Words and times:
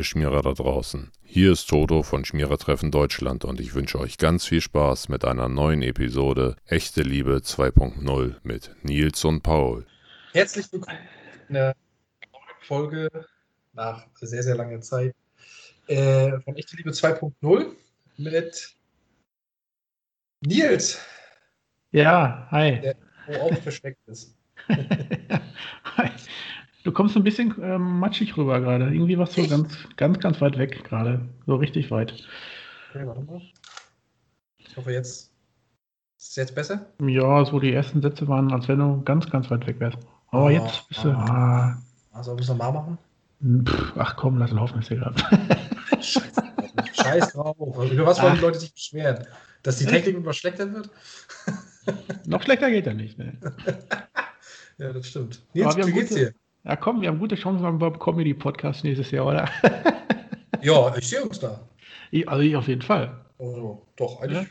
Ihr 0.00 0.04
Schmierer 0.04 0.40
da 0.40 0.54
draußen. 0.54 1.12
Hier 1.22 1.52
ist 1.52 1.66
Toto 1.68 2.02
von 2.02 2.24
Schmierertreffen 2.24 2.90
Deutschland 2.90 3.44
und 3.44 3.60
ich 3.60 3.74
wünsche 3.74 4.00
euch 4.00 4.16
ganz 4.16 4.46
viel 4.46 4.62
Spaß 4.62 5.10
mit 5.10 5.26
einer 5.26 5.50
neuen 5.50 5.82
Episode 5.82 6.56
Echte 6.64 7.02
Liebe 7.02 7.36
2.0 7.44 8.36
mit 8.42 8.74
Nils 8.82 9.22
und 9.26 9.42
Paul. 9.42 9.84
Herzlich 10.32 10.72
willkommen 10.72 10.96
in 11.48 11.54
der 11.54 11.76
neuen 12.32 12.60
Folge 12.62 13.10
nach 13.74 14.06
sehr, 14.14 14.42
sehr 14.42 14.54
langer 14.54 14.80
Zeit 14.80 15.14
äh, 15.88 16.40
von 16.40 16.56
Echte 16.56 16.78
Liebe 16.78 16.92
2.0 16.92 17.66
mit 18.16 18.74
Nils, 20.40 20.98
Ja, 21.92 22.48
hi. 22.50 22.80
der 22.80 22.96
wo 23.26 23.34
auch 23.34 23.58
versteckt 23.58 24.00
ist. 24.08 24.34
Hi. 25.96 26.10
Du 26.82 26.92
kommst 26.92 27.16
ein 27.16 27.24
bisschen 27.24 27.54
ähm, 27.62 27.98
matschig 28.00 28.36
rüber 28.36 28.60
gerade. 28.60 28.86
Irgendwie 28.92 29.18
warst 29.18 29.36
du 29.36 29.42
Echt? 29.42 29.50
ganz, 29.50 29.76
ganz, 29.96 30.18
ganz 30.18 30.40
weit 30.40 30.56
weg 30.58 30.82
gerade. 30.84 31.20
So 31.46 31.56
richtig 31.56 31.90
weit. 31.90 32.12
Okay, 32.90 33.06
warte 33.06 33.20
mal. 33.22 33.40
Ich 34.58 34.76
hoffe, 34.76 34.92
jetzt 34.92 35.30
ist 36.18 36.30
es 36.30 36.36
jetzt 36.36 36.54
besser. 36.54 36.86
Ja, 37.06 37.44
so 37.44 37.60
die 37.60 37.72
ersten 37.72 38.00
Sätze 38.00 38.26
waren, 38.28 38.52
als 38.52 38.68
wenn 38.68 38.78
du 38.78 39.02
ganz, 39.02 39.28
ganz 39.28 39.50
weit 39.50 39.66
weg 39.66 39.78
wärst. 39.80 39.98
Aber 40.28 40.46
Ah, 40.46 40.50
jetzt 40.50 40.88
bist 40.88 41.04
du. 41.04 41.10
Ah, 41.10 41.76
Also 42.12 42.34
müssen 42.34 42.56
wir 42.58 42.64
mal 42.64 42.72
machen. 42.72 42.98
pff, 43.66 43.92
ach 43.98 44.16
komm, 44.16 44.38
lass 44.38 44.50
ihn 44.50 44.56
laufen, 44.56 44.78
ist 44.80 44.90
egal. 44.90 45.14
Scheiß. 46.00 46.32
Scheiß 46.94 47.32
drauf. 47.32 47.56
Über 47.90 48.06
was 48.06 48.22
wollen 48.22 48.34
die 48.34 48.38
Ach. 48.38 48.42
Leute 48.42 48.58
sich 48.58 48.72
beschweren? 48.72 49.26
Dass 49.62 49.76
die 49.78 49.84
Technik 49.86 50.16
immer 50.16 50.32
schlechter 50.32 50.72
wird? 50.72 50.88
Noch 52.26 52.42
schlechter 52.42 52.70
geht 52.70 52.86
er 52.86 52.94
nicht. 52.94 53.18
Ne? 53.18 53.34
Ja, 54.78 54.94
das 54.94 55.08
stimmt. 55.08 55.42
Nils, 55.52 55.76
wie 55.76 55.92
geht's 55.92 56.14
dir? 56.14 56.32
Ja, 56.64 56.76
komm, 56.76 57.00
wir 57.00 57.08
haben 57.08 57.18
gute 57.18 57.36
Chancen 57.36 57.78
beim 57.78 57.98
Comedy-Podcast 57.98 58.84
nächstes 58.84 59.10
Jahr, 59.10 59.26
oder? 59.26 59.48
Ja, 60.62 60.94
ich 60.94 61.08
sehe 61.08 61.22
uns 61.22 61.40
da. 61.40 61.58
Ich, 62.10 62.28
also 62.28 62.42
ich 62.42 62.54
auf 62.54 62.68
jeden 62.68 62.82
Fall. 62.82 63.16
Also, 63.38 63.80
doch, 63.96 64.20
eigentlich. 64.20 64.42
Ja. 64.42 64.46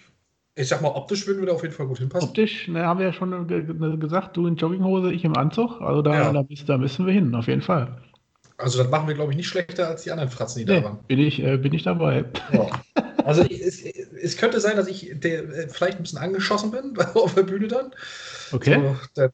Ich 0.56 0.68
sag 0.68 0.82
mal, 0.82 0.88
optisch 0.90 1.28
würden 1.28 1.42
wir 1.42 1.46
da 1.46 1.54
auf 1.54 1.62
jeden 1.62 1.76
Fall 1.76 1.86
gut 1.86 2.00
hinpassen. 2.00 2.28
Optisch, 2.30 2.68
ne, 2.68 2.84
haben 2.84 3.00
wir 3.00 3.06
ja 3.06 3.14
schon 3.14 3.48
ge 3.48 3.62
ge 3.64 3.98
gesagt, 3.98 4.36
du 4.36 4.48
in 4.48 4.56
Jogginghose, 4.56 5.14
ich 5.14 5.24
im 5.24 5.38
Anzug. 5.38 5.80
Also 5.82 6.02
da, 6.02 6.14
Ja. 6.16 6.34
da, 6.34 6.42
müssen, 6.50 6.66
da 6.66 6.80
müssen 6.80 7.06
wir 7.06 7.14
hin, 7.14 7.36
auf 7.36 7.46
jeden 7.46 7.62
Fall. 7.62 7.96
Also, 8.58 8.80
das 8.82 8.90
machen 8.90 9.08
wir, 9.08 9.14
glaube 9.14 9.32
ich, 9.32 9.38
nicht 9.38 9.48
schlechter 9.48 9.88
als 9.88 10.02
die 10.02 10.10
anderen 10.12 10.32
Fratzen, 10.32 10.66
die 10.66 10.66
Nee, 10.74 10.80
da 10.82 10.86
waren. 10.86 11.00
bin, 11.08 11.20
ich, 11.20 11.44
äh, 11.44 11.58
bin 11.58 11.74
ich 11.74 11.84
dabei. 11.84 12.26
Ja. 12.52 12.66
Also 13.26 13.44
es, 13.44 13.84
es 13.84 14.38
könnte 14.38 14.60
sein, 14.60 14.76
dass 14.78 14.88
ich 14.88 15.12
der, 15.14 15.44
äh, 15.44 15.68
vielleicht 15.70 15.98
ein 15.98 16.04
bisschen 16.04 16.18
angeschossen 16.18 16.72
bin 16.72 16.98
auf 17.14 17.36
der 17.36 17.44
Bühne 17.44 17.68
dann. 17.68 17.92
Okay. 18.52 18.82
So, 18.82 18.96
da 19.14 19.30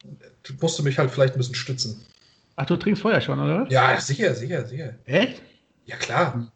musst 0.60 0.78
du 0.78 0.82
mich 0.82 0.98
halt 0.98 1.10
vielleicht 1.10 1.34
ein 1.34 1.38
bisschen 1.38 1.54
stützen. 1.54 2.04
Ach, 2.56 2.66
du 2.66 2.76
trinkst 2.76 3.02
vorher 3.02 3.20
schon, 3.20 3.38
oder? 3.38 3.66
Ja, 3.70 4.00
sicher, 4.00 4.34
sicher, 4.34 4.66
sicher. 4.66 4.94
Echt? 5.04 5.42
Ja, 5.84 5.96
klar. 5.96 6.50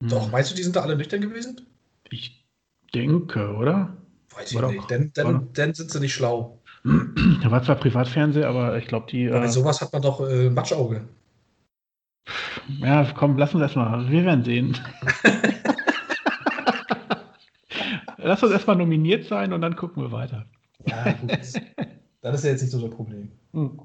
Doch, 0.00 0.24
Hm. 0.26 0.30
meinst 0.30 0.50
du, 0.50 0.54
die 0.54 0.62
sind 0.62 0.76
da 0.76 0.82
alle 0.82 0.96
nüchtern 0.96 1.20
gewesen? 1.20 1.60
Ich 2.10 2.44
denke, 2.94 3.54
oder? 3.54 3.96
Weiß 4.34 4.52
ich 4.52 4.58
doch- 4.58 4.70
nicht. 4.70 4.88
Denn, 4.90 5.12
denn, 5.14 5.52
denn 5.52 5.74
sind 5.74 5.90
sie 5.90 6.00
nicht 6.00 6.14
schlau. 6.14 6.60
Da 7.42 7.50
war 7.50 7.62
zwar 7.62 7.76
Privatfernsehen, 7.76 8.44
aber 8.44 8.76
ich 8.78 8.86
glaube, 8.86 9.06
die. 9.10 9.28
Aber 9.28 9.44
Äh, 9.44 9.48
sowas 9.48 9.80
hat 9.80 9.92
man 9.92 10.02
doch 10.02 10.20
äh, 10.20 10.50
Matschauge. 10.50 11.08
ja, 12.78 13.12
komm, 13.16 13.36
lass 13.38 13.54
uns 13.54 13.62
erstmal. 13.62 14.08
Wir 14.10 14.24
werden 14.24 14.44
sehen. 14.44 14.76
lass 18.18 18.42
uns 18.42 18.52
erstmal 18.52 18.76
nominiert 18.76 19.24
sein 19.26 19.52
und 19.52 19.60
dann 19.60 19.76
gucken 19.76 20.02
wir 20.02 20.12
weiter. 20.12 20.46
Ja, 20.86 21.12
gut. 21.12 21.30
das, 21.32 21.54
das 22.20 22.34
ist 22.36 22.44
ja 22.44 22.50
jetzt 22.50 22.62
nicht 22.62 22.70
so 22.70 22.80
das 22.80 22.90
Problem. 22.90 23.30
Hm. 23.52 23.80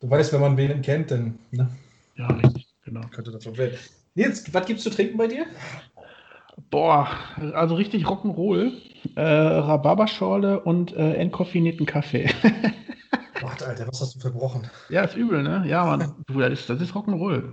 Du 0.00 0.08
weißt, 0.08 0.32
wenn 0.32 0.40
man 0.40 0.56
wen 0.56 0.80
kennt, 0.82 1.10
dann 1.10 1.38
ne, 1.50 1.68
Ja, 2.16 2.26
richtig, 2.28 2.66
genau. 2.84 3.00
könnte 3.10 3.32
das 3.32 3.44
werden. 3.56 3.76
Nils, 4.14 4.52
was 4.54 4.66
gibt's 4.66 4.82
zu 4.84 4.90
trinken 4.90 5.16
bei 5.16 5.26
dir? 5.26 5.46
Boah, 6.70 7.08
also 7.54 7.74
richtig 7.74 8.04
Rock'n'Roll. 8.06 8.72
Äh, 9.14 9.22
Rhabarberschorle 9.22 10.60
und 10.60 10.92
äh, 10.94 11.14
entkoffinierten 11.14 11.86
Kaffee. 11.86 12.28
Warte, 13.40 13.66
Alter, 13.66 13.86
was 13.86 14.00
hast 14.00 14.16
du 14.16 14.20
verbrochen? 14.20 14.68
ja, 14.88 15.02
ist 15.02 15.16
übel, 15.16 15.42
ne? 15.42 15.64
Ja, 15.66 15.84
Mann. 15.84 16.14
Du, 16.26 16.40
das 16.40 16.52
ist, 16.52 16.70
das 16.70 16.80
ist 16.80 16.94
Rock'n'Roll. 16.94 17.52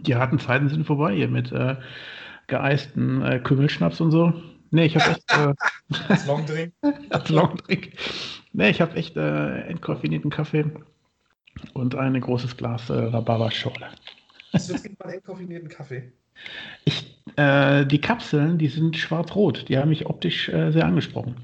Die 0.00 0.14
harten 0.16 0.38
Zeiten 0.38 0.68
sind 0.68 0.86
vorbei 0.86 1.14
hier 1.14 1.28
mit 1.28 1.52
äh, 1.52 1.76
geeisten 2.46 3.22
äh, 3.22 3.38
Kümmelschnaps 3.40 4.00
und 4.00 4.10
so. 4.10 4.32
Nee, 4.70 4.86
ich 4.86 4.96
habe 4.96 5.10
echt. 5.10 5.32
Äh, 5.32 5.54
Das 6.08 6.24
Longdrink? 6.26 6.72
als 7.10 7.28
Longdrink. 7.30 7.90
Nee, 8.52 8.70
ich 8.70 8.80
habe 8.80 8.94
echt 8.96 9.16
äh, 9.16 9.62
entkoffinierten 9.62 10.30
Kaffee 10.30 10.64
und 11.74 11.94
ein 11.94 12.20
großes 12.20 12.56
Glas 12.56 12.90
äh, 12.90 12.94
Rhabarberschorle. 12.94 13.88
Jetzt 14.52 14.70
mal 14.70 15.06
einen 15.06 15.14
entkoffinierten 15.14 15.68
Kaffee? 15.68 16.12
Ich, 16.84 17.16
äh, 17.36 17.84
die 17.86 18.00
Kapseln, 18.00 18.58
die 18.58 18.68
sind 18.68 18.96
schwarz-rot. 18.96 19.68
Die 19.68 19.78
haben 19.78 19.90
mich 19.90 20.06
optisch 20.06 20.48
äh, 20.48 20.70
sehr 20.70 20.84
angesprochen. 20.84 21.36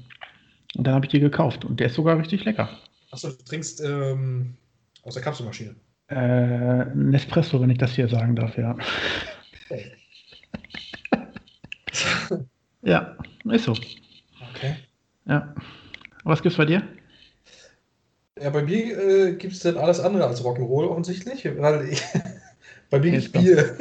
Und 0.75 0.85
dann 0.85 0.93
habe 0.93 1.05
ich 1.05 1.11
die 1.11 1.19
gekauft. 1.19 1.65
Und 1.65 1.79
der 1.79 1.87
ist 1.87 1.95
sogar 1.95 2.17
richtig 2.17 2.45
lecker. 2.45 2.69
Achso, 3.11 3.29
du 3.29 3.43
trinkst 3.43 3.81
ähm, 3.81 4.55
aus 5.03 5.13
der 5.13 5.23
Kapselmaschine. 5.23 5.75
Äh, 6.09 6.85
Nespresso, 6.95 7.61
wenn 7.61 7.69
ich 7.69 7.77
das 7.77 7.93
hier 7.93 8.07
sagen 8.07 8.35
darf, 8.35 8.57
ja. 8.57 8.75
ja, 12.81 13.15
ist 13.45 13.65
so. 13.65 13.73
Okay. 14.53 14.75
Ja. 15.25 15.53
Was 16.23 16.41
gibt's 16.41 16.57
bei 16.57 16.65
dir? 16.65 16.83
Ja, 18.41 18.49
bei 18.49 18.63
mir 18.63 18.97
äh, 18.97 19.33
gibt 19.35 19.53
es 19.53 19.59
dann 19.61 19.77
alles 19.77 19.99
andere 19.99 20.25
als 20.27 20.43
Rock'n'Roll 20.43 20.87
offensichtlich, 20.87 21.45
weil 21.57 21.89
ich, 21.89 22.01
bei 22.89 22.99
mir 22.99 23.11
gibt's 23.11 23.31
Bier. 23.31 23.75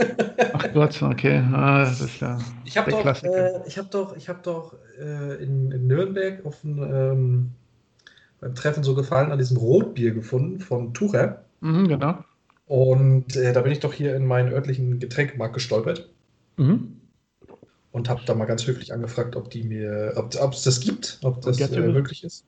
Ach 0.52 0.72
Gott, 0.72 1.02
okay. 1.02 1.38
Ah, 1.52 1.84
das 1.84 2.00
ist 2.00 2.20
ja 2.20 2.38
Ich 2.64 2.76
habe 2.76 2.90
doch, 2.90 3.04
äh, 3.22 3.66
ich 3.66 3.78
hab 3.78 3.90
doch, 3.90 4.16
ich 4.16 4.28
hab 4.28 4.42
doch 4.42 4.74
äh, 4.98 5.42
in, 5.42 5.70
in 5.72 5.86
Nürnberg 5.86 6.44
auf 6.44 6.62
ein, 6.64 6.78
ähm, 6.78 7.50
beim 8.40 8.54
Treffen 8.54 8.84
so 8.84 8.94
gefallen 8.94 9.32
an 9.32 9.38
diesem 9.38 9.56
Rotbier 9.56 10.12
gefunden 10.12 10.60
von 10.60 10.94
Tucher. 10.94 11.44
Mhm, 11.60 11.88
genau. 11.88 12.24
Und 12.66 13.36
äh, 13.36 13.52
da 13.52 13.60
bin 13.62 13.72
ich 13.72 13.80
doch 13.80 13.92
hier 13.92 14.16
in 14.16 14.26
meinen 14.26 14.52
örtlichen 14.52 14.98
Getränkemarkt 14.98 15.54
gestolpert 15.54 16.08
Mhm. 16.56 17.00
und 17.92 18.08
habe 18.08 18.22
da 18.26 18.34
mal 18.34 18.46
ganz 18.46 18.66
höflich 18.66 18.92
angefragt, 18.92 19.36
ob 19.36 19.50
die 19.50 19.62
mir, 19.62 20.14
ob 20.16 20.52
es 20.52 20.62
das 20.62 20.80
gibt, 20.80 21.18
ob 21.22 21.42
das 21.42 21.60
äh, 21.60 21.80
möglich 21.80 22.24
ist. 22.24 22.44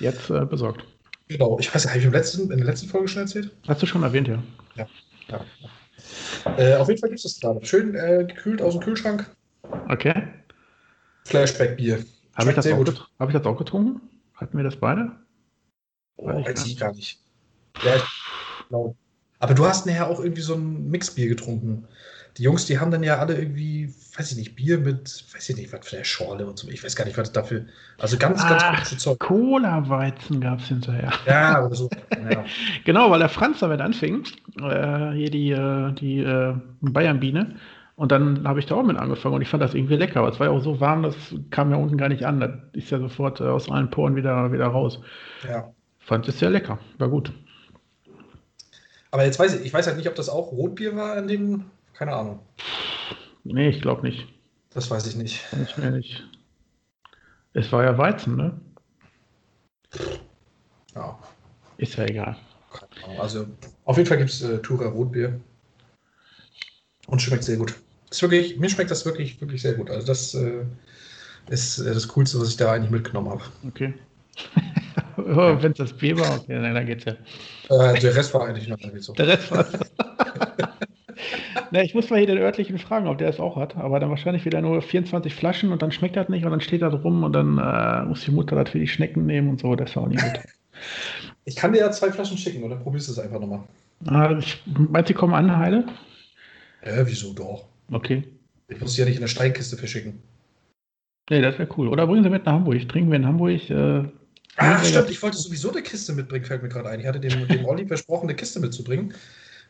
Jetzt 0.00 0.30
äh, 0.30 0.44
besorgt. 0.44 0.84
Genau, 1.28 1.58
ich 1.58 1.74
weiß 1.74 1.84
nicht, 1.84 1.90
habe 1.90 2.00
ich 2.00 2.04
im 2.06 2.12
letzten, 2.12 2.50
in 2.50 2.58
der 2.58 2.66
letzten 2.66 2.88
Folge 2.88 3.08
schon 3.08 3.22
erzählt? 3.22 3.50
Hast 3.66 3.82
du 3.82 3.86
schon 3.86 4.02
erwähnt, 4.02 4.28
ja. 4.28 4.42
Ja. 4.76 4.88
Äh, 6.56 6.74
auf 6.74 6.88
jeden 6.88 7.00
Fall 7.00 7.10
gibt 7.10 7.24
es 7.24 7.34
das 7.34 7.40
gerade. 7.40 7.64
Schön 7.64 7.94
äh, 7.94 8.24
gekühlt 8.26 8.60
aus 8.60 8.74
dem 8.74 8.82
Kühlschrank. 8.82 9.30
Okay. 9.88 10.14
Flashback-Bier. 11.24 12.04
Habe 12.34 12.50
ich, 12.50 12.56
das 12.56 12.66
auch 12.66 12.76
gut. 12.76 13.08
hab 13.18 13.28
ich 13.28 13.34
das 13.34 13.44
auch 13.46 13.56
getrunken? 13.56 14.00
Hatten 14.34 14.56
wir 14.56 14.64
das 14.64 14.76
beide? 14.76 15.12
Oh, 16.16 16.26
Weiß 16.26 16.40
ich 16.40 16.46
weiß 16.46 16.54
gar 16.54 16.66
ich 16.66 16.76
gar 16.78 16.92
nicht. 16.92 17.20
Ja, 17.82 17.96
ich, 17.96 18.02
genau. 18.68 18.96
Aber 19.38 19.54
du 19.54 19.66
hast 19.66 19.86
nachher 19.86 20.08
auch 20.08 20.20
irgendwie 20.20 20.42
so 20.42 20.54
ein 20.54 20.88
Mixbier 20.88 21.28
getrunken. 21.28 21.86
Die 22.38 22.44
Jungs, 22.44 22.64
die 22.64 22.78
haben 22.78 22.90
dann 22.90 23.02
ja 23.02 23.18
alle 23.18 23.36
irgendwie, 23.36 23.92
weiß 24.16 24.32
ich 24.32 24.38
nicht, 24.38 24.56
Bier 24.56 24.78
mit, 24.78 25.24
weiß 25.34 25.50
ich 25.50 25.56
nicht, 25.56 25.72
was 25.72 25.86
für 25.86 25.96
eine 25.96 26.04
Schorle 26.04 26.46
und 26.46 26.58
so. 26.58 26.68
Ich 26.68 26.82
weiß 26.82 26.96
gar 26.96 27.04
nicht, 27.04 27.18
was 27.18 27.32
dafür. 27.32 27.66
Also 27.98 28.16
ganz, 28.16 28.40
ganz 28.42 28.62
Ach. 28.64 28.74
komische 28.74 28.96
Zeug. 28.96 29.18
Cola-Weizen 29.18 30.40
gab 30.40 30.60
es 30.60 30.68
hinterher. 30.68 31.12
Ja, 31.26 31.64
oder 31.64 31.74
so. 31.74 31.90
Ja. 32.30 32.44
Genau, 32.84 33.10
weil 33.10 33.18
der 33.18 33.28
Franz 33.28 33.58
damit 33.58 33.80
anfing, 33.80 34.24
äh, 34.60 35.12
hier 35.12 35.30
die, 35.30 35.50
äh, 35.50 35.92
die 35.92 36.20
äh, 36.20 36.54
Bayern-Biene. 36.80 37.56
Und 37.96 38.10
dann 38.12 38.46
habe 38.48 38.60
ich 38.60 38.66
da 38.66 38.76
auch 38.76 38.82
mit 38.82 38.96
angefangen 38.96 39.34
und 39.34 39.42
ich 39.42 39.48
fand 39.48 39.62
das 39.62 39.74
irgendwie 39.74 39.96
lecker. 39.96 40.20
Aber 40.20 40.28
es 40.28 40.40
war 40.40 40.46
ja 40.46 40.52
auch 40.52 40.62
so 40.62 40.80
warm, 40.80 41.02
das 41.02 41.14
kam 41.50 41.70
ja 41.70 41.76
unten 41.76 41.98
gar 41.98 42.08
nicht 42.08 42.24
an. 42.24 42.40
Das 42.40 42.50
ist 42.72 42.90
ja 42.90 42.98
sofort 42.98 43.40
äh, 43.40 43.44
aus 43.44 43.70
allen 43.70 43.90
Poren 43.90 44.16
wieder, 44.16 44.52
wieder 44.52 44.66
raus. 44.66 45.00
ja. 45.46 45.72
Fand 46.04 46.26
es 46.26 46.38
sehr 46.40 46.50
lecker. 46.50 46.78
War 46.98 47.08
gut. 47.08 47.32
Aber 49.12 49.24
jetzt 49.24 49.38
weiß 49.38 49.54
ich, 49.54 49.66
ich 49.66 49.72
weiß 49.72 49.86
halt 49.86 49.98
nicht, 49.98 50.08
ob 50.08 50.14
das 50.16 50.28
auch 50.28 50.50
Rotbier 50.50 50.96
war 50.96 51.16
in 51.16 51.28
dem, 51.28 51.64
keine 52.02 52.16
Ahnung. 52.16 52.40
Nee, 53.44 53.68
ich 53.68 53.80
glaube 53.80 54.02
nicht. 54.02 54.26
Das 54.70 54.90
weiß 54.90 55.06
ich 55.06 55.14
nicht. 55.14 55.40
Ich 55.62 55.76
mir 55.76 55.92
nicht. 55.92 56.24
Es 57.52 57.70
war 57.70 57.84
ja 57.84 57.96
Weizen, 57.96 58.34
ne? 58.34 58.60
Ja. 60.96 61.16
Ist 61.76 61.94
ja 61.94 62.04
egal. 62.06 62.36
Also 63.20 63.46
auf 63.84 63.98
jeden 63.98 64.08
Fall 64.08 64.18
gibt 64.18 64.30
es 64.30 64.42
äh, 64.42 64.58
Tura 64.58 64.88
Rotbier. 64.88 65.40
Und 67.06 67.22
schmeckt 67.22 67.44
sehr 67.44 67.56
gut. 67.56 67.72
Ist 68.10 68.20
wirklich, 68.22 68.58
mir 68.58 68.68
schmeckt 68.68 68.90
das 68.90 69.06
wirklich, 69.06 69.40
wirklich 69.40 69.62
sehr 69.62 69.74
gut. 69.74 69.88
Also 69.88 70.04
das 70.04 70.34
äh, 70.34 70.64
ist 71.50 71.78
äh, 71.78 71.94
das 71.94 72.08
Coolste, 72.08 72.40
was 72.40 72.48
ich 72.48 72.56
da 72.56 72.72
eigentlich 72.72 72.90
mitgenommen 72.90 73.30
habe. 73.30 73.42
Okay. 73.68 73.94
oh, 75.18 75.56
Wenn 75.62 75.70
es 75.70 75.78
das 75.78 75.92
Bier 75.92 76.18
war, 76.18 76.34
okay, 76.34 76.60
dann, 76.60 76.74
dann 76.74 76.86
geht's 76.86 77.04
ja. 77.04 77.12
Äh, 77.68 78.00
der 78.00 78.16
Rest 78.16 78.34
war 78.34 78.48
eigentlich 78.48 78.66
noch 78.66 78.80
irgendwie 78.80 79.02
so. 79.02 79.12
Der 79.12 79.28
Rest 79.28 79.52
war. 79.52 79.66
Ne, 81.72 81.84
ich 81.84 81.94
muss 81.94 82.10
mal 82.10 82.18
hier 82.18 82.26
den 82.26 82.38
örtlichen 82.38 82.78
fragen, 82.78 83.08
ob 83.08 83.18
der 83.18 83.28
es 83.28 83.40
auch 83.40 83.56
hat, 83.56 83.76
aber 83.76 83.98
dann 83.98 84.10
wahrscheinlich 84.10 84.44
wieder 84.44 84.60
nur 84.60 84.80
24 84.80 85.34
Flaschen 85.34 85.72
und 85.72 85.82
dann 85.82 85.92
schmeckt 85.92 86.16
das 86.16 86.28
nicht 86.28 86.44
und 86.44 86.50
dann 86.50 86.60
steht 86.60 86.82
das 86.82 86.94
rum 87.02 87.24
und 87.24 87.32
dann 87.32 87.58
äh, 87.58 88.04
muss 88.06 88.24
die 88.24 88.30
Mutter 88.30 88.56
das 88.56 88.70
für 88.70 88.78
die 88.78 88.88
Schnecken 88.88 89.26
nehmen 89.26 89.48
und 89.48 89.60
so, 89.60 89.74
das 89.74 89.90
ist 89.90 89.96
auch 89.96 90.06
nicht 90.06 90.22
gut. 90.22 90.40
Ich 91.44 91.56
kann 91.56 91.72
dir 91.72 91.80
ja 91.80 91.90
zwei 91.90 92.12
Flaschen 92.12 92.38
schicken 92.38 92.62
oder 92.62 92.76
probierst 92.76 93.08
du 93.08 93.12
es 93.12 93.18
einfach 93.18 93.40
nochmal. 93.40 93.64
Ah, 94.06 94.36
ich, 94.38 94.62
meinst 94.66 95.10
du, 95.10 95.12
die 95.12 95.18
kommen 95.18 95.34
an, 95.34 95.56
Heile? 95.56 95.84
Ja, 96.84 97.06
wieso 97.06 97.32
doch? 97.32 97.66
Okay. 97.90 98.22
Ich 98.68 98.80
muss 98.80 98.94
sie 98.94 99.02
ja 99.02 99.06
nicht 99.06 99.16
in 99.16 99.22
der 99.22 99.28
Steinkiste 99.28 99.76
verschicken. 99.76 100.22
Nee, 101.30 101.40
das 101.40 101.58
wäre 101.58 101.68
cool. 101.76 101.88
Oder 101.88 102.06
bringen 102.06 102.22
Sie 102.22 102.30
mit 102.30 102.46
nach 102.46 102.52
Hamburg. 102.52 102.88
Trinken 102.88 103.10
wir 103.10 103.16
in 103.16 103.26
Hamburg. 103.26 103.70
Äh, 103.70 104.04
Ah, 104.56 104.84
stimmt, 104.84 105.10
ich 105.10 105.22
wollte 105.22 105.38
sowieso 105.38 105.70
eine 105.70 105.82
Kiste 105.82 106.12
mitbringen, 106.12 106.44
fällt 106.44 106.62
mir 106.62 106.68
gerade 106.68 106.90
ein. 106.90 107.00
Ich 107.00 107.06
hatte 107.06 107.20
dem, 107.20 107.48
dem 107.48 107.64
Olli 107.64 107.86
versprochen, 107.86 108.28
eine 108.28 108.36
Kiste 108.36 108.60
mitzubringen, 108.60 109.14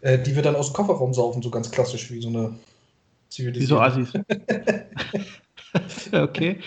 äh, 0.03 0.19
die 0.19 0.37
wir 0.37 0.43
dann 0.43 0.57
aus 0.57 0.71
dem 0.71 0.75
Kofferraum 0.75 1.15
saufen, 1.15 1.43
so 1.43 1.51
ganz 1.51 1.71
klassisch, 1.71 2.11
wie 2.11 2.21
so 2.21 2.29
eine 2.29 2.55
Wie 3.37 3.65
so 3.65 3.81
Assis. 3.81 4.13
okay. 6.13 6.59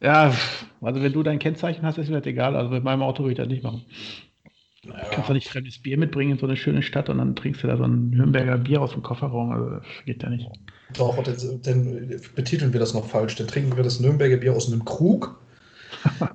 Ja, 0.00 0.34
also 0.80 1.02
wenn 1.02 1.12
du 1.12 1.22
dein 1.22 1.38
Kennzeichen 1.38 1.86
hast, 1.86 1.98
ist 1.98 2.08
mir 2.08 2.18
das 2.18 2.26
egal. 2.26 2.56
Also 2.56 2.70
mit 2.70 2.82
meinem 2.82 3.02
Auto 3.02 3.22
würde 3.22 3.32
ich 3.32 3.38
das 3.38 3.48
nicht 3.48 3.62
machen. 3.62 3.84
Du 4.82 4.92
kannst 5.10 5.28
doch 5.28 5.34
nicht 5.34 5.48
fremdes 5.48 5.78
Bier 5.78 5.96
mitbringen 5.96 6.32
in 6.32 6.38
so 6.38 6.46
eine 6.46 6.56
schöne 6.56 6.82
Stadt 6.82 7.08
und 7.08 7.18
dann 7.18 7.36
trinkst 7.36 7.62
du 7.62 7.68
da 7.68 7.76
so 7.76 7.84
ein 7.84 8.10
Nürnberger 8.10 8.58
Bier 8.58 8.82
aus 8.82 8.92
dem 8.92 9.02
Kofferraum. 9.02 9.52
Also 9.52 9.80
geht 10.04 10.22
ja 10.22 10.28
nicht. 10.28 10.46
Doch, 10.96 11.22
dann, 11.22 11.62
dann 11.62 12.20
betiteln 12.34 12.72
wir 12.72 12.80
das 12.80 12.92
noch 12.92 13.06
falsch. 13.06 13.36
Dann 13.36 13.46
trinken 13.46 13.76
wir 13.76 13.84
das 13.84 14.00
Nürnberger 14.00 14.36
Bier 14.36 14.54
aus 14.54 14.70
einem 14.70 14.84
Krug. 14.84 15.40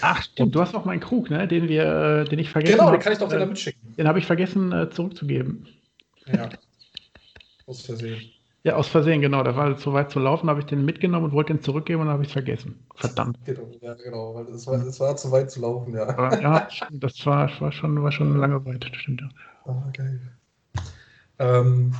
Ach, 0.00 0.22
stimmt, 0.22 0.54
du 0.54 0.60
hast 0.60 0.72
noch 0.72 0.84
meinen 0.84 1.00
Krug, 1.00 1.28
ne? 1.30 1.48
den, 1.48 1.68
wir, 1.68 1.84
äh, 1.84 2.24
den 2.24 2.38
ich 2.38 2.50
vergessen 2.50 2.76
genau, 2.76 2.86
habe. 2.86 2.98
den 2.98 3.02
kann 3.02 3.12
ich 3.12 3.18
doch 3.18 3.32
äh, 3.32 3.34
wieder 3.34 3.46
mitschicken. 3.46 3.87
Den 3.98 4.08
habe 4.08 4.18
ich 4.20 4.26
vergessen 4.26 4.72
äh, 4.72 4.88
zurückzugeben. 4.90 5.66
Ja. 6.26 6.48
Aus 7.66 7.82
Versehen. 7.82 8.22
Ja, 8.62 8.76
aus 8.76 8.88
Versehen, 8.88 9.20
genau. 9.20 9.42
Da 9.42 9.56
war 9.56 9.76
zu 9.76 9.92
weit 9.92 10.10
zu 10.10 10.18
laufen, 10.20 10.48
habe 10.48 10.60
ich 10.60 10.66
den 10.66 10.84
mitgenommen 10.84 11.26
und 11.26 11.32
wollte 11.32 11.52
den 11.52 11.62
zurückgeben 11.62 12.02
und 12.02 12.08
habe 12.08 12.22
ich 12.22 12.28
es 12.28 12.32
vergessen. 12.32 12.78
Verdammt. 12.94 13.38
Genau, 13.44 13.70
ja, 13.80 13.94
genau, 13.94 14.34
weil 14.34 14.46
es 14.46 14.66
war, 14.66 14.74
es 14.86 15.00
war 15.00 15.16
zu 15.16 15.30
weit 15.32 15.50
zu 15.50 15.60
laufen, 15.60 15.94
ja. 15.94 16.08
Aber, 16.08 16.40
ja, 16.40 16.68
das 16.90 17.26
war, 17.26 17.50
war, 17.60 17.72
schon, 17.72 18.02
war 18.02 18.12
schon 18.12 18.36
lange 18.36 18.64
weit, 18.64 18.84
das 18.84 18.96
stimmt 18.96 19.20
ja. 19.20 19.28
Ah, 19.64 19.90
geil. 19.92 20.20
Ähm, 21.38 21.92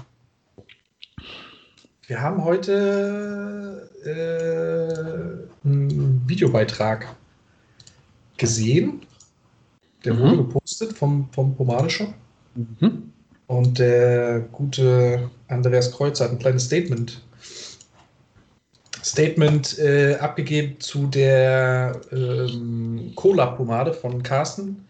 wir 2.07 2.21
haben 2.21 2.45
heute 2.45 3.91
äh, 4.05 5.67
einen 5.67 6.23
Videobeitrag 6.27 7.07
gesehen. 8.37 9.03
Der 10.09 10.15
Mhm. 10.17 10.21
wurde 10.23 10.37
gepostet 10.39 10.93
vom, 10.95 11.29
vom 11.33 11.55
Pomadeshop. 11.55 12.09
Mhm. 12.55 13.13
Und 13.47 13.79
der 13.79 14.41
gute 14.53 15.29
Andreas 15.49 15.93
Kreuzer 15.93 16.25
hat 16.25 16.33
ein 16.33 16.39
kleines 16.39 16.65
Statement, 16.65 17.21
Statement 19.05 19.79
äh, 19.79 20.17
abgegeben 20.17 20.81
zu 20.81 21.07
der 21.09 22.01
ähm, 22.11 23.13
Cola-Pomade 23.17 23.93
von 23.93 24.23
Carsten, 24.23 24.87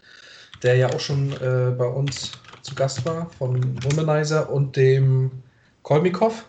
der 0.62 0.76
ja 0.76 0.88
auch 0.88 1.00
schon 1.00 1.32
äh, 1.32 1.72
bei 1.76 1.86
uns 1.86 2.30
zu 2.62 2.76
Gast 2.76 3.04
war, 3.04 3.28
von 3.38 3.60
Womanizer 3.82 4.48
und 4.50 4.76
dem 4.76 5.30
Kolmikov 5.82 6.44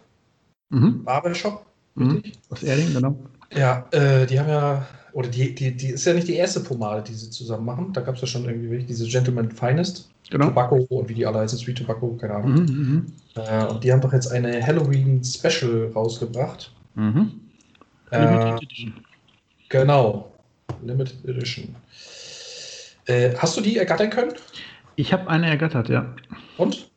Mhm. 0.71 1.03
Barbershop. 1.03 1.65
Mhm. 1.95 2.21
Aus 2.51 2.61
Erding, 2.61 2.93
genau. 2.93 3.15
Ja, 3.53 3.85
äh, 3.91 4.25
die 4.27 4.39
haben 4.39 4.49
ja, 4.49 4.85
oder 5.13 5.27
die, 5.27 5.55
die, 5.55 5.75
die 5.75 5.87
ist 5.87 6.05
ja 6.05 6.13
nicht 6.13 6.27
die 6.27 6.35
erste 6.35 6.59
Pomade, 6.59 7.03
die 7.03 7.13
sie 7.13 7.29
zusammen 7.29 7.65
machen. 7.65 7.93
Da 7.93 8.01
gab 8.01 8.15
es 8.15 8.21
ja 8.21 8.27
schon 8.27 8.45
irgendwie 8.45 8.69
welche, 8.69 8.85
diese 8.85 9.07
Gentleman 9.07 9.51
Finest, 9.51 10.09
genau. 10.29 10.47
Tobacco 10.47 10.75
und 10.89 11.09
wie 11.09 11.15
die 11.15 11.25
alle 11.25 11.39
heißen, 11.39 11.57
Sweet 11.57 11.79
Tobacco, 11.79 12.15
keine 12.17 12.35
Ahnung. 12.35 12.53
Mhm, 12.53 12.59
mhm, 12.65 13.05
Äh, 13.35 13.65
und 13.65 13.83
die 13.83 13.91
haben 13.91 14.01
doch 14.01 14.13
jetzt 14.13 14.31
eine 14.31 14.65
Halloween 14.65 15.23
Special 15.23 15.91
rausgebracht. 15.95 16.71
mhm. 16.95 17.31
Äh, 18.11 18.19
Limited 18.25 18.63
Edition. 18.63 18.93
genau. 19.69 20.31
Limited 20.83 21.25
Edition. 21.25 21.75
Äh, 23.05 23.35
hast 23.37 23.57
du 23.57 23.61
die 23.61 23.77
ergattern 23.77 24.09
können? 24.11 24.33
Ich 24.95 25.13
habe 25.13 25.27
eine 25.29 25.47
ergattert, 25.47 25.89
ja. 25.89 26.15
Und? 26.57 26.89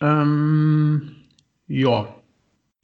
Ähm, 0.00 1.12
ja. 1.68 2.14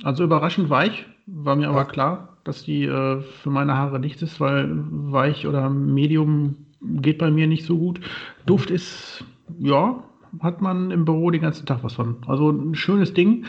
Also 0.02 0.24
überraschend 0.24 0.70
weich. 0.70 1.06
War 1.26 1.56
mir 1.56 1.68
aber 1.68 1.84
klar, 1.86 2.37
dass 2.48 2.64
die 2.64 2.84
äh, 2.84 3.20
für 3.20 3.50
meine 3.50 3.76
Haare 3.76 4.00
nicht 4.00 4.22
ist, 4.22 4.40
weil 4.40 4.68
weich 4.70 5.46
oder 5.46 5.70
Medium 5.70 6.56
geht 6.80 7.18
bei 7.18 7.30
mir 7.30 7.46
nicht 7.46 7.64
so 7.66 7.76
gut. 7.78 8.00
Duft 8.46 8.70
ist, 8.70 9.24
ja, 9.58 10.02
hat 10.40 10.60
man 10.60 10.90
im 10.90 11.04
Büro 11.04 11.30
den 11.30 11.42
ganzen 11.42 11.66
Tag 11.66 11.84
was 11.84 11.94
von. 11.94 12.16
Also 12.26 12.50
ein 12.50 12.74
schönes 12.74 13.14
Ding, 13.14 13.44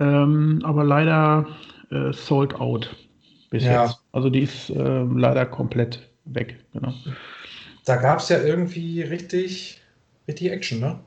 ähm, 0.00 0.60
aber 0.64 0.84
leider 0.84 1.46
äh, 1.90 2.12
sold 2.12 2.54
out 2.54 2.94
bis 3.50 3.64
Ja. 3.64 3.84
jetzt. 3.84 4.00
Also 4.12 4.30
die 4.30 4.40
ist 4.40 4.70
äh, 4.70 5.02
leider 5.04 5.46
komplett 5.46 6.08
weg. 6.24 6.56
Genau. 6.72 6.92
Da 7.84 7.96
gab 7.96 8.18
es 8.18 8.28
ja 8.28 8.40
irgendwie 8.42 9.02
richtig, 9.02 9.80
richtig 10.28 10.50
Action, 10.50 10.80
ne? 10.80 10.98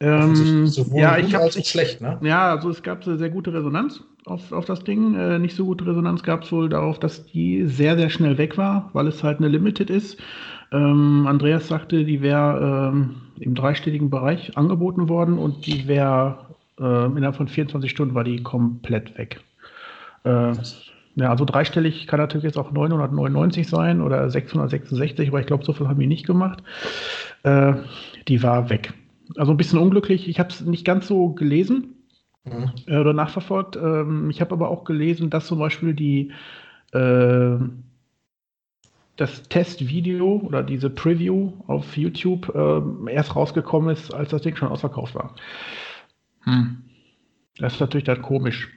Ähm, 0.00 0.66
sowohl 0.66 1.00
ja, 1.00 1.16
gut 1.16 1.28
ich 1.28 1.34
habe 1.34 1.44
als 1.44 1.58
auch 1.58 1.64
schlecht, 1.64 2.00
ne? 2.00 2.18
Ja, 2.22 2.50
also 2.54 2.70
es 2.70 2.82
gab 2.82 3.06
eine 3.06 3.18
sehr 3.18 3.30
gute 3.30 3.52
Resonanz 3.52 4.02
auf, 4.26 4.52
auf 4.52 4.64
das 4.64 4.84
Ding. 4.84 5.14
Äh, 5.14 5.38
nicht 5.38 5.56
so 5.56 5.64
gute 5.64 5.86
Resonanz 5.86 6.22
gab 6.22 6.42
es 6.42 6.52
wohl 6.52 6.68
darauf, 6.68 6.98
dass 6.98 7.24
die 7.26 7.66
sehr, 7.66 7.96
sehr 7.96 8.10
schnell 8.10 8.38
weg 8.38 8.58
war, 8.58 8.90
weil 8.92 9.06
es 9.06 9.22
halt 9.22 9.38
eine 9.38 9.48
Limited 9.48 9.90
ist. 9.90 10.18
Ähm, 10.72 11.26
Andreas 11.26 11.68
sagte, 11.68 12.04
die 12.04 12.22
wäre 12.22 12.90
ähm, 12.92 13.16
im 13.38 13.54
dreistelligen 13.54 14.10
Bereich 14.10 14.56
angeboten 14.56 15.08
worden 15.08 15.38
und 15.38 15.66
die 15.66 15.88
wäre 15.88 16.38
äh, 16.78 17.06
innerhalb 17.06 17.36
von 17.36 17.48
24 17.48 17.90
Stunden 17.90 18.14
war 18.14 18.24
die 18.24 18.42
komplett 18.42 19.16
weg. 19.18 19.40
Äh, 20.24 20.52
ja, 21.16 21.28
also 21.28 21.44
dreistellig 21.44 22.06
kann 22.06 22.20
natürlich 22.20 22.44
jetzt 22.44 22.58
auch 22.58 22.70
999 22.70 23.66
sein 23.66 24.00
oder 24.00 24.30
666, 24.30 25.28
aber 25.28 25.40
ich 25.40 25.46
glaube, 25.46 25.64
so 25.64 25.72
viel 25.72 25.88
haben 25.88 25.98
die 25.98 26.06
nicht 26.06 26.26
gemacht. 26.26 26.62
Äh, 27.42 27.74
die 28.28 28.42
war 28.42 28.70
weg. 28.70 28.92
Also 29.36 29.52
ein 29.52 29.56
bisschen 29.56 29.78
unglücklich. 29.78 30.28
Ich 30.28 30.38
habe 30.38 30.50
es 30.50 30.60
nicht 30.60 30.84
ganz 30.84 31.08
so 31.08 31.30
gelesen 31.30 31.99
Mhm. 32.44 32.72
äh, 32.86 32.96
oder 32.96 33.12
nachverfolgt. 33.12 33.76
Ähm, 33.76 34.30
ich 34.30 34.40
habe 34.40 34.52
aber 34.52 34.68
auch 34.70 34.84
gelesen, 34.84 35.30
dass 35.30 35.46
zum 35.46 35.58
Beispiel 35.58 35.94
die 35.94 36.32
äh, 36.92 37.56
das 39.16 39.42
Testvideo 39.48 40.40
oder 40.42 40.62
diese 40.62 40.88
Preview 40.88 41.52
auf 41.66 41.96
YouTube 41.96 42.50
ähm, 42.54 43.06
erst 43.06 43.36
rausgekommen 43.36 43.90
ist, 43.90 44.14
als 44.14 44.30
das 44.30 44.40
Ding 44.42 44.56
schon 44.56 44.68
ausverkauft 44.68 45.14
war. 45.14 45.34
Hm. 46.44 46.82
Das 47.58 47.74
ist 47.74 47.80
natürlich 47.80 48.04
dann 48.04 48.22
komisch. 48.22 48.70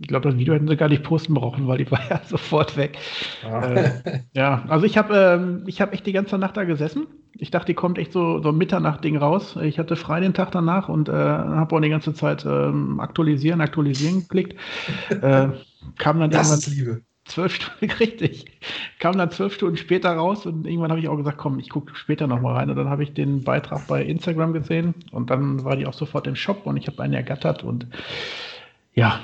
Ich 0.00 0.06
glaube, 0.08 0.28
das 0.28 0.38
Video 0.38 0.54
hätten 0.54 0.68
sie 0.68 0.76
gar 0.76 0.88
nicht 0.88 1.02
posten 1.02 1.34
brauchen, 1.34 1.66
weil 1.66 1.78
die 1.78 1.90
war 1.90 2.00
ja 2.08 2.20
sofort 2.28 2.76
weg. 2.76 2.98
Ja. 3.42 3.62
Äh, 3.62 4.20
ja, 4.32 4.64
also 4.68 4.86
ich 4.86 4.96
habe 4.96 5.14
ähm, 5.16 5.64
ich 5.66 5.80
hab 5.80 5.92
echt 5.92 6.06
die 6.06 6.12
ganze 6.12 6.38
Nacht 6.38 6.56
da 6.56 6.64
gesessen. 6.64 7.06
Ich 7.34 7.50
dachte, 7.50 7.66
die 7.66 7.74
kommt 7.74 7.98
echt 7.98 8.12
so, 8.12 8.40
so 8.42 8.48
ein 8.50 8.56
Mitternacht-Ding 8.58 9.16
raus. 9.16 9.56
Ich 9.62 9.78
hatte 9.78 9.96
frei 9.96 10.20
den 10.20 10.34
Tag 10.34 10.50
danach 10.52 10.88
und 10.88 11.08
äh, 11.08 11.12
habe 11.12 11.76
auch 11.76 11.80
die 11.80 11.88
ganze 11.88 12.14
Zeit 12.14 12.44
ähm, 12.44 13.00
aktualisieren, 13.00 13.60
aktualisieren 13.60 14.20
geklickt. 14.22 14.58
Äh, 15.20 15.48
kam 15.98 16.20
dann 16.20 16.30
das 16.30 16.50
irgendwann 16.50 16.58
ist 16.58 16.66
Liebe. 16.66 17.02
zwölf 17.24 17.54
Stunden, 17.54 17.90
richtig, 18.00 18.46
kam 18.98 19.16
dann 19.18 19.30
zwölf 19.30 19.54
Stunden 19.54 19.76
später 19.76 20.10
raus 20.12 20.46
und 20.46 20.66
irgendwann 20.66 20.90
habe 20.90 21.00
ich 21.00 21.08
auch 21.08 21.16
gesagt, 21.16 21.38
komm, 21.38 21.58
ich 21.58 21.70
gucke 21.70 21.94
später 21.96 22.26
nochmal 22.26 22.56
rein. 22.56 22.70
Und 22.70 22.76
dann 22.76 22.88
habe 22.88 23.02
ich 23.02 23.14
den 23.14 23.44
Beitrag 23.44 23.86
bei 23.86 24.02
Instagram 24.04 24.52
gesehen 24.52 24.94
und 25.12 25.30
dann 25.30 25.64
war 25.64 25.76
die 25.76 25.86
auch 25.86 25.94
sofort 25.94 26.26
im 26.26 26.36
Shop 26.36 26.66
und 26.66 26.76
ich 26.76 26.86
habe 26.86 27.02
eine 27.02 27.16
ergattert 27.16 27.62
und 27.64 27.86
ja, 28.94 29.20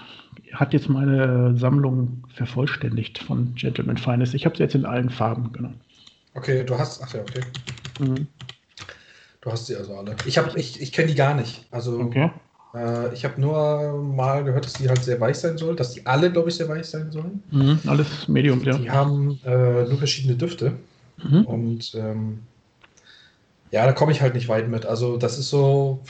hat 0.52 0.72
jetzt 0.72 0.88
meine 0.88 1.56
Sammlung 1.56 2.24
vervollständigt 2.34 3.18
von 3.18 3.54
Gentleman 3.54 3.96
Finest. 3.96 4.34
Ich 4.34 4.44
habe 4.46 4.56
sie 4.56 4.62
jetzt 4.62 4.74
in 4.74 4.84
allen 4.86 5.10
Farben, 5.10 5.52
genau. 5.52 5.70
Okay, 6.34 6.64
du 6.64 6.76
hast, 6.78 7.02
ach 7.02 7.12
ja, 7.14 7.20
okay. 7.22 7.40
Mhm. 8.00 8.26
Du 9.40 9.52
hast 9.52 9.66
sie 9.66 9.76
also 9.76 9.94
alle. 9.96 10.16
Ich, 10.26 10.38
hab- 10.38 10.56
ich, 10.56 10.80
ich 10.80 10.92
kenne 10.92 11.08
die 11.08 11.14
gar 11.14 11.34
nicht. 11.34 11.66
Also 11.70 12.00
Okay. 12.00 12.30
äh, 12.74 13.12
ich 13.12 13.24
habe 13.24 13.40
nur 13.40 13.92
mal 14.02 14.42
gehört, 14.42 14.64
dass 14.64 14.74
die 14.74 14.88
halt 14.88 15.04
sehr 15.04 15.20
weich 15.20 15.36
sein 15.36 15.58
soll, 15.58 15.76
dass 15.76 15.92
die 15.92 16.06
alle, 16.06 16.32
glaube 16.32 16.48
ich, 16.48 16.54
sehr 16.56 16.68
weich 16.68 16.86
sein 16.86 17.10
sollen. 17.12 17.42
Mhm. 17.50 17.78
Alles 17.86 18.26
Medium, 18.26 18.62
ja. 18.64 18.76
Die 18.78 18.90
haben 18.90 19.38
äh, 19.44 19.84
nur 19.84 19.98
verschiedene 19.98 20.34
Düfte. 20.36 20.72
Mhm. 21.22 21.44
Und 21.44 21.94
ähm, 21.94 22.40
ja, 23.70 23.84
da 23.84 23.92
komme 23.92 24.12
ich 24.12 24.22
halt 24.22 24.34
nicht 24.34 24.48
weit 24.48 24.68
mit. 24.68 24.86
Also 24.86 25.16
das 25.18 25.38
ist 25.38 25.50
so. 25.50 26.00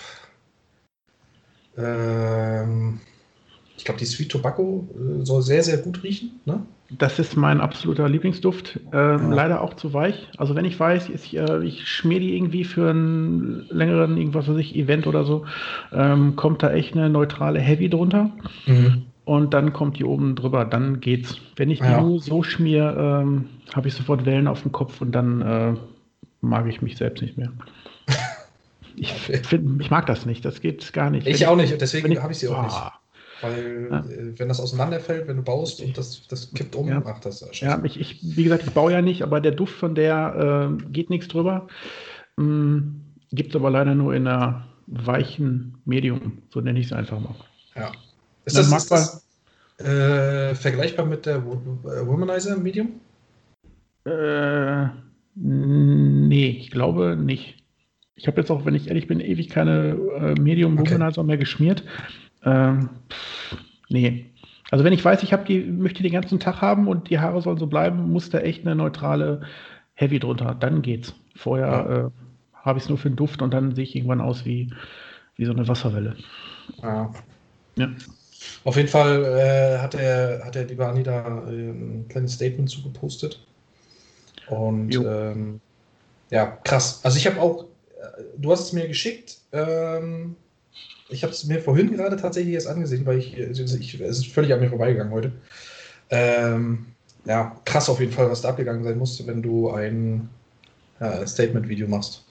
Ähm, 1.76 3.00
ich 3.76 3.84
glaube, 3.84 3.98
die 3.98 4.04
Sweet 4.06 4.30
Tobacco 4.30 4.88
äh, 4.94 5.24
soll 5.24 5.42
sehr, 5.42 5.62
sehr 5.62 5.78
gut 5.78 6.02
riechen. 6.02 6.40
Ne? 6.44 6.60
Das 6.90 7.18
ist 7.18 7.36
mein 7.36 7.60
absoluter 7.60 8.08
Lieblingsduft. 8.08 8.78
Ähm, 8.92 9.30
Ja. 9.30 9.34
Leider 9.34 9.60
auch 9.62 9.74
zu 9.74 9.92
weich. 9.92 10.28
Also 10.36 10.54
wenn 10.54 10.64
ich 10.64 10.78
weiß, 10.78 11.08
ich, 11.08 11.36
äh, 11.36 11.64
ich 11.64 11.88
schmier 11.88 12.20
die 12.20 12.36
irgendwie 12.36 12.64
für 12.64 12.90
einen 12.90 13.66
längeren, 13.70 14.16
irgendwas 14.16 14.46
weiß 14.48 14.58
ich, 14.58 14.76
Event 14.76 15.06
oder 15.06 15.24
so, 15.24 15.44
ähm, 15.92 16.36
kommt 16.36 16.62
da 16.62 16.72
echt 16.72 16.94
eine 16.94 17.08
neutrale 17.10 17.58
Heavy 17.60 17.88
drunter. 17.88 18.30
Und 19.24 19.54
dann 19.54 19.72
kommt 19.72 19.98
die 19.98 20.04
oben 20.04 20.36
drüber, 20.36 20.64
dann 20.66 21.00
geht's. 21.00 21.36
Wenn 21.56 21.70
ich 21.70 21.80
die 21.80 21.86
Ja. 21.86 22.00
nur 22.02 22.20
so 22.20 22.42
schmier, 22.42 22.94
ähm, 22.96 23.46
habe 23.74 23.88
ich 23.88 23.94
sofort 23.94 24.26
Wellen 24.26 24.46
auf 24.46 24.62
dem 24.62 24.70
Kopf 24.72 25.00
und 25.00 25.12
dann 25.12 25.40
äh, 25.40 25.74
mag 26.42 26.66
ich 26.68 26.82
mich 26.82 26.96
selbst 26.96 27.22
nicht 27.22 27.36
mehr. 27.36 27.50
Ich, 28.96 29.12
find, 29.12 29.80
ich 29.82 29.90
mag 29.90 30.06
das 30.06 30.24
nicht, 30.24 30.44
das 30.44 30.60
geht 30.60 30.92
gar 30.92 31.10
nicht. 31.10 31.26
Ich 31.26 31.40
Wenn 31.40 31.48
auch 31.48 31.56
nicht, 31.56 31.72
wenn 31.72 31.80
deswegen 31.80 32.22
habe 32.22 32.32
ich 32.32 32.38
sie 32.38 32.46
auch 32.46 32.62
nicht. 32.62 32.76
Weil, 33.44 33.88
Ja. 33.90 33.98
äh, 34.00 34.38
wenn 34.38 34.48
das 34.48 34.60
auseinanderfällt, 34.60 35.28
wenn 35.28 35.36
du 35.36 35.42
baust 35.42 35.80
und 35.82 35.96
das, 35.98 36.26
das 36.28 36.52
kippt 36.54 36.74
um, 36.74 36.88
Ja. 36.88 37.02
ach, 37.04 37.20
das 37.20 37.44
Ja, 37.60 37.80
ich, 37.84 38.00
ich, 38.00 38.20
wie 38.22 38.44
gesagt, 38.44 38.64
ich 38.64 38.72
baue 38.72 38.92
ja 38.92 39.02
nicht, 39.02 39.22
aber 39.22 39.40
der 39.40 39.52
Duft 39.52 39.74
von 39.74 39.94
der 39.94 40.78
äh, 40.80 40.84
geht 40.92 41.10
nichts 41.10 41.28
drüber. 41.28 41.68
Mm, 42.36 43.00
Gibt 43.32 43.50
es 43.50 43.56
aber 43.56 43.70
leider 43.70 43.94
nur 43.94 44.14
in 44.14 44.24
der 44.24 44.64
weichen 44.86 45.78
Medium, 45.84 46.38
so 46.50 46.60
nenne 46.60 46.78
ich 46.78 46.86
es 46.86 46.92
einfach 46.92 47.20
mal. 47.20 47.34
Ja. 47.74 47.92
Ist 48.44 48.56
das, 48.56 48.70
ist 48.70 48.90
das 48.90 49.26
äh, 49.78 50.54
vergleichbar 50.54 51.06
mit 51.06 51.26
der 51.26 51.44
Womanizer 51.44 52.56
Medium? 52.56 53.00
Äh, 54.04 54.86
nee, 55.34 56.48
ich 56.60 56.70
glaube 56.70 57.16
nicht. 57.16 57.56
Ich 58.16 58.28
habe 58.28 58.40
jetzt 58.40 58.50
auch, 58.50 58.64
wenn 58.64 58.74
ich 58.74 58.88
ehrlich 58.88 59.08
bin, 59.08 59.20
ewig 59.20 59.48
keine 59.48 59.98
äh, 60.16 60.40
Medium 60.40 60.78
Womanizer 60.78 61.20
okay. 61.20 61.26
mehr 61.26 61.38
geschmiert. 61.38 61.82
Ähm, 62.44 62.88
pff, 63.10 63.56
nee. 63.88 64.26
Also 64.70 64.84
wenn 64.84 64.92
ich 64.92 65.04
weiß, 65.04 65.22
ich 65.22 65.32
habe 65.32 65.44
die, 65.44 65.60
möchte 65.60 65.98
die 65.98 66.08
den 66.08 66.12
ganzen 66.12 66.40
Tag 66.40 66.60
haben 66.60 66.88
und 66.88 67.10
die 67.10 67.18
Haare 67.18 67.40
sollen 67.42 67.58
so 67.58 67.66
bleiben, 67.66 68.10
muss 68.10 68.30
da 68.30 68.38
echt 68.38 68.62
eine 68.62 68.74
neutrale 68.74 69.42
Heavy 69.94 70.18
drunter. 70.18 70.56
Dann 70.58 70.82
geht's. 70.82 71.14
Vorher 71.36 71.66
ja. 71.66 72.06
äh, 72.06 72.10
habe 72.54 72.78
ich 72.78 72.84
es 72.84 72.88
nur 72.88 72.98
für 72.98 73.10
den 73.10 73.16
Duft 73.16 73.42
und 73.42 73.52
dann 73.52 73.74
sehe 73.74 73.84
ich 73.84 73.94
irgendwann 73.94 74.20
aus 74.20 74.44
wie, 74.44 74.72
wie 75.36 75.44
so 75.44 75.52
eine 75.52 75.68
Wasserwelle. 75.68 76.16
Ja. 76.82 77.12
ja. 77.76 77.88
Auf 78.64 78.76
jeden 78.76 78.88
Fall 78.88 79.24
äh, 79.24 79.78
hat 79.78 79.94
er 79.94 80.44
hat 80.44 80.54
der 80.54 80.64
liebe 80.64 80.86
Anni 80.86 81.02
da 81.02 81.46
äh, 81.48 81.70
ein 81.70 82.06
kleines 82.08 82.34
Statement 82.34 82.68
zugepostet. 82.68 83.40
Und 84.48 84.94
ähm, 84.94 85.60
ja, 86.30 86.46
krass. 86.64 87.00
Also 87.04 87.16
ich 87.16 87.26
habe 87.26 87.40
auch, 87.40 87.64
äh, 87.64 88.22
du 88.38 88.50
hast 88.50 88.60
es 88.60 88.72
mir 88.72 88.88
geschickt. 88.88 89.38
Ähm, 89.52 90.36
ich 91.14 91.22
habe 91.22 91.32
es 91.32 91.44
mir 91.46 91.60
vorhin 91.60 91.92
gerade 91.92 92.16
tatsächlich 92.16 92.54
erst 92.54 92.66
angesehen, 92.66 93.06
weil 93.06 93.18
ich, 93.18 93.36
also 93.40 93.62
ich, 93.76 94.00
es 94.00 94.18
ist 94.18 94.26
völlig 94.26 94.52
an 94.52 94.60
mir 94.60 94.68
vorbeigegangen 94.68 95.12
heute. 95.12 95.32
Ähm, 96.10 96.86
ja, 97.24 97.56
krass 97.64 97.88
auf 97.88 98.00
jeden 98.00 98.12
Fall, 98.12 98.30
was 98.30 98.42
da 98.42 98.50
abgegangen 98.50 98.84
sein 98.84 98.98
musste, 98.98 99.26
wenn 99.26 99.42
du 99.42 99.70
ein 99.70 100.28
äh, 101.00 101.26
Statement-Video 101.26 101.88
machst. 101.88 102.24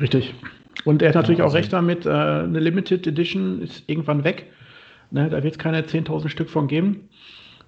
Richtig. 0.00 0.34
Und 0.84 1.00
er 1.00 1.10
hat 1.10 1.14
natürlich 1.14 1.38
ja, 1.38 1.44
also 1.44 1.56
auch 1.56 1.58
recht 1.58 1.72
damit, 1.72 2.06
äh, 2.06 2.10
eine 2.10 2.58
Limited 2.58 3.06
Edition 3.06 3.62
ist 3.62 3.84
irgendwann 3.86 4.24
weg. 4.24 4.46
Ne, 5.10 5.28
da 5.30 5.42
wird 5.42 5.54
es 5.54 5.58
keine 5.58 5.82
10.000 5.82 6.28
Stück 6.28 6.50
von 6.50 6.66
geben. 6.66 7.08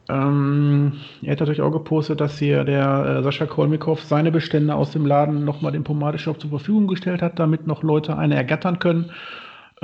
Ähm, 0.08 0.94
er 1.22 1.32
hat 1.32 1.40
natürlich 1.40 1.62
auch 1.62 1.70
gepostet, 1.70 2.20
dass 2.20 2.38
hier 2.38 2.64
der 2.64 3.18
äh, 3.20 3.22
Sascha 3.22 3.46
Kolmikow 3.46 4.02
seine 4.02 4.30
Bestände 4.30 4.74
aus 4.74 4.90
dem 4.90 5.06
Laden 5.06 5.44
nochmal 5.44 5.72
dem 5.72 5.84
Pomadeshop 5.84 6.40
zur 6.40 6.50
Verfügung 6.50 6.88
gestellt 6.88 7.22
hat, 7.22 7.38
damit 7.38 7.66
noch 7.66 7.82
Leute 7.82 8.16
eine 8.18 8.34
ergattern 8.34 8.78
können. 8.78 9.10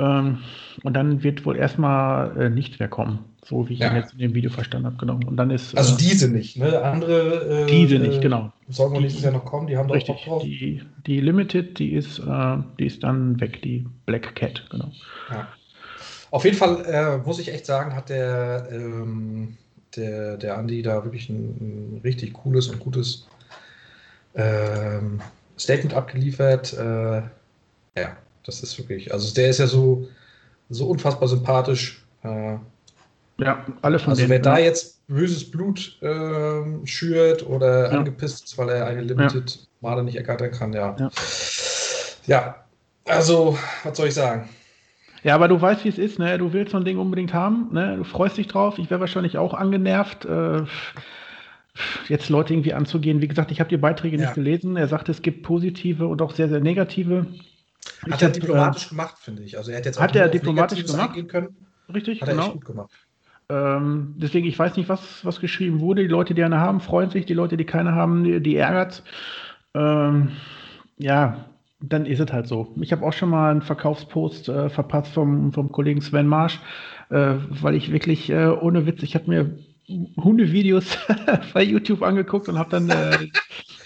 Ähm, 0.01 0.39
und 0.83 0.93
dann 0.93 1.21
wird 1.23 1.45
wohl 1.45 1.55
erstmal 1.55 2.35
äh, 2.41 2.49
nichts 2.49 2.79
mehr 2.79 2.87
kommen, 2.87 3.19
so 3.45 3.69
wie 3.69 3.73
ich 3.73 3.79
ja. 3.79 3.91
ihn 3.91 3.97
jetzt 3.97 4.13
in 4.13 4.19
dem 4.19 4.33
Video 4.33 4.49
verstanden 4.49 4.87
habe. 4.87 4.97
Genau. 4.97 5.19
Und 5.25 5.37
dann 5.37 5.51
ist, 5.51 5.77
also 5.77 5.93
äh, 5.93 5.97
diese 5.97 6.27
nicht, 6.27 6.57
ne? 6.57 6.81
Andere. 6.81 7.65
Äh, 7.65 7.65
diese 7.67 7.99
nicht, 7.99 8.19
genau. 8.21 8.51
Sollen 8.69 8.93
wir 8.93 9.01
nächstes 9.01 9.23
Jahr 9.23 9.33
noch 9.33 9.45
kommen? 9.45 9.67
Die 9.67 9.77
haben 9.77 9.87
doch 9.87 9.95
richtig, 9.95 10.23
drauf. 10.25 10.41
Die, 10.41 10.81
die 11.05 11.19
Limited, 11.19 11.77
die 11.77 11.93
ist, 11.93 12.19
äh, 12.19 12.57
die 12.79 12.87
ist 12.87 13.03
dann 13.03 13.39
weg, 13.39 13.61
die 13.61 13.85
Black 14.07 14.33
Cat, 14.35 14.65
genau. 14.71 14.91
Ja. 15.29 15.47
Auf 16.31 16.45
jeden 16.45 16.57
Fall 16.57 16.83
äh, 16.85 17.17
muss 17.17 17.39
ich 17.39 17.53
echt 17.53 17.65
sagen, 17.65 17.95
hat 17.95 18.09
der, 18.09 18.69
ähm, 18.71 19.57
der, 19.95 20.37
der 20.37 20.57
Andi 20.57 20.81
da 20.81 21.03
wirklich 21.03 21.29
ein, 21.29 21.97
ein 21.97 22.01
richtig 22.03 22.33
cooles 22.33 22.69
und 22.69 22.79
gutes 22.79 23.27
ähm, 24.33 25.21
Statement 25.59 25.93
abgeliefert. 25.93 26.73
Äh, 26.73 27.21
ja, 27.97 28.15
das 28.45 28.63
ist 28.63 28.77
wirklich, 28.77 29.13
also 29.13 29.33
der 29.33 29.49
ist 29.49 29.59
ja 29.59 29.67
so, 29.67 30.07
so 30.69 30.87
unfassbar 30.87 31.27
sympathisch. 31.27 32.03
Äh, 32.23 32.57
ja, 33.37 33.65
alle 33.81 33.99
von 33.99 34.11
Also 34.11 34.21
denen, 34.21 34.31
wer 34.31 34.39
da 34.39 34.57
jetzt 34.57 35.05
böses 35.07 35.49
Blut 35.49 35.97
äh, 36.01 36.85
schürt 36.85 37.45
oder 37.45 37.91
ja. 37.91 37.97
angepisst 37.97 38.45
ist, 38.45 38.57
weil 38.57 38.69
er 38.69 38.85
eine 38.87 39.01
Limited 39.01 39.51
ja. 39.51 39.61
Male 39.81 40.03
nicht 40.03 40.15
ergattern 40.15 40.51
kann, 40.51 40.73
ja. 40.73 40.95
ja. 40.99 41.09
Ja, 42.27 42.55
also, 43.05 43.57
was 43.83 43.97
soll 43.97 44.07
ich 44.07 44.13
sagen? 44.13 44.47
Ja, 45.23 45.35
aber 45.35 45.47
du 45.47 45.59
weißt, 45.59 45.83
wie 45.85 45.89
es 45.89 45.97
ist, 45.97 46.19
ne? 46.19 46.37
Du 46.37 46.53
willst 46.53 46.71
so 46.71 46.77
ein 46.77 46.85
Ding 46.85 46.97
unbedingt 46.97 47.33
haben, 47.33 47.69
ne? 47.71 47.97
Du 47.97 48.03
freust 48.03 48.37
dich 48.37 48.47
drauf. 48.47 48.79
Ich 48.79 48.89
wäre 48.89 48.99
wahrscheinlich 48.99 49.37
auch 49.37 49.53
angenervt, 49.53 50.25
äh, 50.25 50.63
jetzt 52.07 52.29
Leute 52.29 52.53
irgendwie 52.53 52.73
anzugehen. 52.73 53.21
Wie 53.21 53.27
gesagt, 53.27 53.51
ich 53.51 53.59
habe 53.59 53.69
die 53.69 53.77
Beiträge 53.77 54.17
ja. 54.17 54.23
nicht 54.23 54.35
gelesen. 54.35 54.77
Er 54.77 54.87
sagte, 54.87 55.11
es 55.11 55.21
gibt 55.21 55.43
positive 55.43 56.07
und 56.07 56.21
auch 56.21 56.33
sehr, 56.33 56.49
sehr 56.49 56.59
negative. 56.59 57.27
Hat 58.09 58.15
ich 58.15 58.21
er 58.21 58.29
diplomatisch 58.29 58.85
äh, 58.85 58.89
gemacht, 58.89 59.17
finde 59.19 59.43
ich. 59.43 59.57
Also 59.57 59.71
er 59.71 59.77
hat 59.77 59.85
jetzt 59.85 59.97
auch 59.97 60.01
hat 60.01 60.15
er 60.15 60.27
diplomatisch 60.27 60.85
gemacht. 60.85 61.27
Können. 61.27 61.55
Richtig, 61.93 62.21
hat 62.21 62.29
er 62.29 62.35
genau. 62.35 62.51
gut 62.51 62.65
gemacht. 62.65 62.91
Ähm, 63.49 64.15
deswegen, 64.17 64.47
ich 64.47 64.57
weiß 64.57 64.77
nicht, 64.77 64.87
was, 64.87 65.25
was 65.25 65.39
geschrieben 65.39 65.79
wurde. 65.79 66.03
Die 66.03 66.07
Leute, 66.07 66.33
die 66.33 66.43
eine 66.43 66.59
haben, 66.59 66.79
freuen 66.79 67.09
sich. 67.09 67.25
Die 67.25 67.33
Leute, 67.33 67.57
die 67.57 67.65
keine 67.65 67.93
haben, 67.93 68.23
die, 68.23 68.41
die 68.41 68.55
ärgert. 68.55 69.03
Ähm, 69.73 70.31
ja, 70.97 71.45
dann 71.81 72.05
ist 72.05 72.19
es 72.19 72.31
halt 72.31 72.47
so. 72.47 72.73
Ich 72.79 72.91
habe 72.91 73.05
auch 73.05 73.13
schon 73.13 73.29
mal 73.29 73.51
einen 73.51 73.61
Verkaufspost 73.61 74.49
äh, 74.49 74.69
verpasst 74.69 75.13
vom, 75.13 75.51
vom 75.51 75.71
Kollegen 75.71 76.01
Sven 76.01 76.27
Marsch, 76.27 76.59
äh, 77.09 77.35
weil 77.49 77.75
ich 77.75 77.91
wirklich 77.91 78.29
äh, 78.29 78.47
ohne 78.47 78.85
Witz, 78.85 79.03
ich 79.03 79.15
habe 79.15 79.29
mir 79.29 79.57
Hundevideos 80.17 80.97
bei 81.53 81.63
YouTube 81.63 82.03
angeguckt 82.03 82.47
und 82.47 82.57
habe 82.57 82.69
dann 82.69 82.89
äh, 82.89 83.27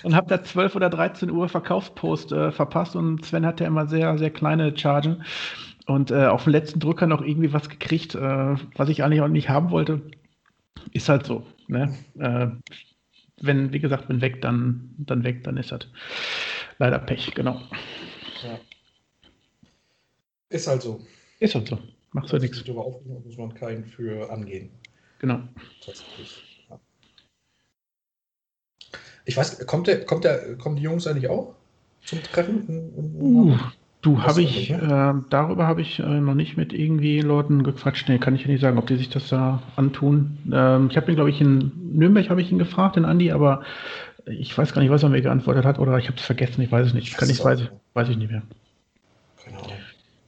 und 0.05 0.15
habe 0.15 0.27
da 0.27 0.43
12 0.43 0.75
oder 0.75 0.89
13 0.89 1.29
Uhr 1.31 1.49
Verkaufspost 1.49 2.31
äh, 2.31 2.51
verpasst 2.51 2.95
und 2.95 3.25
Sven 3.25 3.45
hatte 3.45 3.65
immer 3.65 3.87
sehr 3.87 4.17
sehr 4.17 4.29
kleine 4.29 4.77
Chargen 4.77 5.23
und 5.87 6.11
äh, 6.11 6.25
auf 6.25 6.43
den 6.45 6.51
letzten 6.51 6.79
Drücker 6.79 7.07
noch 7.07 7.21
irgendwie 7.21 7.53
was 7.53 7.69
gekriegt, 7.69 8.15
äh, 8.15 8.55
was 8.75 8.89
ich 8.89 9.03
eigentlich 9.03 9.21
auch 9.21 9.27
nicht 9.27 9.49
haben 9.49 9.71
wollte. 9.71 10.01
Ist 10.93 11.09
halt 11.09 11.25
so. 11.25 11.45
Ne? 11.67 11.95
Äh, 12.19 12.47
wenn, 13.41 13.73
wie 13.73 13.79
gesagt, 13.79 14.09
wenn 14.09 14.21
weg, 14.21 14.41
dann, 14.41 14.93
dann 14.97 15.23
weg, 15.23 15.43
dann 15.43 15.57
ist 15.57 15.71
das 15.71 15.87
leider 16.77 16.99
Pech, 16.99 17.33
genau. 17.35 17.61
Ja. 18.43 18.59
Ist 20.49 20.67
halt 20.67 20.81
so. 20.81 21.01
Ist 21.39 21.55
halt 21.55 21.67
so. 21.67 21.79
Macht 22.11 22.29
so 22.29 22.37
nichts. 22.37 22.63
Darüber 22.63 22.85
aufregen, 22.85 23.23
muss 23.23 23.37
man 23.37 23.53
keinen 23.53 23.85
für 23.85 24.31
angehen. 24.31 24.69
Genau. 25.19 25.41
Tatsächlich. 25.83 26.54
Ja. 29.25 29.29
Ich 29.29 29.37
weiß, 29.37 29.65
kommt 29.65 29.87
der, 29.87 30.05
kommt 30.05 30.23
der, 30.23 30.55
kommen 30.57 30.75
die 30.75 30.83
Jungs 30.83 31.07
eigentlich 31.07 31.29
auch 31.29 31.55
zum 32.03 32.21
Treffen? 32.23 32.91
Uh, 33.19 33.57
Du, 34.05 34.21
habe 34.21 34.43
ich, 34.43 34.69
äh, 34.69 35.13
darüber 35.31 35.65
habe 35.65 35.81
ich 35.81 35.97
äh, 35.97 36.03
noch 36.03 36.35
nicht 36.35 36.57
mit 36.57 36.73
irgendwie 36.73 37.21
Leuten 37.21 37.63
gequatscht. 37.63 38.07
Nee, 38.07 38.19
kann 38.19 38.35
ich 38.35 38.43
ja 38.43 38.49
nicht 38.49 38.61
sagen, 38.61 38.77
ob 38.77 38.85
die 38.85 38.97
sich 38.97 39.09
das 39.09 39.29
da 39.29 39.63
antun. 39.77 40.37
Ähm, 40.53 40.89
ich 40.91 40.97
habe 40.97 41.11
ihn, 41.11 41.15
glaube 41.15 41.31
ich, 41.31 41.41
in 41.41 41.71
Nürnberg 41.91 42.29
habe 42.29 42.39
ich 42.39 42.51
ihn 42.51 42.59
gefragt, 42.59 42.97
den 42.97 43.05
Andi, 43.05 43.31
aber 43.31 43.63
ich 44.27 44.55
weiß 44.55 44.73
gar 44.75 44.83
nicht, 44.83 44.91
was 44.91 45.01
er 45.01 45.09
mir 45.09 45.23
geantwortet 45.23 45.65
hat 45.65 45.79
oder 45.79 45.97
ich 45.97 46.05
habe 46.05 46.17
es 46.17 46.23
vergessen, 46.23 46.61
ich 46.61 46.71
weiß 46.71 46.85
es 46.85 46.93
nicht. 46.93 47.17
Kann 47.17 47.31
ich, 47.31 47.43
weiß, 47.43 47.63
weiß 47.95 48.09
ich 48.09 48.17
nicht 48.17 48.29
mehr. 48.29 48.43
Genau. 49.43 49.73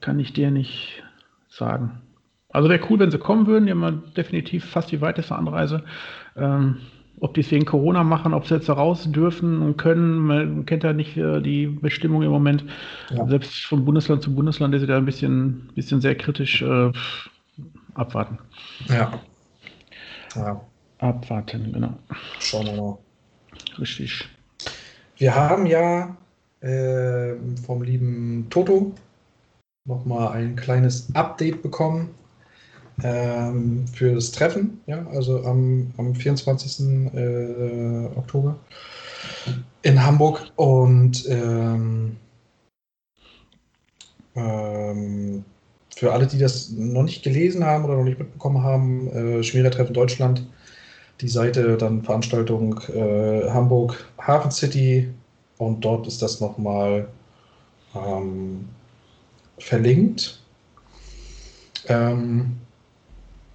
Kann 0.00 0.18
ich 0.18 0.32
dir 0.32 0.50
nicht 0.50 1.04
sagen. 1.48 2.00
Also 2.48 2.68
wäre 2.68 2.84
cool, 2.90 2.98
wenn 2.98 3.12
sie 3.12 3.18
kommen 3.18 3.46
würden. 3.46 3.66
Die 3.66 3.70
haben 3.70 4.02
definitiv 4.16 4.64
fast 4.64 4.90
die 4.90 5.00
weiteste 5.00 5.36
Anreise. 5.36 5.84
Ähm, 6.34 6.78
ob 7.20 7.34
die 7.34 7.40
es 7.40 7.50
wegen 7.50 7.64
Corona 7.64 8.04
machen, 8.04 8.34
ob 8.34 8.46
sie 8.46 8.54
jetzt 8.54 8.68
raus 8.68 9.10
dürfen 9.10 9.62
und 9.62 9.76
können, 9.76 10.18
man 10.18 10.66
kennt 10.66 10.84
ja 10.84 10.92
nicht 10.92 11.16
äh, 11.16 11.40
die 11.40 11.66
Bestimmung 11.66 12.22
im 12.22 12.30
Moment. 12.30 12.64
Ja. 13.10 13.26
Selbst 13.26 13.66
von 13.66 13.84
Bundesland 13.84 14.22
zu 14.22 14.34
Bundesland 14.34 14.74
ist 14.74 14.82
sie 14.82 14.86
da 14.86 14.96
ein 14.96 15.04
bisschen, 15.04 15.70
bisschen 15.74 16.00
sehr 16.00 16.14
kritisch 16.14 16.62
äh, 16.62 16.92
abwarten. 17.94 18.38
Ja. 18.88 19.20
ja. 20.34 20.60
Abwarten, 20.98 21.72
genau. 21.72 21.94
Schauen 22.40 22.66
wir 22.66 22.74
mal. 22.74 22.98
Richtig. 23.78 24.28
Wir 25.16 25.34
haben 25.34 25.66
ja 25.66 26.16
äh, 26.60 27.34
vom 27.64 27.82
lieben 27.82 28.46
Toto 28.50 28.92
nochmal 29.84 30.36
ein 30.36 30.56
kleines 30.56 31.14
Update 31.14 31.62
bekommen 31.62 32.10
ähm, 33.02 33.86
für 33.92 34.14
das 34.14 34.32
Treffen, 34.32 34.80
ja, 34.86 35.06
also 35.08 35.44
am, 35.44 35.92
am 35.96 36.14
24. 36.14 37.14
Äh, 37.14 38.06
Oktober 38.16 38.58
in 39.82 40.04
Hamburg 40.04 40.50
und 40.56 41.24
ähm, 41.28 42.16
ähm, 44.34 45.44
für 45.94 46.12
alle, 46.12 46.26
die 46.26 46.38
das 46.38 46.70
noch 46.70 47.02
nicht 47.02 47.22
gelesen 47.22 47.64
haben 47.64 47.84
oder 47.84 47.96
noch 47.96 48.04
nicht 48.04 48.18
mitbekommen 48.18 48.62
haben, 48.62 49.08
äh, 49.08 49.42
Schmierer-Treffen 49.42 49.94
Deutschland, 49.94 50.46
die 51.20 51.28
Seite, 51.28 51.76
dann 51.76 52.02
Veranstaltung 52.02 52.80
äh, 52.94 53.48
Hamburg 53.50 54.06
Hafen 54.20 54.50
City 54.50 55.08
und 55.58 55.84
dort 55.84 56.06
ist 56.06 56.22
das 56.22 56.40
nochmal 56.40 57.08
ähm, 57.94 58.68
verlinkt. 59.58 60.40
Ähm, 61.88 62.58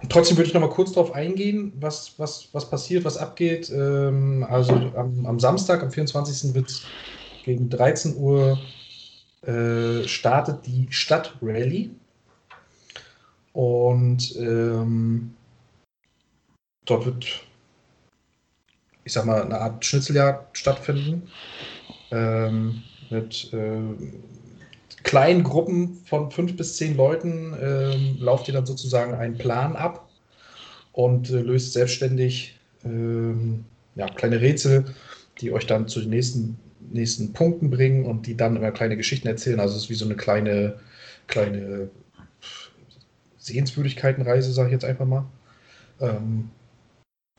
Trotzdem 0.08 0.36
würde 0.36 0.48
ich 0.48 0.54
noch 0.54 0.60
mal 0.60 0.70
kurz 0.70 0.92
darauf 0.92 1.12
eingehen, 1.12 1.72
was, 1.78 2.18
was, 2.18 2.48
was 2.52 2.68
passiert, 2.68 3.04
was 3.04 3.16
abgeht. 3.16 3.70
Ähm, 3.70 4.46
also 4.48 4.72
am, 4.72 5.26
am, 5.26 5.40
Samstag, 5.40 5.82
am 5.82 5.90
24. 5.90 6.54
wird 6.54 6.82
gegen 7.44 7.70
13 7.70 8.16
Uhr 8.16 8.58
äh, 9.42 10.06
startet 10.08 10.66
die 10.66 10.86
Stadtrally. 10.90 11.90
Und 13.52 14.34
ähm, 14.36 15.34
dort 16.86 17.06
wird, 17.06 17.26
ich 19.04 19.12
sag 19.12 19.26
mal, 19.26 19.42
eine 19.42 19.60
Art 19.60 19.84
Schnitzeljagd 19.84 20.58
stattfinden. 20.58 21.30
Ähm, 22.10 22.82
mit 23.10 23.52
äh, 23.52 23.80
kleinen 25.04 25.44
Gruppen 25.44 26.02
von 26.06 26.30
fünf 26.30 26.56
bis 26.56 26.76
zehn 26.76 26.96
Leuten 26.96 27.54
ähm, 27.60 28.16
lauft 28.18 28.48
ihr 28.48 28.54
dann 28.54 28.66
sozusagen 28.66 29.14
einen 29.14 29.38
Plan 29.38 29.76
ab 29.76 30.08
und 30.92 31.30
äh, 31.30 31.40
löst 31.40 31.74
selbstständig 31.74 32.58
ähm, 32.84 33.64
ja, 33.94 34.08
kleine 34.08 34.40
Rätsel, 34.40 34.86
die 35.40 35.52
euch 35.52 35.66
dann 35.66 35.88
zu 35.88 36.00
den 36.00 36.10
nächsten, 36.10 36.58
nächsten 36.90 37.32
Punkten 37.32 37.70
bringen 37.70 38.06
und 38.06 38.26
die 38.26 38.36
dann 38.36 38.56
immer 38.56 38.72
kleine 38.72 38.96
Geschichten 38.96 39.28
erzählen. 39.28 39.60
Also 39.60 39.76
es 39.76 39.84
ist 39.84 39.90
wie 39.90 39.94
so 39.94 40.06
eine 40.06 40.16
kleine, 40.16 40.80
kleine 41.26 41.90
Sehenswürdigkeitenreise, 43.38 44.52
sage 44.52 44.68
ich 44.68 44.72
jetzt 44.72 44.84
einfach 44.84 45.06
mal. 45.06 45.26
Ähm, 46.00 46.50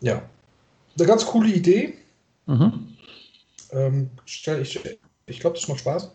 ja, 0.01 0.21
eine 0.97 1.07
ganz 1.07 1.25
coole 1.25 1.49
Idee. 1.49 1.95
Mhm. 2.45 2.95
Ähm, 3.71 4.09
ich 4.25 4.79
ich 5.25 5.39
glaube, 5.39 5.55
das 5.55 5.67
macht 5.67 5.79
Spaß. 5.79 6.11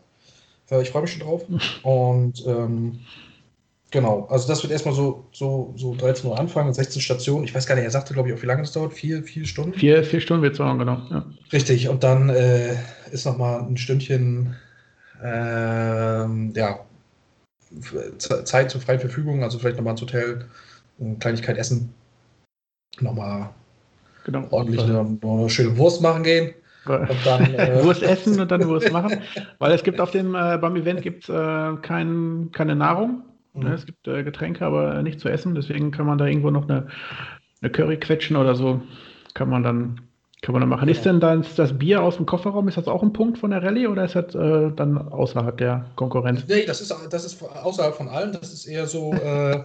Äh, 0.70 0.82
ich 0.82 0.90
freue 0.90 1.02
mich 1.02 1.12
schon 1.12 1.22
drauf. 1.22 1.44
Und 1.82 2.44
ähm, 2.46 3.00
genau, 3.90 4.26
also 4.30 4.48
das 4.48 4.62
wird 4.62 4.72
erstmal 4.72 4.94
so, 4.94 5.26
so, 5.32 5.74
so 5.76 5.94
13 5.94 6.30
Uhr 6.30 6.38
anfangen, 6.38 6.72
16 6.72 7.02
Stationen. 7.02 7.44
Ich 7.44 7.54
weiß 7.54 7.66
gar 7.66 7.74
nicht, 7.74 7.84
er 7.84 7.90
sagte, 7.90 8.14
glaube 8.14 8.28
ich, 8.28 8.34
auch 8.34 8.42
wie 8.42 8.46
lange 8.46 8.62
das 8.62 8.72
dauert. 8.72 8.92
Vier, 8.92 9.22
vier 9.22 9.46
Stunden? 9.46 9.74
Vier, 9.78 10.04
vier 10.04 10.20
Stunden 10.20 10.42
wird 10.42 10.52
es 10.52 10.58
dauern, 10.58 10.78
genau. 10.78 11.02
Ja. 11.10 11.26
Richtig, 11.52 11.88
und 11.88 12.02
dann 12.02 12.28
äh, 12.30 12.76
ist 13.10 13.26
nochmal 13.26 13.60
ein 13.60 13.76
Stündchen 13.76 14.56
ähm, 15.22 16.52
ja, 16.54 16.80
Zeit 18.18 18.70
zur 18.70 18.80
freien 18.80 19.00
Verfügung, 19.00 19.42
also 19.42 19.58
vielleicht 19.58 19.76
nochmal 19.76 19.92
ins 19.92 20.00
Hotel, 20.00 20.46
eine 20.98 21.16
Kleinigkeit 21.16 21.56
essen, 21.56 21.94
nochmal 23.00 23.50
genau. 24.24 24.46
ordentlich 24.50 24.82
eine, 24.82 25.18
eine 25.22 25.50
schöne 25.50 25.76
Wurst 25.76 26.02
machen 26.02 26.22
gehen. 26.22 26.54
Und 26.86 27.26
dann, 27.26 27.54
äh 27.54 27.82
Wurst 27.82 28.02
essen 28.02 28.40
und 28.40 28.50
dann 28.50 28.66
Wurst 28.66 28.92
machen. 28.92 29.20
Weil 29.58 29.72
es 29.72 29.82
gibt 29.82 30.00
auf 30.00 30.10
dem, 30.10 30.34
äh, 30.34 30.58
beim 30.58 30.76
Event 30.76 31.02
gibt's, 31.02 31.28
äh, 31.28 31.76
kein, 31.82 32.50
keine 32.52 32.76
Nahrung. 32.76 33.22
Mhm. 33.54 33.62
Ne? 33.64 33.74
Es 33.74 33.86
gibt 33.86 34.06
äh, 34.08 34.22
Getränke, 34.22 34.64
aber 34.64 35.02
nicht 35.02 35.20
zu 35.20 35.28
essen. 35.28 35.54
Deswegen 35.54 35.90
kann 35.90 36.06
man 36.06 36.18
da 36.18 36.26
irgendwo 36.26 36.50
noch 36.50 36.68
eine, 36.68 36.88
eine 37.60 37.70
Curry 37.70 37.98
quetschen 37.98 38.36
oder 38.36 38.54
so. 38.54 38.82
Kann 39.34 39.48
man 39.48 39.62
dann 39.62 40.00
kann 40.42 40.54
man 40.54 40.60
dann 40.60 40.70
machen. 40.70 40.88
Ist 40.88 41.04
denn 41.04 41.20
dann 41.20 41.44
das 41.56 41.78
Bier 41.78 42.02
aus 42.02 42.16
dem 42.16 42.24
Kofferraum, 42.24 42.66
ist 42.68 42.78
das 42.78 42.88
auch 42.88 43.02
ein 43.02 43.12
Punkt 43.12 43.38
von 43.38 43.50
der 43.50 43.62
Rallye 43.62 43.88
oder 43.88 44.04
ist 44.04 44.14
das 44.14 44.34
äh, 44.34 44.70
dann 44.74 44.96
außerhalb 44.96 45.56
der 45.58 45.86
Konkurrenz? 45.96 46.44
Nee, 46.48 46.64
das 46.64 46.80
ist, 46.80 46.94
das 47.10 47.24
ist 47.24 47.42
außerhalb 47.42 47.94
von 47.94 48.08
allen. 48.08 48.32
Das 48.32 48.52
ist 48.52 48.66
eher 48.66 48.86
so 48.86 49.12
äh, 49.12 49.62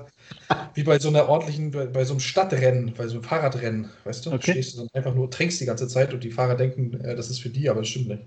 wie 0.73 0.83
bei 0.83 0.99
so 0.99 1.09
einer 1.09 1.29
ordentlichen, 1.29 1.71
bei, 1.71 1.85
bei, 1.85 2.03
so 2.03 2.13
einem 2.13 2.19
Stadtrennen, 2.19 2.93
bei 2.97 3.07
so 3.07 3.15
einem 3.15 3.23
Fahrradrennen. 3.23 3.89
Weißt 4.03 4.25
du? 4.25 4.33
Okay. 4.33 4.51
Stehst 4.51 4.73
du 4.73 4.79
dann 4.79 4.89
einfach 4.93 5.15
nur, 5.15 5.31
trinkst 5.31 5.61
die 5.61 5.65
ganze 5.65 5.87
Zeit 5.87 6.13
und 6.13 6.23
die 6.23 6.31
Fahrer 6.31 6.55
denken, 6.55 6.99
äh, 7.01 7.15
das 7.15 7.29
ist 7.29 7.39
für 7.39 7.49
die, 7.49 7.69
aber 7.69 7.79
das 7.79 7.89
stimmt 7.89 8.09
nicht. 8.09 8.23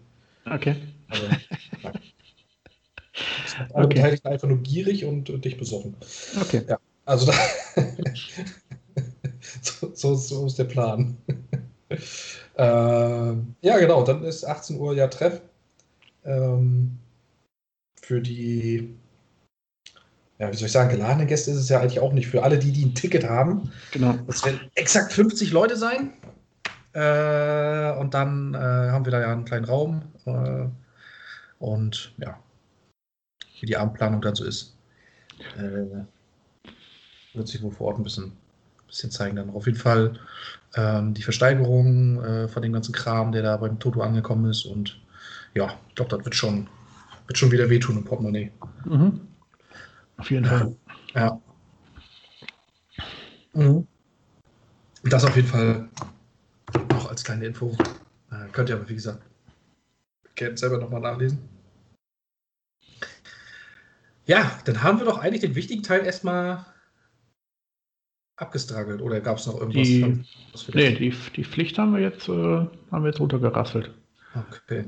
Okay. 0.50 0.76
Also, 1.08 1.26
alle 3.74 3.86
okay. 3.86 3.94
Beteiligten 3.94 4.28
einfach 4.28 4.48
nur 4.48 4.58
gierig 4.58 5.04
und, 5.04 5.28
und 5.28 5.44
dich 5.44 5.58
besoffen. 5.58 5.96
Okay. 6.40 6.62
Ja, 6.66 6.78
also 7.04 7.26
da 7.26 7.34
so, 9.62 9.90
so, 9.94 10.14
so 10.14 10.46
ist 10.46 10.58
der 10.58 10.64
Plan. 10.64 11.18
Äh, 12.58 13.36
ja, 13.62 13.78
genau, 13.78 14.02
dann 14.02 14.24
ist 14.24 14.44
18 14.44 14.78
Uhr 14.78 14.94
ja 14.94 15.06
Treff. 15.06 15.40
Ähm, 16.24 16.98
für 18.02 18.20
die, 18.20 18.96
ja, 20.38 20.50
wie 20.50 20.56
soll 20.56 20.66
ich 20.66 20.72
sagen, 20.72 20.90
geladene 20.90 21.26
Gäste 21.26 21.52
ist 21.52 21.58
es 21.58 21.68
ja 21.68 21.80
eigentlich 21.80 22.00
auch 22.00 22.12
nicht. 22.12 22.26
Für 22.26 22.42
alle, 22.42 22.58
die, 22.58 22.72
die 22.72 22.84
ein 22.84 22.94
Ticket 22.94 23.28
haben. 23.28 23.72
Genau. 23.92 24.14
Das 24.26 24.44
werden 24.44 24.60
exakt 24.74 25.12
50 25.12 25.52
Leute 25.52 25.76
sein. 25.76 26.12
Äh, 26.94 27.92
und 27.98 28.14
dann 28.14 28.54
äh, 28.54 28.58
haben 28.58 29.04
wir 29.04 29.12
da 29.12 29.20
ja 29.20 29.32
einen 29.32 29.44
kleinen 29.44 29.64
Raum. 29.64 30.02
Äh, 30.26 30.66
und 31.60 32.12
ja, 32.18 32.38
wie 33.60 33.66
die 33.66 33.76
Abendplanung 33.76 34.20
dann 34.20 34.34
so 34.34 34.44
ist, 34.44 34.76
äh, 35.56 36.04
wird 37.34 37.46
sich 37.46 37.62
wohl 37.62 37.72
vor 37.72 37.88
Ort 37.88 37.98
ein 37.98 38.04
bisschen, 38.04 38.32
bisschen 38.88 39.12
zeigen. 39.12 39.36
Dann 39.36 39.50
auf 39.50 39.66
jeden 39.66 39.78
Fall 39.78 40.18
ähm, 40.74 41.14
die 41.14 41.22
Versteigerung 41.22 42.22
äh, 42.22 42.48
von 42.48 42.62
dem 42.62 42.72
ganzen 42.72 42.92
Kram, 42.92 43.32
der 43.32 43.42
da 43.42 43.56
beim 43.56 43.78
Toto 43.78 44.00
angekommen 44.00 44.50
ist. 44.50 44.64
Und 44.64 45.00
ja, 45.54 45.74
ich 45.88 45.94
glaube, 45.94 46.16
das 46.16 46.24
wird 46.24 46.34
schon, 46.34 46.68
wird 47.26 47.38
schon 47.38 47.50
wieder 47.50 47.70
wehtun 47.70 47.96
im 47.96 48.04
Portemonnaie. 48.04 48.50
Mhm. 48.84 49.20
Auf 50.16 50.30
jeden 50.30 50.44
Fall. 50.44 50.76
Ja. 51.14 51.40
Mhm. 53.54 53.86
Das 55.04 55.24
auf 55.24 55.36
jeden 55.36 55.48
Fall 55.48 55.88
noch 56.90 57.08
als 57.08 57.24
kleine 57.24 57.46
Info. 57.46 57.76
Äh, 58.30 58.48
könnt 58.52 58.68
ihr 58.68 58.76
aber, 58.76 58.88
wie 58.88 58.94
gesagt, 58.94 59.22
gerne 60.34 60.56
selber 60.56 60.78
nochmal 60.78 61.00
nachlesen. 61.00 61.38
Ja, 64.26 64.58
dann 64.66 64.82
haben 64.82 64.98
wir 64.98 65.06
doch 65.06 65.18
eigentlich 65.18 65.40
den 65.40 65.54
wichtigen 65.54 65.82
Teil 65.82 66.04
erstmal 66.04 66.66
abgestragelt 68.38 69.02
oder 69.02 69.20
gab 69.20 69.38
es 69.38 69.46
noch 69.46 69.60
irgendwas? 69.60 69.86
Die, 69.86 70.24
was 70.52 70.68
nee, 70.74 70.94
die, 70.94 71.14
die 71.36 71.44
Pflicht 71.44 71.78
haben 71.78 71.94
wir 71.94 72.00
jetzt, 72.00 72.28
äh, 72.28 72.32
haben 72.32 73.02
wir 73.02 73.06
jetzt 73.06 73.20
runtergerasselt. 73.20 73.92
Okay. 74.34 74.84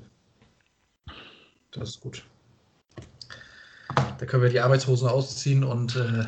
Das 1.73 1.91
ist 1.91 2.01
gut. 2.01 2.25
Da 4.19 4.27
können 4.27 4.43
wir 4.43 4.51
die 4.51 4.61
Arbeitshosen 4.61 5.09
ausziehen 5.09 5.65
und 5.65 5.97
äh 5.97 6.25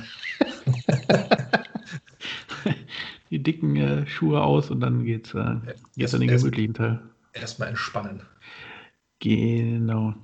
die 3.30 3.42
dicken 3.42 3.76
äh, 3.76 4.06
Schuhe 4.06 4.42
aus 4.42 4.70
und 4.70 4.80
dann 4.80 5.04
geht's, 5.04 5.34
äh, 5.34 5.56
geht's 5.96 6.14
an 6.14 6.20
den 6.20 6.30
gemütlichen 6.30 6.74
Teil. 6.74 7.00
Erstmal 7.32 7.68
entspannen. 7.68 8.22
Genau. 9.20 10.14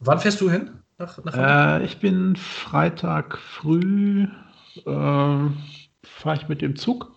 Wann 0.00 0.18
fährst 0.18 0.40
du 0.40 0.50
hin? 0.50 0.70
Nach, 0.98 1.24
nach 1.24 1.80
äh, 1.80 1.84
ich 1.84 1.98
bin 1.98 2.36
Freitag 2.36 3.38
früh. 3.38 4.26
Äh, 4.86 5.46
fahre 6.22 6.36
ich 6.36 6.48
mit 6.48 6.62
dem 6.62 6.76
Zug 6.76 7.10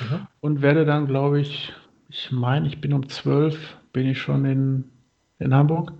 mhm. 0.00 0.26
und 0.40 0.62
werde 0.62 0.84
dann, 0.84 1.06
glaube 1.06 1.40
ich, 1.40 1.72
ich 2.08 2.30
meine, 2.30 2.68
ich 2.68 2.80
bin 2.80 2.92
um 2.92 3.08
12, 3.08 3.58
bin 3.92 4.06
ich 4.06 4.20
schon 4.20 4.44
in, 4.44 4.84
in 5.38 5.54
Hamburg. 5.54 5.92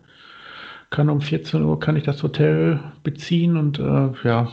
Kann 0.91 1.09
um 1.09 1.23
14 1.23 1.63
Uhr 1.63 1.81
kann 1.81 1.97
ich 1.97 2.05
das 2.05 2.23
Hotel 2.23 2.79
beziehen 3.03 3.57
und 3.57 3.79
äh, 3.79 4.11
ja, 4.25 4.53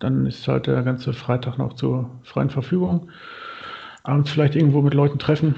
dann 0.00 0.26
ist 0.26 0.48
halt 0.48 0.66
der 0.66 0.82
ganze 0.82 1.12
Freitag 1.12 1.58
noch 1.58 1.74
zur 1.74 2.10
freien 2.24 2.50
Verfügung. 2.50 3.08
Abends 4.02 4.30
vielleicht 4.32 4.56
irgendwo 4.56 4.82
mit 4.82 4.94
Leuten 4.94 5.20
treffen. 5.20 5.54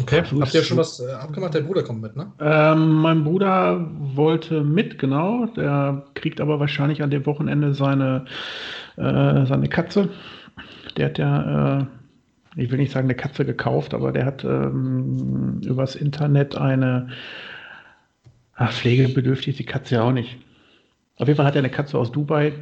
Okay, 0.00 0.20
also 0.20 0.40
habt 0.40 0.54
ihr 0.54 0.62
schon 0.62 0.76
was 0.76 1.00
äh, 1.00 1.10
abgemacht? 1.10 1.54
Der 1.54 1.62
Bruder 1.62 1.82
kommt 1.82 2.02
mit, 2.02 2.14
ne? 2.14 2.30
Ähm, 2.38 2.92
mein 2.94 3.24
Bruder 3.24 3.90
wollte 4.14 4.62
mit, 4.62 5.00
genau. 5.00 5.46
Der 5.46 6.04
kriegt 6.14 6.40
aber 6.40 6.60
wahrscheinlich 6.60 7.02
an 7.02 7.10
dem 7.10 7.26
Wochenende 7.26 7.74
seine, 7.74 8.26
äh, 8.96 9.46
seine 9.46 9.68
Katze 9.68 10.10
der 10.96 11.06
hat 11.06 11.18
ja, 11.18 11.80
äh, 11.80 11.84
ich 12.56 12.70
will 12.70 12.78
nicht 12.78 12.92
sagen 12.92 13.06
eine 13.06 13.14
Katze 13.14 13.44
gekauft, 13.44 13.94
aber 13.94 14.12
der 14.12 14.26
hat 14.26 14.44
ähm, 14.44 15.60
übers 15.64 15.96
Internet 15.96 16.56
eine, 16.56 17.08
ach, 18.54 18.72
pflegebedürftig 18.72 19.48
ist 19.48 19.58
die 19.58 19.64
Katze 19.64 19.96
ja 19.96 20.02
auch 20.02 20.12
nicht. 20.12 20.38
Auf 21.16 21.28
jeden 21.28 21.36
Fall 21.36 21.46
hat 21.46 21.54
er 21.54 21.60
eine 21.60 21.70
Katze 21.70 21.96
aus 21.96 22.10
Dubai, 22.10 22.52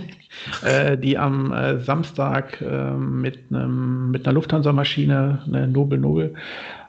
äh, 0.64 0.96
die 0.96 1.18
am 1.18 1.52
äh, 1.52 1.80
Samstag 1.80 2.60
äh, 2.60 2.92
mit, 2.92 3.38
einem, 3.50 4.10
mit 4.10 4.26
einer 4.26 4.34
Lufthansa-Maschine, 4.34 5.42
eine 5.46 5.66
Nobel 5.66 5.98
Nobel, 5.98 6.34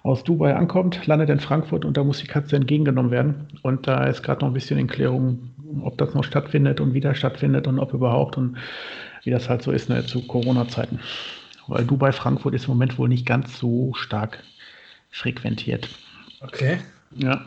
aus 0.03 0.23
Dubai 0.23 0.55
ankommt, 0.55 1.05
landet 1.07 1.29
in 1.29 1.39
Frankfurt 1.39 1.83
und 1.83 1.97
da 1.97 2.03
muss 2.03 2.19
die 2.19 2.27
Katze 2.27 2.55
entgegengenommen 2.55 3.11
werden. 3.11 3.47
Und 3.63 3.87
da 3.87 4.05
ist 4.05 4.23
gerade 4.23 4.41
noch 4.41 4.51
ein 4.51 4.53
bisschen 4.53 4.79
in 4.79 4.87
Klärung, 4.87 5.49
ob 5.81 5.97
das 5.97 6.13
noch 6.13 6.23
stattfindet 6.23 6.79
und 6.79 6.93
wieder 6.93 7.15
stattfindet 7.15 7.67
und 7.67 7.79
ob 7.79 7.93
überhaupt. 7.93 8.37
Und 8.37 8.57
wie 9.23 9.31
das 9.31 9.49
halt 9.49 9.61
so 9.61 9.71
ist 9.71 9.89
ne, 9.89 10.05
zu 10.05 10.21
Corona-Zeiten. 10.25 10.99
Weil 11.67 11.85
Dubai, 11.85 12.11
Frankfurt 12.11 12.55
ist 12.55 12.65
im 12.65 12.71
Moment 12.71 12.97
wohl 12.97 13.09
nicht 13.09 13.25
ganz 13.25 13.59
so 13.59 13.93
stark 13.93 14.43
frequentiert. 15.11 15.89
Okay. 16.41 16.79
Ja. 17.15 17.45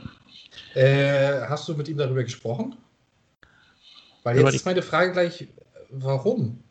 Äh, 0.74 1.42
hast 1.48 1.68
du 1.68 1.74
mit 1.74 1.88
ihm 1.88 1.96
darüber 1.96 2.22
gesprochen? 2.22 2.76
Weil 4.22 4.38
jetzt 4.38 4.54
ist 4.54 4.66
meine 4.66 4.82
Frage 4.82 5.12
gleich, 5.12 5.48
warum? 5.90 6.62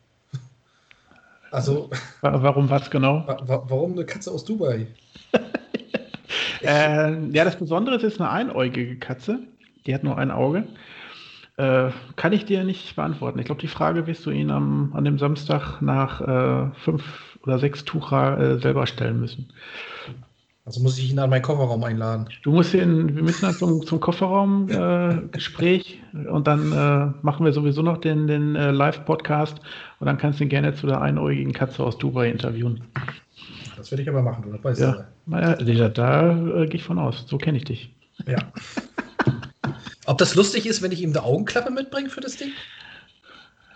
Also. 1.50 1.90
Warum 2.22 2.70
was 2.70 2.90
genau? 2.90 3.26
Warum 3.46 3.92
eine 3.92 4.06
Katze 4.06 4.30
aus 4.30 4.44
Dubai? 4.44 4.86
äh, 6.62 7.28
ja, 7.30 7.44
das 7.44 7.56
Besondere 7.56 7.96
ist, 7.96 8.04
es 8.04 8.14
ist 8.14 8.20
eine 8.20 8.30
einäugige 8.30 8.96
Katze. 8.96 9.40
Die 9.86 9.94
hat 9.94 10.02
nur 10.02 10.16
ein 10.16 10.30
Auge. 10.30 10.66
Äh, 11.56 11.90
kann 12.16 12.32
ich 12.32 12.46
dir 12.46 12.64
nicht 12.64 12.96
beantworten. 12.96 13.38
Ich 13.38 13.44
glaube, 13.44 13.60
die 13.60 13.68
Frage 13.68 14.06
wirst 14.06 14.24
du 14.24 14.30
ihn 14.30 14.50
am, 14.50 14.92
an 14.94 15.04
dem 15.04 15.18
Samstag 15.18 15.82
nach 15.82 16.20
äh, 16.20 16.70
fünf 16.76 17.38
oder 17.42 17.58
sechs 17.58 17.84
Tucher 17.84 18.38
äh, 18.38 18.58
selber 18.58 18.86
stellen 18.86 19.20
müssen. 19.20 19.52
Also 20.64 20.80
muss 20.80 20.96
ich 20.96 21.10
ihn 21.10 21.18
an 21.18 21.28
meinen 21.28 21.42
Kofferraum 21.42 21.82
einladen. 21.82 22.28
Du 22.42 22.52
musst 22.52 22.72
ihn, 22.72 23.16
wir 23.16 23.22
müssen 23.22 23.44
dann 23.44 23.54
zum, 23.54 23.84
zum 23.84 23.98
Kofferraumgespräch 23.98 26.00
äh, 26.14 26.28
und 26.28 26.46
dann 26.46 26.72
äh, 26.72 27.12
machen 27.22 27.44
wir 27.44 27.52
sowieso 27.52 27.82
noch 27.82 27.98
den, 27.98 28.28
den 28.28 28.54
äh, 28.54 28.70
Live-Podcast 28.70 29.60
und 29.98 30.06
dann 30.06 30.18
kannst 30.18 30.38
du 30.38 30.44
ihn 30.44 30.50
gerne 30.50 30.72
zu 30.74 30.86
der 30.86 31.02
einäugigen 31.02 31.52
Katze 31.52 31.82
aus 31.82 31.98
Dubai 31.98 32.30
interviewen. 32.30 32.84
Das 33.76 33.90
werde 33.90 34.02
ich 34.02 34.08
aber 34.08 34.22
machen, 34.22 34.44
du, 34.44 34.62
weißt 34.62 34.80
ja. 34.80 35.08
du. 35.26 35.36
Ja, 35.36 35.56
da, 35.56 35.88
da 35.88 36.64
gehe 36.66 36.76
ich 36.76 36.84
von 36.84 37.00
aus. 37.00 37.24
So 37.26 37.38
kenne 37.38 37.58
ich 37.58 37.64
dich. 37.64 37.92
Ja. 38.26 38.38
Ob 40.06 40.18
das 40.18 40.34
lustig 40.34 40.66
ist, 40.66 40.82
wenn 40.82 40.92
ich 40.92 41.00
ihm 41.00 41.10
eine 41.10 41.22
Augenklappe 41.22 41.70
mitbringe 41.70 42.10
für 42.10 42.20
das 42.20 42.36
Ding? 42.36 42.52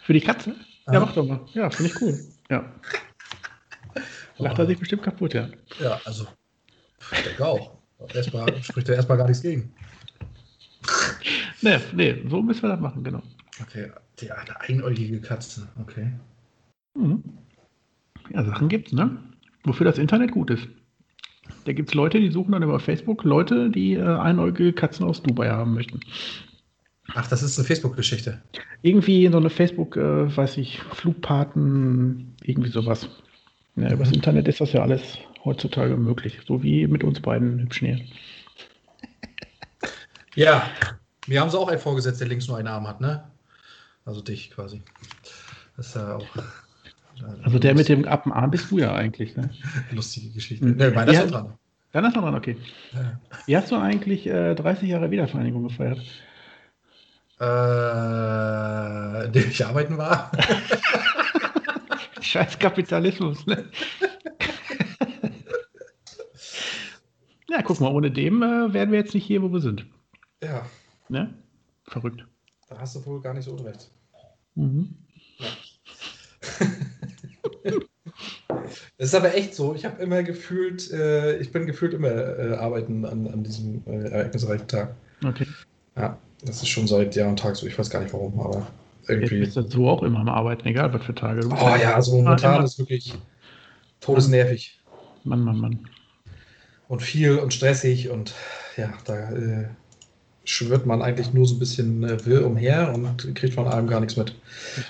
Für 0.03 0.13
die 0.13 0.21
Katze? 0.21 0.55
Ah. 0.87 0.95
Ja, 0.95 1.01
mach 1.01 1.15
doch 1.15 1.27
mal. 1.27 1.41
Ja, 1.55 1.71
finde 1.71 1.93
ich 1.93 2.01
cool. 2.01 2.19
Ja. 2.51 2.73
Lacht 4.39 4.59
er 4.59 4.67
sich 4.67 4.79
bestimmt 4.79 5.03
kaputt, 5.03 5.35
ja. 5.35 5.49
Ja, 5.81 6.01
also. 6.05 6.27
Ich 7.13 7.23
denke 7.23 7.47
auch. 7.47 7.77
Erstmal 8.13 8.63
spricht 8.63 8.89
er 8.89 8.97
erstmal 8.97 9.19
gar 9.19 9.27
nichts 9.27 9.43
gegen. 9.43 9.73
Nee, 11.63 11.81
nee, 11.95 12.23
so 12.29 12.43
müssen 12.43 12.63
wir 12.63 12.69
das 12.69 12.81
machen, 12.81 13.03
genau. 13.03 13.23
Okay, 13.63 13.91
die 14.21 14.31
eine 14.31 14.61
einäugige 14.61 15.21
Katze. 15.23 15.67
Okay. 15.81 16.13
Mhm. 16.95 17.25
Ja, 18.31 18.45
Sachen 18.45 18.69
gibt's, 18.69 18.93
ne? 18.93 19.19
Wofür 19.65 19.87
das 19.87 19.99
Internet 19.99 20.33
gut 20.33 20.51
ist. 20.51 20.69
Da 21.65 21.73
gibt's 21.73 21.95
Leute, 21.95 22.21
die 22.21 22.31
suchen 22.31 22.53
dann 22.53 22.63
über 22.63 22.79
Facebook 22.79 23.25
Leute, 23.25 23.71
die 23.71 23.95
äh, 23.95 24.03
einäugige 24.03 24.73
Katzen 24.73 25.05
aus 25.05 25.23
Dubai 25.23 25.51
haben 25.51 25.75
möchten. 25.75 26.01
Ach, 27.15 27.27
das 27.27 27.43
ist 27.43 27.59
eine 27.59 27.67
Facebook-Geschichte. 27.67 28.41
Irgendwie 28.83 29.29
so 29.29 29.37
eine 29.37 29.51
Facebook, 29.51 29.97
äh, 29.97 30.37
weiß 30.37 30.57
ich, 30.59 30.81
Flugpaten, 30.93 32.35
irgendwie 32.43 32.71
sowas. 32.71 33.09
Ja, 33.77 33.93
übers. 33.93 34.13
Internet 34.13 34.49
ist 34.49 34.61
das 34.61 34.73
ja 34.73 34.83
alles 34.83 35.19
heutzutage 35.45 35.97
möglich. 35.97 36.41
So 36.47 36.63
wie 36.63 36.87
mit 36.87 37.05
uns 37.05 37.21
beiden 37.21 37.61
hübschen 37.61 37.89
hier. 37.89 38.01
Ja, 40.35 40.69
mir 41.27 41.41
haben 41.41 41.49
sie 41.49 41.59
auch 41.59 41.69
einen 41.69 41.81
vorgesetzt, 41.81 42.21
der 42.21 42.29
links 42.29 42.47
nur 42.47 42.59
einen 42.59 42.69
Arm 42.69 42.87
hat, 42.87 43.01
ne? 43.01 43.25
Also 44.05 44.21
dich 44.21 44.51
quasi. 44.51 44.83
Das 45.79 45.87
ist 45.87 45.95
ja 45.97 46.17
auch. 46.17 46.27
Also 47.43 47.59
der 47.59 47.75
mit 47.75 47.89
dem 47.89 48.05
Appenarm 48.07 48.51
bist 48.51 48.71
du 48.71 48.79
ja 48.79 48.95
eigentlich, 48.95 49.37
ne? 49.37 49.51
Lustige 49.93 50.31
Geschichte. 50.31 50.65
Mhm. 50.67 50.77
Ne, 50.77 50.91
meiner 50.91 51.13
ist 51.13 51.19
Ja. 51.19 51.25
auch 51.25 51.31
dran. 51.31 51.55
Dann 51.93 52.05
ist 52.05 52.15
noch 52.17 52.23
dran, 52.25 52.35
okay. 52.35 52.57
Ja. 52.93 53.19
Wie 53.47 53.57
hast 53.57 53.71
du 53.71 53.77
eigentlich 53.77 54.27
äh, 54.27 54.55
30 54.55 54.89
Jahre 54.89 55.11
Wiedervereinigung 55.11 55.63
gefeiert? 55.63 55.99
Äh, 57.41 59.27
in 59.27 59.33
dem 59.33 59.49
ich 59.49 59.65
arbeiten 59.65 59.97
war. 59.97 60.31
Scheiß 62.21 62.59
Kapitalismus, 62.59 63.47
ne? 63.47 63.65
ja, 67.49 67.63
guck 67.63 67.81
mal, 67.81 67.93
ohne 67.93 68.11
dem 68.11 68.43
äh, 68.43 68.73
wären 68.73 68.91
wir 68.91 68.99
jetzt 68.99 69.15
nicht 69.15 69.25
hier, 69.25 69.43
wo 69.43 69.51
wir 69.53 69.61
sind. 69.61 69.87
ja, 70.43 70.67
Ne? 71.09 71.33
Verrückt. 71.85 72.27
da 72.69 72.79
hast 72.81 72.97
du 72.97 73.07
wohl 73.07 73.21
gar 73.21 73.33
nicht 73.33 73.45
so 73.45 73.53
unrecht. 73.53 73.89
Mhm. 74.57 74.97
Es 78.99 79.09
ist 79.09 79.15
aber 79.15 79.35
echt 79.35 79.55
so. 79.55 79.75
Ich 79.75 79.85
habe 79.85 80.03
immer 80.03 80.23
gefühlt, 80.23 80.91
äh, 80.91 81.37
ich 81.39 81.53
bin 81.53 81.67
gefühlt 81.67 81.95
immer 81.95 82.09
äh, 82.09 82.55
arbeiten 82.57 83.05
an, 83.05 83.27
an 83.27 83.43
diesem 83.45 83.83
äh, 83.87 84.09
ereignisreichen 84.09 84.67
Tag. 84.67 84.95
Okay. 85.25 85.47
Ja, 85.97 86.19
das 86.45 86.63
ist 86.63 86.69
schon 86.69 86.87
seit 86.87 87.15
Jahr 87.15 87.29
und 87.29 87.39
Tag 87.39 87.57
so. 87.57 87.67
Ich 87.67 87.79
weiß 87.79 87.91
gar 87.91 88.01
nicht 88.01 88.13
warum, 88.13 88.39
aber 88.41 88.67
Jetzt 89.01 89.11
irgendwie. 89.11 89.41
bist 89.41 89.57
du 89.57 89.63
so 89.63 89.89
auch 89.89 90.03
immer 90.03 90.21
am 90.21 90.29
Arbeiten, 90.29 90.67
egal 90.67 90.93
was 90.93 91.05
für 91.05 91.15
Tage. 91.15 91.41
Du 91.41 91.53
Oh 91.53 91.77
ja, 91.81 91.95
also 91.95 92.17
momentan 92.17 92.65
ist 92.65 92.79
wirklich 92.79 93.15
todesnervig 94.01 94.81
Mann, 95.25 95.41
Mann, 95.43 95.59
Mann. 95.59 95.79
und 96.89 97.03
viel 97.03 97.39
und 97.39 97.53
stressig 97.55 98.11
und 98.11 98.35
ja, 98.77 98.93
da 99.05 99.31
äh, 99.31 99.69
schwirrt 100.47 100.87
man 100.87 101.03
eigentlich 101.03 101.33
nur 101.33 101.47
so 101.47 101.57
ein 101.57 101.59
bisschen 101.59 102.03
äh, 102.05 102.25
wirr 102.25 102.47
umher 102.47 102.93
und 102.95 103.35
kriegt 103.35 103.55
von 103.55 103.67
allem 103.67 103.87
gar 103.87 104.01
nichts 104.01 104.17
mit. 104.17 104.35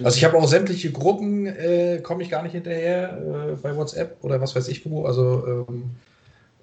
Also 0.03 0.17
ich 0.17 0.25
habe 0.25 0.37
auch 0.37 0.47
sämtliche 0.47 0.93
Gruppen, 0.93 1.47
äh, 1.47 2.01
komme 2.03 2.23
ich 2.23 2.31
gar 2.31 2.43
nicht 2.43 2.53
hinterher 2.53 3.53
äh, 3.53 3.57
bei 3.57 3.75
WhatsApp 3.75 4.17
oder 4.23 4.41
was 4.41 4.55
weiß 4.55 4.69
ich 4.69 4.89
wo. 4.89 5.07
Also 5.07 5.67
ähm, 5.69 5.91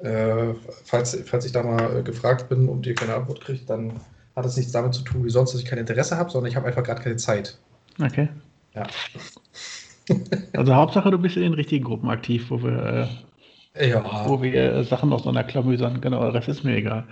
äh, 0.07 0.53
falls, 0.85 1.17
falls 1.25 1.45
ich 1.45 1.51
da 1.51 1.63
mal 1.63 1.99
äh, 1.99 2.03
gefragt 2.03 2.49
bin 2.49 2.69
und 2.69 2.85
ihr 2.85 2.95
keine 2.95 3.15
Antwort 3.15 3.41
kriegt, 3.41 3.69
dann 3.69 3.99
hat 4.35 4.45
es 4.45 4.57
nichts 4.57 4.71
damit 4.71 4.93
zu 4.93 5.03
tun 5.03 5.23
wie 5.23 5.29
sonst, 5.29 5.53
dass 5.53 5.61
ich 5.61 5.67
kein 5.67 5.79
Interesse 5.79 6.17
habe, 6.17 6.29
sondern 6.29 6.49
ich 6.49 6.55
habe 6.55 6.67
einfach 6.67 6.83
gerade 6.83 7.01
keine 7.01 7.15
Zeit. 7.17 7.57
Okay. 8.01 8.29
Ja. 8.73 8.87
Also 10.51 10.75
Hauptsache, 10.75 11.09
du 11.11 11.17
bist 11.17 11.37
in 11.37 11.43
den 11.43 11.53
richtigen 11.53 11.85
Gruppen 11.85 12.09
aktiv, 12.09 12.47
wo 12.49 12.61
wir, 12.61 13.09
äh, 13.73 13.89
Ja, 13.89 14.27
wo 14.27 14.41
wir 14.41 14.53
äh, 14.53 14.83
Sachen 14.83 15.13
auseinanderklamüsern. 15.13 16.01
Genau, 16.01 16.29
das 16.29 16.49
ist 16.49 16.65
mir 16.65 16.75
egal. 16.75 17.05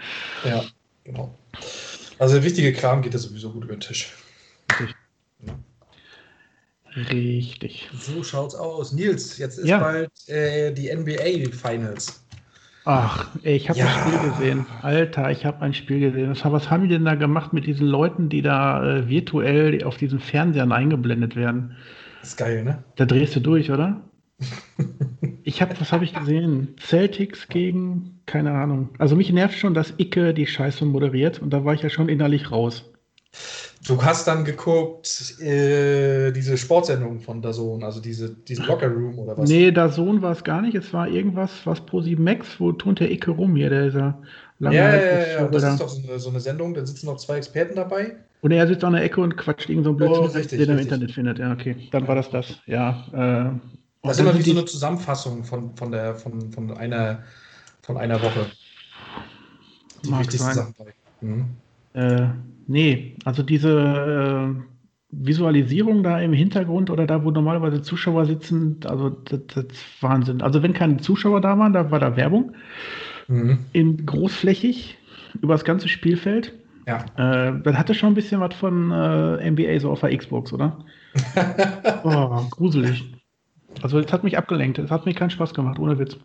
ja, 0.44 0.62
genau. 1.06 1.34
Also 2.22 2.36
der 2.36 2.44
wichtige 2.44 2.72
Kram 2.72 3.02
geht 3.02 3.14
ja 3.14 3.20
sowieso 3.20 3.50
gut 3.50 3.64
über 3.64 3.74
den 3.76 3.80
Tisch. 3.80 4.14
Richtig. 4.70 4.96
Richtig. 7.12 7.90
So 8.00 8.22
schaut's 8.22 8.54
aus. 8.54 8.92
Nils, 8.92 9.40
jetzt 9.40 9.58
ist 9.58 9.68
Ja. 9.68 9.80
bald 9.80 10.12
äh, 10.30 10.72
die 10.72 10.96
NBA 10.96 11.50
Finals. 11.52 12.24
Ach, 12.86 13.28
ey, 13.42 13.56
ich 13.56 13.70
habe 13.70 13.80
Ja. 13.80 13.88
ein 13.88 13.92
Spiel 13.92 14.30
gesehen. 14.30 14.66
Alter, 14.84 15.32
ich 15.32 15.46
habe 15.46 15.62
ein 15.64 15.74
Spiel 15.74 16.00
gesehen. 16.00 16.30
Was, 16.30 16.46
was 16.46 16.70
haben 16.70 16.84
die 16.84 16.90
denn 16.90 17.06
da 17.06 17.16
gemacht 17.16 17.54
mit 17.54 17.66
diesen 17.66 17.88
Leuten, 17.88 18.30
die 18.30 18.44
da 18.44 18.98
äh, 18.98 19.10
virtuell 19.10 19.84
auf 19.84 19.98
diesen 19.98 20.20
Fernsehern 20.20 20.72
eingeblendet 20.72 21.36
werden? 21.36 21.76
Ist 22.22 22.38
geil, 22.38 22.64
ne? 22.64 22.84
Da 22.98 23.06
drehst 23.06 23.36
du 23.36 23.40
durch, 23.40 23.72
oder? 23.72 24.00
Ich 25.52 25.62
habe, 25.62 25.78
was 25.82 25.92
habe 25.92 26.06
ich 26.06 26.14
gesehen? 26.14 26.76
Celtics 26.80 27.50
gegen, 27.50 28.22
keine 28.26 28.52
Ahnung. 28.52 28.88
Also 29.00 29.18
mich 29.18 29.34
nervt 29.34 29.58
schon, 29.58 29.74
dass 29.74 29.94
Icke 29.98 30.34
die 30.34 30.48
Scheiße 30.48 30.86
moderiert 30.86 31.42
und 31.42 31.50
da 31.52 31.66
war 31.66 31.74
ich 31.74 31.82
ja 31.82 31.90
schon 31.90 32.08
innerlich 32.08 32.52
raus. 32.52 32.90
Du 33.86 34.02
hast 34.02 34.28
dann 34.28 34.46
geguckt, 34.46 35.42
äh, 35.42 36.32
diese 36.32 36.58
Sportsendung 36.58 37.20
von 37.20 37.42
DAZN, 37.42 37.84
also 37.84 38.00
diese, 38.00 38.30
diesen 38.34 38.66
Locker 38.66 38.88
Room 38.88 39.20
oder 39.20 39.38
was? 39.38 39.50
Nee, 39.50 39.72
da 39.72 39.90
Sohn 39.90 40.22
war 40.22 40.32
es 40.32 40.46
gar 40.46 40.62
nicht. 40.62 40.76
Es 40.76 40.94
war 40.94 41.10
irgendwas, 41.10 41.52
was 41.66 41.82
Pro7 41.82 42.18
Max, 42.20 42.58
wo 42.62 42.72
turnt 42.72 43.02
der 43.02 43.12
Icke 43.12 43.32
rum 43.32 43.56
hier, 43.58 43.70
dieser 43.70 44.22
Ja, 44.60 44.72
ja, 44.72 44.96
ja, 44.96 45.28
ja, 45.42 45.48
das 45.48 45.62
da. 45.64 45.74
ist 45.74 45.82
doch 45.82 45.90
so 45.90 46.08
eine, 46.08 46.18
so 46.20 46.30
eine 46.30 46.40
Sendung, 46.40 46.74
da 46.74 46.86
sitzen 46.86 47.08
noch 47.08 47.18
zwei 47.18 47.38
Experten 47.38 47.76
dabei. 47.76 48.16
Und 48.40 48.52
er 48.52 48.68
sitzt 48.68 48.84
an 48.86 48.94
der 48.94 49.04
Ecke 49.04 49.20
und 49.20 49.36
quatscht 49.36 49.70
irgend 49.70 49.84
so 49.84 49.90
einen 49.92 49.98
Blödsinn, 49.98 50.24
Oh, 50.24 50.28
richtig, 50.28 50.60
den 50.60 50.70
er 50.70 50.76
im. 50.76 50.80
Internet 50.80 51.12
findet. 51.12 51.40
Ja, 51.40 51.52
okay. 51.52 51.76
Dann 51.92 52.08
war 52.08 52.16
das 52.16 52.30
das. 52.30 52.60
Ja. 52.68 53.06
Äh, 53.14 53.60
Das 54.04 54.14
ist 54.14 54.20
und 54.20 54.28
immer 54.30 54.38
wie 54.38 54.42
so 54.42 54.52
eine 54.52 54.66
Zusammenfassung 54.66 55.44
von, 55.44 55.76
von, 55.76 55.92
der, 55.92 56.16
von, 56.16 56.52
von, 56.52 56.72
einer, 56.78 57.24
von 57.84 57.98
einer 57.98 58.22
Woche. 58.22 58.48
Die 60.04 60.18
wichtigsten. 60.18 60.54
Sachen. 60.54 60.74
Mhm. 61.22 61.46
Äh, 61.94 62.28
nee, 62.68 63.16
also 63.26 63.44
diese 63.44 63.70
äh, 63.70 64.62
Visualisierung 65.12 66.04
da 66.04 66.20
im 66.20 66.34
Hintergrund 66.34 66.90
oder 66.90 67.06
da, 67.06 67.24
wo 67.24 67.32
normalerweise 67.32 67.82
Zuschauer 67.82 68.26
sitzen, 68.26 68.80
also 68.86 69.10
das, 69.10 69.42
das 69.54 69.66
ist 69.66 69.86
Wahnsinn. 70.02 70.42
Also 70.42 70.64
wenn 70.64 70.74
keine 70.74 70.98
Zuschauer 70.98 71.42
da 71.42 71.58
waren, 71.60 71.74
da 71.74 71.92
war 71.92 72.00
da 72.00 72.16
Werbung 72.16 72.56
Mhm. 73.28 73.60
in 73.72 74.06
großflächig 74.06 74.98
über 75.42 75.54
das 75.54 75.64
ganze 75.64 75.88
Spielfeld. 75.88 76.54
Ja. 76.88 77.06
Äh, 77.16 77.62
das 77.64 77.78
hatte 77.78 77.94
schon 77.94 78.10
ein 78.12 78.16
bisschen 78.16 78.42
was 78.42 78.54
von 78.56 78.92
äh, 78.92 79.50
NBA 79.50 79.80
so 79.80 79.92
auf 79.92 80.02
der 80.02 80.18
Xbox, 80.18 80.52
oder? 80.52 80.84
Oh, 82.04 82.48
gruselig. 82.50 83.21
Also 83.82 84.02
das 84.02 84.12
hat 84.12 84.24
mich 84.24 84.38
abgelenkt. 84.38 84.78
Das 84.78 84.92
hat 84.92 85.06
mir 85.06 85.14
keinen 85.14 85.30
Spaß 85.30 85.54
gemacht, 85.54 85.80
ohne 85.80 85.98
Witz. 86.00 86.18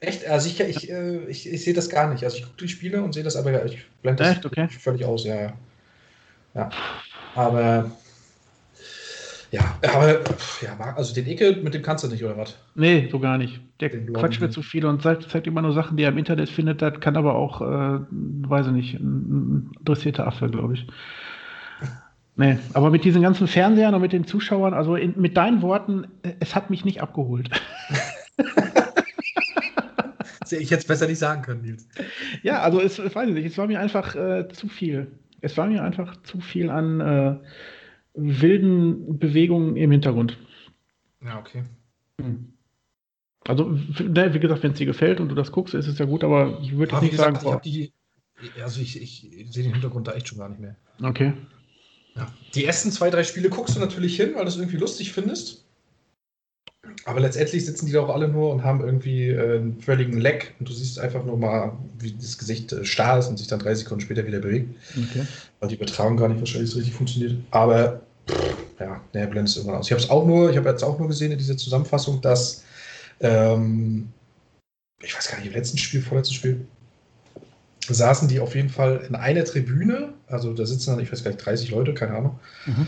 Echt? 0.00 0.26
Also 0.26 0.48
ich, 0.48 0.60
ich, 0.60 0.90
äh, 0.90 1.24
ich, 1.26 1.50
ich 1.50 1.64
sehe 1.64 1.74
das 1.74 1.88
gar 1.88 2.12
nicht. 2.12 2.24
Also 2.24 2.36
ich 2.38 2.44
gucke 2.44 2.56
die 2.58 2.68
Spiele 2.68 3.02
und 3.02 3.12
sehe 3.14 3.22
das 3.22 3.36
aber, 3.36 3.64
ich 3.64 3.84
blende 4.02 4.22
das 4.24 4.32
Echt? 4.32 4.46
Okay. 4.46 4.68
völlig 4.68 5.04
aus, 5.04 5.24
ja, 5.24 5.34
ja. 5.40 5.52
Ja. 6.54 6.70
Aber 7.34 7.90
ja, 9.50 9.78
aber 9.82 10.20
ja, 10.60 10.78
also 10.96 11.14
den 11.14 11.26
Icke, 11.28 11.56
mit 11.62 11.74
dem 11.74 11.82
kannst 11.82 12.02
du 12.04 12.08
nicht, 12.08 12.24
oder 12.24 12.36
was? 12.36 12.58
Nee, 12.74 13.08
so 13.10 13.20
gar 13.20 13.38
nicht. 13.38 13.60
Der 13.80 13.88
Den 13.90 14.12
quatscht 14.12 14.40
mir 14.40 14.48
Blonden. 14.48 14.54
zu 14.54 14.62
viel 14.62 14.84
und 14.84 15.00
zeigt, 15.02 15.30
zeigt 15.30 15.46
immer 15.46 15.62
nur 15.62 15.72
Sachen, 15.72 15.96
die 15.96 16.02
er 16.02 16.08
im 16.10 16.18
Internet 16.18 16.48
findet. 16.48 16.82
Das 16.82 16.98
kann 17.00 17.16
aber 17.16 17.34
auch, 17.36 17.60
äh, 17.60 18.00
weiß 18.10 18.66
ich 18.68 18.72
nicht, 18.72 18.94
ein, 18.94 19.06
ein 19.68 19.72
interessierter 19.78 20.26
Affe, 20.26 20.50
glaube 20.50 20.74
ich. 20.74 20.86
Nee, 22.36 22.58
aber 22.72 22.90
mit 22.90 23.04
diesen 23.04 23.22
ganzen 23.22 23.46
Fernsehern 23.46 23.94
und 23.94 24.00
mit 24.00 24.12
den 24.12 24.26
Zuschauern, 24.26 24.74
also 24.74 24.96
in, 24.96 25.14
mit 25.20 25.36
deinen 25.36 25.62
Worten, 25.62 26.08
äh, 26.22 26.32
es 26.40 26.56
hat 26.56 26.68
mich 26.68 26.84
nicht 26.84 27.00
abgeholt. 27.00 27.48
Das 28.36 28.36
hätte 30.50 30.62
ich 30.62 30.70
jetzt 30.70 30.88
besser 30.88 31.06
nicht 31.06 31.20
sagen 31.20 31.42
können, 31.42 31.62
Nils. 31.62 31.88
ja, 32.42 32.60
also 32.60 32.80
es, 32.80 32.98
ich 32.98 33.14
weiß 33.14 33.28
ich 33.28 33.34
nicht, 33.34 33.46
es 33.46 33.58
war 33.58 33.68
mir 33.68 33.78
einfach 33.78 34.16
äh, 34.16 34.48
zu 34.48 34.68
viel. 34.68 35.12
Es 35.40 35.56
war 35.56 35.66
mir 35.66 35.84
einfach 35.84 36.20
zu 36.22 36.40
viel 36.40 36.70
an 36.70 37.00
äh, 37.00 37.36
wilden 38.14 39.18
Bewegungen 39.18 39.76
im 39.76 39.92
Hintergrund. 39.92 40.36
Ja, 41.24 41.38
okay. 41.38 41.62
Hm. 42.20 42.52
Also, 43.46 43.78
ne, 44.00 44.34
wie 44.34 44.40
gesagt, 44.40 44.62
wenn 44.62 44.72
es 44.72 44.78
dir 44.78 44.86
gefällt 44.86 45.20
und 45.20 45.28
du 45.28 45.34
das 45.34 45.52
guckst, 45.52 45.74
ist 45.74 45.86
es 45.86 45.98
ja 45.98 46.06
gut, 46.06 46.24
aber 46.24 46.58
ich 46.62 46.76
würde 46.76 46.98
nicht 47.00 47.10
gesagt, 47.10 47.42
sagen, 47.42 47.46
ich 47.46 47.52
habe 47.52 47.62
die, 47.62 47.92
also 48.62 48.80
ich, 48.80 49.00
ich 49.00 49.52
sehe 49.52 49.64
den 49.64 49.74
Hintergrund 49.74 50.08
da 50.08 50.12
echt 50.12 50.28
schon 50.28 50.38
gar 50.38 50.48
nicht 50.48 50.60
mehr. 50.60 50.76
boah, 50.98 51.10
okay. 51.10 51.34
Ja. 52.16 52.32
Die 52.54 52.64
ersten 52.64 52.92
zwei, 52.92 53.10
drei 53.10 53.24
Spiele 53.24 53.50
guckst 53.50 53.74
du 53.76 53.80
natürlich 53.80 54.16
hin, 54.16 54.32
weil 54.34 54.44
du 54.44 54.50
es 54.50 54.56
irgendwie 54.56 54.76
lustig 54.76 55.12
findest. 55.12 55.64
Aber 57.06 57.20
letztendlich 57.20 57.64
sitzen 57.64 57.86
die 57.86 57.92
da 57.92 58.00
auch 58.00 58.14
alle 58.14 58.28
nur 58.28 58.50
und 58.50 58.62
haben 58.62 58.80
irgendwie 58.80 59.28
äh, 59.28 59.58
einen 59.58 59.80
völligen 59.80 60.18
Leck 60.18 60.54
und 60.58 60.68
du 60.68 60.72
siehst 60.72 60.98
einfach 60.98 61.24
nur 61.24 61.36
mal, 61.36 61.72
wie 61.98 62.12
das 62.12 62.38
Gesicht 62.38 62.72
äh, 62.72 62.84
starr 62.84 63.18
ist 63.18 63.28
und 63.28 63.38
sich 63.38 63.46
dann 63.46 63.58
drei 63.58 63.74
Sekunden 63.74 64.02
später 64.02 64.26
wieder 64.26 64.38
bewegt, 64.38 64.74
okay. 64.96 65.26
weil 65.60 65.68
die 65.68 65.74
Übertragung 65.74 66.16
gar 66.16 66.28
nicht 66.28 66.40
wahrscheinlich 66.40 66.70
so 66.70 66.78
richtig 66.78 66.94
funktioniert. 66.94 67.36
Aber 67.50 68.02
pff, 68.28 68.56
ja, 68.80 69.00
der 69.12 69.26
blendet 69.26 69.56
irgendwann 69.56 69.78
aus. 69.78 69.86
Ich 69.86 69.92
habe 69.92 70.02
es 70.02 70.10
auch 70.10 70.26
nur, 70.26 70.50
ich 70.50 70.56
habe 70.56 70.68
jetzt 70.68 70.84
auch 70.84 70.98
nur 70.98 71.08
gesehen 71.08 71.32
in 71.32 71.38
dieser 71.38 71.56
Zusammenfassung, 71.56 72.20
dass 72.20 72.64
ähm, 73.20 74.08
ich 75.02 75.16
weiß 75.16 75.28
gar 75.28 75.38
nicht, 75.38 75.48
im 75.48 75.52
letzten 75.52 75.78
Spiel, 75.78 76.02
vorletzten 76.02 76.34
Spiel, 76.34 76.66
saßen 77.88 78.28
die 78.28 78.40
auf 78.40 78.54
jeden 78.54 78.70
Fall 78.70 79.04
in 79.08 79.14
einer 79.14 79.44
Tribüne. 79.44 80.14
Also 80.26 80.52
da 80.52 80.64
sitzen 80.66 80.90
dann, 80.90 81.00
ich 81.00 81.12
weiß 81.12 81.24
gar 81.24 81.30
nicht, 81.30 81.44
30 81.44 81.70
Leute, 81.70 81.94
keine 81.94 82.16
Ahnung. 82.16 82.38
Mhm. 82.66 82.86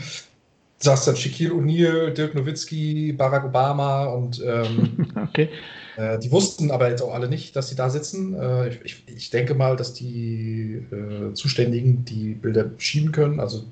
Saß 0.78 1.06
dann 1.06 1.16
Shaquille 1.16 1.52
O'Neal, 1.52 2.11
Dirk 2.11 2.35
Nowitzki, 2.35 3.12
Barack 3.12 3.44
Obama 3.44 4.06
und 4.06 4.42
ähm, 4.44 5.06
okay. 5.28 5.48
äh, 5.96 6.18
die 6.18 6.30
wussten 6.30 6.70
aber 6.70 6.90
jetzt 6.90 7.02
auch 7.02 7.14
alle 7.14 7.28
nicht, 7.28 7.56
dass 7.56 7.68
sie 7.68 7.76
da 7.76 7.88
sitzen. 7.90 8.35
Äh, 8.35 8.68
ich, 8.85 9.02
ich, 9.06 9.30
denke 9.30 9.54
mal, 9.54 9.76
dass 9.76 9.94
die 9.94 10.82
äh, 10.90 11.32
Zuständigen 11.32 12.04
die 12.04 12.35
Bilder 12.35 12.70
schieben 12.78 13.12
können, 13.12 13.40
also 13.40 13.64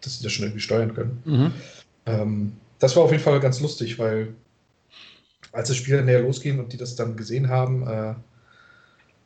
dass 0.00 0.18
sie 0.18 0.24
das 0.24 0.32
schon 0.32 0.46
irgendwie 0.46 0.62
steuern 0.62 0.94
können. 0.94 1.22
Mhm. 1.24 1.52
Ähm, 2.06 2.52
das 2.78 2.96
war 2.96 3.04
auf 3.04 3.10
jeden 3.10 3.22
Fall 3.22 3.40
ganz 3.40 3.60
lustig, 3.60 3.98
weil 3.98 4.34
als 5.52 5.68
das 5.68 5.76
Spiel 5.76 6.02
näher 6.02 6.20
losging 6.20 6.58
und 6.58 6.72
die 6.72 6.76
das 6.76 6.96
dann 6.96 7.16
gesehen 7.16 7.48
haben, 7.48 7.86
äh, 7.86 8.14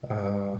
äh, 0.06 0.58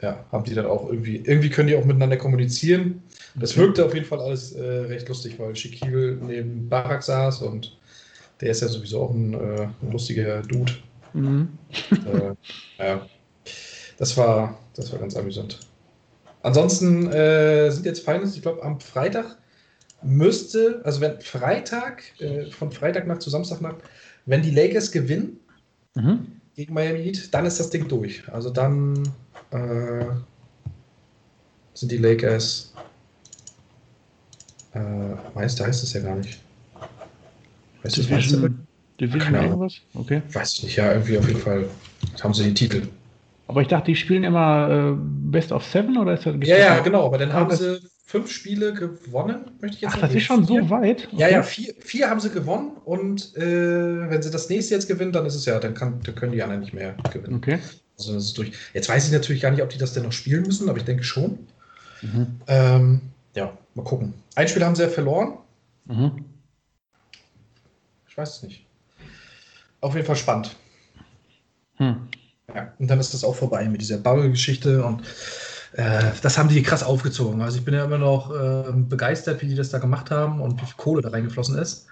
ja, 0.00 0.24
haben 0.30 0.44
die 0.44 0.54
dann 0.54 0.66
auch 0.66 0.88
irgendwie, 0.88 1.16
irgendwie 1.16 1.50
können 1.50 1.68
die 1.68 1.76
auch 1.76 1.84
miteinander 1.84 2.16
kommunizieren. 2.16 3.02
Das 3.34 3.56
wirkte 3.56 3.84
auf 3.84 3.94
jeden 3.94 4.06
Fall 4.06 4.20
alles 4.20 4.52
äh, 4.52 4.62
recht 4.62 5.08
lustig, 5.08 5.38
weil 5.38 5.54
Shaquille 5.56 6.18
neben 6.20 6.68
Barak 6.68 7.02
saß 7.02 7.42
und 7.42 7.76
der 8.40 8.50
ist 8.50 8.62
ja 8.62 8.68
sowieso 8.68 9.02
auch 9.02 9.10
ein, 9.10 9.34
äh, 9.34 9.68
ein 9.82 9.92
lustiger 9.92 10.42
Dude. 10.42 10.72
Mhm. 11.12 11.48
äh, 11.90 12.34
ja, 12.78 13.06
das 13.98 14.16
war, 14.16 14.58
das 14.74 14.92
war 14.92 15.00
ganz 15.00 15.16
amüsant. 15.16 15.58
Ansonsten 16.42 17.10
äh, 17.10 17.70
sind 17.70 17.84
jetzt 17.84 18.04
Finals, 18.04 18.36
ich 18.36 18.42
glaube, 18.42 18.62
am 18.62 18.80
Freitag 18.80 19.38
müsste, 20.02 20.80
also 20.84 21.00
wenn 21.00 21.20
Freitag, 21.20 22.02
äh, 22.20 22.50
von 22.50 22.70
Freitagnacht 22.70 23.22
zu 23.22 23.30
Samstagnacht, 23.30 23.78
wenn 24.26 24.42
die 24.42 24.52
Lakers 24.52 24.92
gewinnen 24.92 25.40
mhm. 25.94 26.26
gegen 26.54 26.74
Miami 26.74 27.02
Heat, 27.02 27.34
dann 27.34 27.46
ist 27.46 27.58
das 27.58 27.70
Ding 27.70 27.88
durch. 27.88 28.22
Also 28.32 28.50
dann 28.50 29.02
äh, 29.50 30.04
sind 31.74 31.92
die 31.92 31.98
Lakers 31.98 32.72
äh, 34.74 34.78
Meister 35.34 35.66
heißt 35.66 35.82
es 35.82 35.92
ja 35.92 36.00
gar 36.00 36.16
nicht. 36.16 36.40
Weißt 37.82 37.96
du, 37.96 38.02
Division, 38.02 38.66
Division 39.00 39.34
irgendwas? 39.34 39.76
Okay. 39.94 40.22
Weiß 40.32 40.54
ich 40.54 40.62
nicht, 40.64 40.76
ja, 40.76 40.92
irgendwie 40.92 41.18
auf 41.18 41.28
jeden 41.28 41.40
Fall 41.40 41.68
haben 42.22 42.34
sie 42.34 42.44
den 42.44 42.54
Titel. 42.54 42.82
Aber 43.46 43.62
ich 43.62 43.68
dachte, 43.68 43.86
die 43.86 43.96
spielen 43.96 44.24
immer 44.24 44.92
äh, 44.92 44.96
Best 45.30 45.52
of 45.52 45.64
Seven 45.64 45.96
oder 45.96 46.14
ist 46.14 46.26
das 46.26 46.34
Ja, 46.42 46.58
ja, 46.58 46.80
genau, 46.80 47.06
aber 47.06 47.18
dann 47.18 47.32
haben 47.32 47.54
sie 47.54 47.80
fünf 48.04 48.30
Spiele 48.30 48.74
gewonnen, 48.74 49.52
möchte 49.60 49.76
ich 49.76 49.82
jetzt 49.82 49.90
Ach, 49.92 50.00
sagen. 50.00 50.06
das 50.06 50.14
ist 50.14 50.22
schon 50.24 50.46
vier. 50.46 50.62
so 50.62 50.70
weit? 50.70 51.08
Okay. 51.12 51.20
Ja, 51.20 51.28
ja, 51.28 51.42
vier, 51.42 51.74
vier 51.78 52.10
haben 52.10 52.20
sie 52.20 52.30
gewonnen 52.30 52.72
und 52.84 53.36
äh, 53.36 54.10
wenn 54.10 54.20
sie 54.20 54.30
das 54.30 54.48
nächste 54.50 54.74
jetzt 54.74 54.86
gewinnen, 54.86 55.12
dann 55.12 55.24
ist 55.24 55.34
es 55.34 55.46
ja, 55.46 55.58
dann, 55.58 55.74
kann, 55.74 56.00
dann 56.04 56.14
können 56.14 56.32
die 56.32 56.42
anderen 56.42 56.60
nicht 56.60 56.74
mehr 56.74 56.94
gewinnen. 57.10 57.36
Okay. 57.36 57.58
Also 57.98 58.14
das 58.14 58.24
ist 58.24 58.38
durch. 58.38 58.52
Jetzt 58.74 58.88
weiß 58.88 59.06
ich 59.06 59.12
natürlich 59.12 59.42
gar 59.42 59.50
nicht, 59.50 59.62
ob 59.62 59.70
die 59.70 59.78
das 59.78 59.92
denn 59.92 60.04
noch 60.04 60.12
spielen 60.12 60.44
müssen, 60.44 60.68
aber 60.68 60.78
ich 60.78 60.84
denke 60.84 61.02
schon. 61.02 61.48
Mhm. 62.02 62.40
Ähm, 62.46 63.00
ja, 63.34 63.56
mal 63.74 63.82
gucken. 63.82 64.14
Ein 64.36 64.48
Spiel 64.48 64.64
haben 64.64 64.76
sie 64.76 64.82
ja 64.82 64.88
verloren. 64.88 65.38
Mhm. 65.86 66.24
Ich 68.08 68.16
weiß 68.16 68.36
es 68.36 68.42
nicht. 68.42 68.66
Auf 69.80 69.94
jeden 69.94 70.06
Fall 70.06 70.16
spannend. 70.16 70.56
Hm. 71.76 72.08
Ja, 72.52 72.72
und 72.78 72.88
dann 72.88 72.98
ist 72.98 73.14
das 73.14 73.24
auch 73.24 73.36
vorbei 73.36 73.68
mit 73.68 73.80
dieser 73.80 73.98
Bubble-Geschichte 73.98 74.84
und 74.84 75.02
äh, 75.72 76.02
das 76.22 76.38
haben 76.38 76.48
die 76.48 76.62
krass 76.62 76.82
aufgezogen. 76.82 77.42
Also 77.42 77.58
ich 77.58 77.64
bin 77.64 77.74
ja 77.74 77.84
immer 77.84 77.98
noch 77.98 78.34
äh, 78.34 78.72
begeistert, 78.72 79.42
wie 79.42 79.46
die 79.48 79.54
das 79.54 79.70
da 79.70 79.78
gemacht 79.78 80.10
haben 80.10 80.40
und 80.40 80.60
wie 80.60 80.66
viel 80.66 80.76
Kohle 80.76 81.02
da 81.02 81.10
reingeflossen 81.10 81.58
ist. 81.58 81.86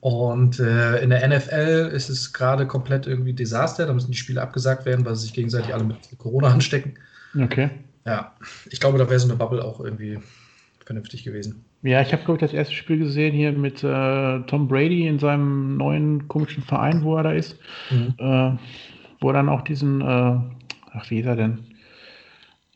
Und 0.00 0.58
äh, 0.58 1.02
in 1.02 1.10
der 1.10 1.28
NFL 1.28 1.90
ist 1.94 2.08
es 2.08 2.32
gerade 2.32 2.66
komplett 2.66 3.06
irgendwie 3.06 3.34
Desaster. 3.34 3.86
Da 3.86 3.92
müssen 3.92 4.10
die 4.10 4.16
Spiele 4.16 4.40
abgesagt 4.40 4.86
werden, 4.86 5.04
weil 5.04 5.14
sie 5.14 5.22
sich 5.22 5.34
gegenseitig 5.34 5.74
alle 5.74 5.84
mit 5.84 5.96
Corona 6.18 6.48
anstecken. 6.48 6.94
Okay. 7.38 7.70
Ja, 8.06 8.34
ich 8.70 8.80
glaube, 8.80 8.98
da 8.98 9.08
wäre 9.08 9.20
so 9.20 9.28
eine 9.28 9.36
Bubble 9.36 9.62
auch 9.62 9.78
irgendwie 9.80 10.18
vernünftig 10.84 11.22
gewesen. 11.22 11.64
Ja, 11.82 12.00
ich 12.00 12.12
habe, 12.12 12.24
glaube 12.24 12.36
ich, 12.36 12.40
das 12.40 12.52
erste 12.52 12.74
Spiel 12.74 12.98
gesehen 12.98 13.34
hier 13.34 13.52
mit 13.52 13.84
äh, 13.84 14.40
Tom 14.46 14.68
Brady 14.68 15.06
in 15.06 15.18
seinem 15.18 15.76
neuen 15.76 16.28
komischen 16.28 16.62
Verein, 16.62 17.04
wo 17.04 17.16
er 17.16 17.22
da 17.22 17.32
ist. 17.32 17.58
Mhm. 17.90 18.14
Äh, 18.18 18.56
wo 19.20 19.28
er 19.28 19.34
dann 19.34 19.50
auch 19.50 19.62
diesen, 19.62 20.00
äh, 20.00 20.04
ach, 20.04 21.10
wie 21.10 21.20
ist 21.20 21.26
er 21.26 21.36
denn? 21.36 21.58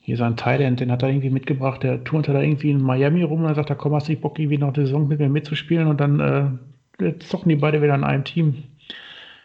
hier 0.04 0.18
sein 0.18 0.36
Thailand, 0.36 0.80
den 0.80 0.92
hat 0.92 1.02
er 1.02 1.08
irgendwie 1.08 1.30
mitgebracht, 1.30 1.82
der 1.82 2.04
turnt 2.04 2.28
da 2.28 2.38
irgendwie 2.38 2.70
in 2.70 2.82
Miami 2.82 3.22
rum 3.22 3.40
und 3.40 3.46
dann 3.46 3.54
sagt 3.54 3.70
er, 3.70 3.76
komm, 3.76 3.94
hast 3.94 4.06
du 4.06 4.12
nicht 4.12 4.20
Bock, 4.20 4.38
irgendwie 4.38 4.58
noch 4.58 4.74
die 4.74 4.82
Saison 4.82 5.08
mit 5.08 5.18
mir 5.18 5.30
mitzuspielen 5.30 5.88
und 5.88 5.98
dann 5.98 6.20
äh, 6.20 6.44
zocken 7.20 7.48
die 7.48 7.56
beide 7.56 7.82
wieder 7.82 7.94
in 7.94 8.04
einem 8.04 8.24
Team. 8.24 8.64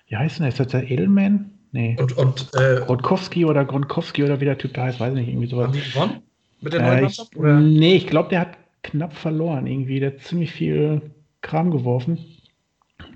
Wie 0.08 0.16
heißt 0.16 0.38
denn 0.38 0.44
der? 0.44 0.50
Ist 0.50 0.60
das 0.60 0.68
der 0.68 0.90
Edelman? 0.90 1.52
Nee. 1.72 1.96
Und, 2.00 2.18
und 2.18 2.50
äh, 2.56 2.82
Gronkowski 2.86 3.46
oder 3.46 3.64
Gronkowski 3.64 4.24
oder 4.24 4.40
wie 4.42 4.46
der 4.46 4.58
Typ 4.58 4.74
da 4.74 4.84
heißt, 4.84 5.00
weiß 5.00 5.10
ich 5.10 5.20
nicht, 5.20 5.30
irgendwie 5.30 5.48
sowas. 5.48 5.68
Haben 5.68 5.74
die 5.74 5.92
gewonnen? 5.92 6.22
Mit 6.62 6.74
der 6.74 6.82
neuen 6.82 6.98
äh, 6.98 7.02
Mannschaft? 7.02 7.32
Ich, 7.36 7.42
nee, 7.42 7.96
ich 7.96 8.08
glaube, 8.08 8.30
der 8.30 8.42
hat 8.42 8.58
knapp 8.84 9.14
verloren 9.14 9.68
irgendwie. 9.68 10.00
Der 10.00 10.12
hat 10.12 10.20
ziemlich 10.22 10.52
viel 10.52 11.02
Kram 11.42 11.72
geworfen. 11.72 12.18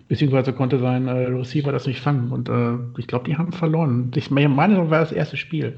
Beziehungsweise 0.08 0.54
konnte 0.54 0.80
sein 0.80 1.08
äh, 1.08 1.28
Receiver 1.28 1.72
das 1.72 1.88
nicht 1.88 2.00
fangen. 2.00 2.32
Und 2.32 2.50
äh, 2.50 2.78
ich 3.00 3.08
glaube, 3.08 3.26
die 3.26 3.38
haben 3.38 3.52
verloren. 3.52 4.12
Ich 4.16 4.30
meine, 4.30 4.76
das 4.76 4.90
war 4.90 5.00
das 5.00 5.12
erste 5.12 5.38
Spiel, 5.38 5.78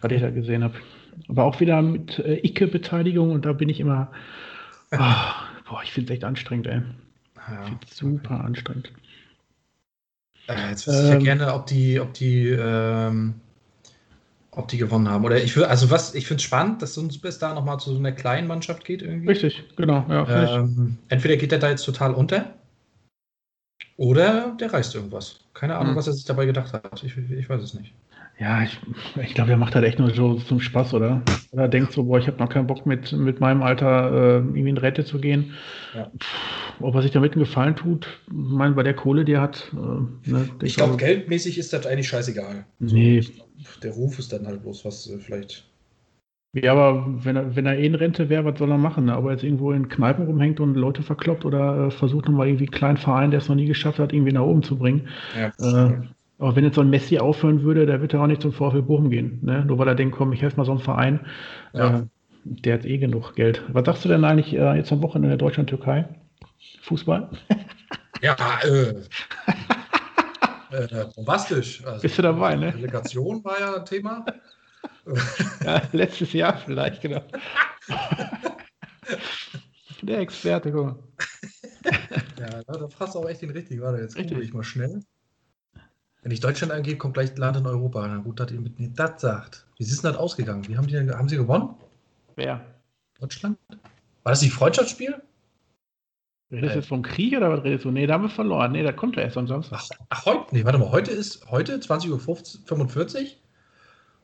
was 0.00 0.10
ich 0.10 0.20
da 0.20 0.30
gesehen 0.30 0.64
habe. 0.64 0.74
Aber 1.28 1.44
auch 1.44 1.60
wieder 1.60 1.82
mit 1.82 2.18
äh, 2.18 2.40
Icke-Beteiligung 2.44 3.30
und 3.30 3.44
da 3.44 3.52
bin 3.52 3.68
ich 3.68 3.80
immer. 3.80 4.10
Oh, 4.92 4.98
boah, 5.68 5.82
ich 5.84 5.92
finde 5.92 6.12
es 6.12 6.16
echt 6.16 6.24
anstrengend, 6.24 6.66
ey. 6.66 6.82
Ja, 7.50 7.78
super 7.90 8.34
okay. 8.34 8.44
anstrengend. 8.44 8.92
Äh, 10.48 10.70
jetzt 10.70 10.86
wüsste 10.86 11.02
ich 11.02 11.08
ähm, 11.08 11.20
ja 11.20 11.34
gerne, 11.34 11.54
ob 11.54 11.66
die, 11.66 12.00
ob 12.00 12.14
die, 12.14 12.48
ähm, 12.48 13.34
ob 14.50 14.68
die 14.68 14.78
gewonnen 14.78 15.08
haben. 15.08 15.24
Oder 15.24 15.42
ich 15.42 15.54
würde, 15.56 15.68
also 15.68 15.90
was, 15.90 16.14
ich 16.14 16.26
finde 16.26 16.40
es 16.40 16.44
spannend, 16.44 16.82
dass 16.82 16.94
so 16.94 17.02
ein 17.02 17.10
Superstar 17.10 17.54
nochmal 17.54 17.78
zu 17.78 17.92
so 17.92 17.98
einer 17.98 18.12
kleinen 18.12 18.46
Mannschaft 18.46 18.84
geht 18.84 19.02
irgendwie. 19.02 19.28
Richtig, 19.28 19.64
genau, 19.76 20.04
ja. 20.08 20.56
Ähm, 20.56 20.98
entweder 21.08 21.36
geht 21.36 21.52
der 21.52 21.58
da 21.58 21.68
jetzt 21.68 21.84
total 21.84 22.14
unter 22.14 22.54
oder 23.96 24.56
der 24.58 24.72
reißt 24.72 24.94
irgendwas. 24.94 25.40
Keine 25.54 25.76
Ahnung, 25.76 25.90
hm. 25.90 25.96
was 25.96 26.06
er 26.06 26.12
sich 26.14 26.24
dabei 26.24 26.46
gedacht 26.46 26.72
hat. 26.72 27.02
Ich, 27.02 27.16
ich 27.16 27.48
weiß 27.48 27.62
es 27.62 27.74
nicht. 27.74 27.92
Ja, 28.40 28.62
ich, 28.62 28.78
ich 29.20 29.34
glaube, 29.34 29.50
er 29.50 29.56
macht 29.56 29.74
halt 29.74 29.84
echt 29.84 29.98
nur 29.98 30.10
so 30.14 30.34
zum 30.34 30.60
Spaß, 30.60 30.94
oder? 30.94 31.22
Oder 31.50 31.66
denkt 31.66 31.92
so, 31.92 32.04
boah, 32.04 32.18
ich 32.18 32.28
habe 32.28 32.38
noch 32.38 32.48
keinen 32.48 32.68
Bock 32.68 32.86
mit, 32.86 33.12
mit 33.12 33.40
meinem 33.40 33.62
Alter 33.62 34.12
äh, 34.12 34.36
irgendwie 34.36 34.68
in 34.68 34.76
Rente 34.76 35.04
zu 35.04 35.18
gehen. 35.18 35.54
Ja. 35.94 36.10
ob 36.80 36.94
er 36.94 37.02
sich 37.02 37.10
damit 37.10 37.32
einen 37.32 37.40
Gefallen 37.40 37.74
tut, 37.74 38.06
ich 38.26 38.32
meine, 38.32 38.74
bei 38.74 38.84
der 38.84 38.94
Kohle, 38.94 39.24
die 39.24 39.32
er 39.32 39.40
hat. 39.40 39.72
Äh, 39.72 40.30
ne, 40.30 40.48
ich 40.62 40.76
glaube, 40.76 40.96
geldmäßig 40.96 41.58
ist 41.58 41.72
das 41.72 41.86
eigentlich 41.86 42.08
scheißegal. 42.08 42.64
Nee. 42.78 43.22
So, 43.22 43.32
der 43.82 43.92
Ruf 43.92 44.18
ist 44.20 44.32
dann 44.32 44.46
halt 44.46 44.62
bloß 44.62 44.84
was 44.84 45.10
äh, 45.10 45.18
vielleicht. 45.18 45.64
Ja, 46.54 46.72
aber 46.72 47.06
wenn 47.24 47.36
er, 47.36 47.56
wenn 47.56 47.66
er 47.66 47.76
eh 47.76 47.86
in 47.86 47.94
Rente 47.94 48.28
wäre, 48.28 48.44
was 48.44 48.58
soll 48.58 48.70
er 48.70 48.78
machen? 48.78 49.06
Ne? 49.06 49.14
Aber 49.14 49.32
jetzt 49.32 49.44
irgendwo 49.44 49.72
in 49.72 49.88
Kneipen 49.88 50.26
rumhängt 50.26 50.60
und 50.60 50.74
Leute 50.74 51.02
verkloppt 51.02 51.44
oder 51.44 51.86
äh, 51.86 51.90
versucht 51.90 52.26
nochmal 52.26 52.46
irgendwie 52.46 52.64
einen 52.64 52.72
kleinen 52.72 52.96
Verein, 52.96 53.30
der 53.30 53.38
es 53.38 53.48
noch 53.48 53.56
nie 53.56 53.66
geschafft 53.66 53.98
hat, 53.98 54.12
irgendwie 54.12 54.32
nach 54.32 54.42
oben 54.42 54.62
zu 54.62 54.76
bringen. 54.76 55.08
Ja, 55.36 55.52
aber 56.38 56.54
wenn 56.54 56.64
jetzt 56.64 56.76
so 56.76 56.80
ein 56.80 56.90
Messi 56.90 57.18
aufhören 57.18 57.62
würde, 57.62 57.84
der 57.84 58.00
wird 58.00 58.12
ja 58.12 58.22
auch 58.22 58.26
nicht 58.26 58.42
zum 58.42 58.52
VfL 58.52 58.82
Bochum 58.82 59.10
gehen. 59.10 59.40
Ne? 59.42 59.64
Nur 59.64 59.78
weil 59.78 59.88
er 59.88 59.96
denkt, 59.96 60.16
komm, 60.16 60.32
ich 60.32 60.42
helfe 60.42 60.56
mal 60.56 60.64
so 60.64 60.70
einen 60.72 60.80
Verein. 60.80 61.26
Ja. 61.72 61.98
Äh, 61.98 62.02
der 62.44 62.74
hat 62.74 62.84
eh 62.84 62.98
genug 62.98 63.34
Geld. 63.34 63.62
Was 63.72 63.84
sagst 63.84 64.04
du 64.04 64.08
denn 64.08 64.24
eigentlich 64.24 64.54
äh, 64.54 64.76
jetzt 64.76 64.92
am 64.92 65.02
Wochenende 65.02 65.26
in 65.26 65.38
der 65.38 65.46
Deutschland-Türkei? 65.46 66.08
Fußball? 66.82 67.30
Ja, 68.20 68.34
äh. 68.64 68.94
äh, 70.72 71.04
bombastisch. 71.14 71.84
Also, 71.84 72.02
Bist 72.02 72.18
du 72.18 72.22
dabei, 72.22 72.56
ne? 72.56 72.72
Delegation 72.72 73.44
war 73.44 73.60
ja 73.60 73.78
Thema. 73.78 74.26
ja, 75.64 75.82
letztes 75.92 76.32
Jahr 76.32 76.58
vielleicht, 76.58 77.00
genau. 77.00 77.22
der 80.02 80.18
Experte, 80.18 80.72
guck 80.72 80.84
mal. 80.84 80.98
ja, 82.40 82.62
da 82.64 82.88
fasst 82.88 83.14
du 83.14 83.20
auch 83.20 83.28
echt 83.28 83.42
den 83.42 83.50
richtigen. 83.50 83.82
Warte, 83.82 84.02
jetzt 84.02 84.16
gucke 84.16 84.40
ich 84.40 84.52
mal 84.52 84.64
schnell. 84.64 85.00
Wenn 86.28 86.34
ich 86.34 86.40
Deutschland 86.40 86.74
angehe, 86.74 86.98
kommt 86.98 87.14
gleich 87.14 87.34
Land 87.38 87.56
in 87.56 87.66
Europa. 87.66 88.06
Na 88.06 88.18
gut, 88.18 88.38
dass 88.38 88.50
ihr 88.50 88.60
mit 88.60 88.78
mir 88.78 88.90
das 88.90 89.18
sagt. 89.18 89.64
Wie 89.78 89.84
ist 89.84 90.04
denn 90.04 90.12
das 90.12 90.20
ausgegangen? 90.20 90.68
Wie 90.68 90.76
haben, 90.76 90.86
die 90.86 90.92
denn, 90.92 91.10
haben 91.10 91.26
sie 91.26 91.38
gewonnen? 91.38 91.70
Wer? 92.36 92.60
Deutschland? 93.18 93.56
War 93.70 94.32
das 94.32 94.40
die 94.40 94.50
Freundschaftsspiel? 94.50 95.22
Redest 96.52 96.74
du 96.74 96.78
jetzt 96.80 96.88
vom 96.88 97.00
Krieg 97.00 97.34
oder 97.34 97.50
was 97.50 97.64
redest 97.64 97.86
du? 97.86 97.90
Nee, 97.90 98.06
da 98.06 98.12
haben 98.12 98.24
wir 98.24 98.28
verloren. 98.28 98.72
Nee, 98.72 98.82
da 98.82 98.92
kommt 98.92 99.16
er 99.16 99.22
erst 99.22 99.38
am 99.38 99.48
Samstag. 99.48 99.80
Ach, 99.80 99.96
ach, 100.10 100.26
heute? 100.26 100.54
Nee, 100.54 100.66
warte 100.66 100.78
mal. 100.78 100.90
Heute 100.90 101.12
ist 101.12 101.50
heute 101.50 101.78
20.45 101.78 103.22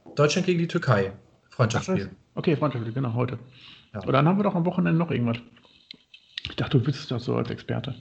Uhr 0.05 0.15
Deutschland 0.15 0.45
gegen 0.45 0.59
die 0.59 0.69
Türkei. 0.69 1.13
Freundschaftsspiel. 1.49 2.11
Okay, 2.35 2.55
Freundschaftsspiel, 2.55 2.93
genau, 2.93 3.15
heute. 3.15 3.39
Ja. 3.95 4.01
Und 4.01 4.13
dann 4.13 4.29
haben 4.29 4.39
wir 4.39 4.45
doch 4.45 4.55
am 4.55 4.67
Wochenende 4.67 4.99
noch 4.99 5.11
irgendwas. 5.11 5.39
Ich 6.51 6.57
dachte, 6.57 6.79
du 6.79 6.87
wüsstest 6.87 7.11
das 7.11 7.25
so 7.25 7.35
als 7.35 7.49
Experte. 7.49 7.95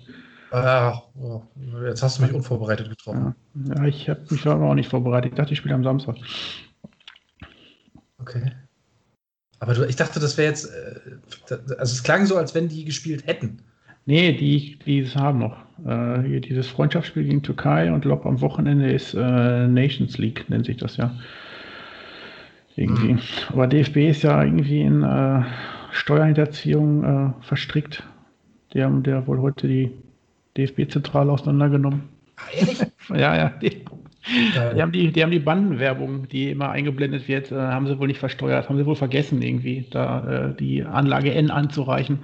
Ah, 0.53 1.01
oh, 1.19 1.41
jetzt 1.83 2.03
hast 2.03 2.19
du 2.19 2.23
mich 2.23 2.31
unvorbereitet 2.31 2.87
getroffen. 2.87 3.33
Ja, 3.55 3.75
ja 3.75 3.85
ich 3.85 4.07
habe 4.07 4.21
mich 4.29 4.45
aber 4.45 4.69
auch 4.69 4.75
nicht 4.75 4.87
vorbereitet. 4.87 5.31
Ich 5.31 5.35
dachte, 5.35 5.53
ich 5.53 5.57
spiele 5.57 5.73
am 5.73 5.83
Samstag. 5.83 6.15
Okay. 8.19 8.51
Aber 9.57 9.73
du, 9.73 9.83
ich 9.87 9.95
dachte, 9.95 10.19
das 10.19 10.37
wäre 10.37 10.49
jetzt. 10.49 10.65
Äh, 10.65 11.55
also, 11.79 11.93
es 11.93 12.03
klang 12.03 12.27
so, 12.27 12.37
als 12.37 12.53
wenn 12.53 12.67
die 12.67 12.85
gespielt 12.85 13.25
hätten. 13.25 13.63
Nee, 14.05 14.33
die, 14.33 14.77
die 14.85 14.99
es 14.99 15.15
haben 15.15 15.39
noch. 15.39 15.57
Äh, 15.87 16.21
hier 16.21 16.39
dieses 16.39 16.67
Freundschaftsspiel 16.67 17.23
gegen 17.23 17.41
Türkei 17.41 17.91
und 17.91 18.05
Lob 18.05 18.23
am 18.27 18.39
Wochenende 18.39 18.91
ist 18.91 19.15
äh, 19.15 19.67
Nations 19.67 20.19
League, 20.19 20.47
nennt 20.49 20.67
sich 20.67 20.77
das 20.77 20.97
ja. 20.97 21.15
Irgendwie. 22.75 23.17
Aber 23.49 23.65
DFB 23.65 23.97
ist 24.09 24.21
ja 24.21 24.43
irgendwie 24.43 24.81
in 24.81 25.01
äh, 25.01 25.41
Steuerhinterziehung 25.91 27.03
äh, 27.03 27.43
verstrickt. 27.43 28.03
Die 28.73 28.83
haben 28.83 29.01
der 29.01 29.25
wohl 29.25 29.39
heute 29.41 29.67
die 29.67 30.02
DFB-Zentrale 30.57 31.31
auseinandergenommen. 31.31 32.03
Ah, 32.37 32.41
ehrlich? 32.53 32.79
Ja, 33.09 33.35
ja. 33.35 33.49
Die, 33.61 33.83
die 34.75 34.81
haben 34.81 34.93
die, 34.93 35.11
die 35.11 35.21
haben 35.21 35.31
die 35.31 35.39
Bandenwerbung, 35.39 36.29
die 36.29 36.49
immer 36.51 36.69
eingeblendet 36.69 37.27
wird, 37.27 37.51
äh, 37.51 37.55
haben 37.55 37.85
sie 37.85 37.99
wohl 37.99 38.07
nicht 38.07 38.19
versteuert, 38.19 38.69
haben 38.69 38.77
sie 38.77 38.85
wohl 38.85 38.95
vergessen, 38.95 39.41
irgendwie, 39.41 39.85
da 39.91 40.47
äh, 40.51 40.55
die 40.55 40.83
Anlage 40.83 41.33
N 41.33 41.51
anzureichen. 41.51 42.19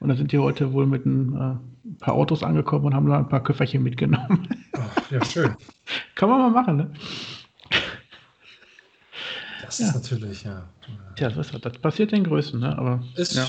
Und 0.00 0.08
da 0.08 0.14
sind 0.14 0.32
die 0.32 0.38
heute 0.38 0.72
wohl 0.72 0.86
mit 0.86 1.04
ein 1.04 1.34
äh, 1.34 1.94
paar 2.00 2.14
Autos 2.14 2.42
angekommen 2.42 2.86
und 2.86 2.94
haben 2.94 3.08
da 3.10 3.18
ein 3.18 3.28
paar 3.28 3.42
Köfferchen 3.42 3.82
mitgenommen. 3.82 4.48
Ach, 4.72 5.10
ja, 5.10 5.22
schön. 5.26 5.54
Kann 6.14 6.30
man 6.30 6.38
mal 6.40 6.50
machen, 6.50 6.76
ne? 6.78 6.90
Das 9.60 9.78
Ja. 9.78 9.88
ist 9.88 9.94
natürlich, 9.94 10.44
ja. 10.44 10.62
Tja, 11.16 11.28
das, 11.28 11.50
das 11.50 11.72
passiert 11.74 12.12
den 12.12 12.24
Größten, 12.24 12.60
ne? 12.60 12.76
Aber 12.78 13.02
Ist, 13.16 13.34
ja. 13.36 13.46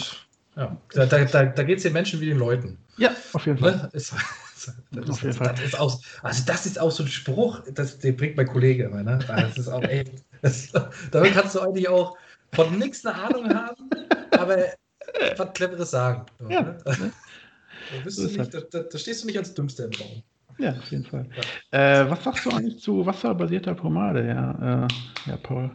Ja. 0.55 0.77
Da, 0.93 1.05
da, 1.05 1.25
da, 1.25 1.45
da 1.45 1.63
geht 1.63 1.77
es 1.77 1.83
den 1.83 1.93
Menschen 1.93 2.19
wie 2.21 2.27
den 2.27 2.37
Leuten. 2.37 2.77
ja, 2.97 3.11
auf 3.33 3.45
jeden 3.45 3.57
Fall. 3.57 3.75
Ne? 3.75 3.89
Ist, 3.93 4.13
das, 4.91 5.09
Auf 5.09 5.21
jeden 5.21 5.33
Fall. 5.33 5.55
ist 5.63 5.79
auch, 5.79 5.99
also 6.21 6.43
das 6.45 6.65
ist 6.65 6.79
auch 6.79 6.91
so 6.91 7.03
ein 7.03 7.09
Spruch, 7.09 7.61
das, 7.73 7.99
den 7.99 8.15
bringt 8.15 8.37
mein 8.37 8.47
Kollege 8.47 8.85
immer. 8.85 9.03
Ne? 9.03 9.19
Das 9.27 9.57
ist 9.57 9.67
auch 9.67 9.83
echt, 9.83 10.11
das, 10.41 10.71
damit 11.11 11.33
kannst 11.33 11.55
du 11.55 11.61
eigentlich 11.61 11.89
auch 11.89 12.17
von 12.53 12.77
nichts 12.77 13.05
eine 13.05 13.15
Ahnung 13.15 13.53
haben, 13.53 13.89
aber 14.31 14.57
was 15.37 15.53
Cleveres 15.53 15.91
sagen. 15.91 16.25
Ja, 16.49 16.61
ne? 16.61 16.77
ne? 16.85 17.11
Da, 18.03 18.09
So 18.09 18.23
nicht, 18.23 18.53
da, 18.53 18.61
da, 18.61 18.79
da 18.79 18.97
stehst 18.97 19.23
du 19.23 19.27
nicht 19.27 19.37
als 19.37 19.53
Dümmster 19.53 19.85
im 19.85 19.91
Raum. 19.93 20.23
Ja, 20.59 20.71
auf 20.77 20.91
jeden 20.91 21.05
Fall. 21.05 21.27
Äh, 21.71 22.09
was 22.09 22.23
sagst 22.23 22.45
du 22.45 22.51
eigentlich 22.51 22.79
zu 22.79 23.05
wasserbasierter 23.05 23.73
Pomade, 23.73 24.27
ja, 24.27 24.85
äh, 24.85 25.29
ja 25.29 25.37
Paul? 25.37 25.71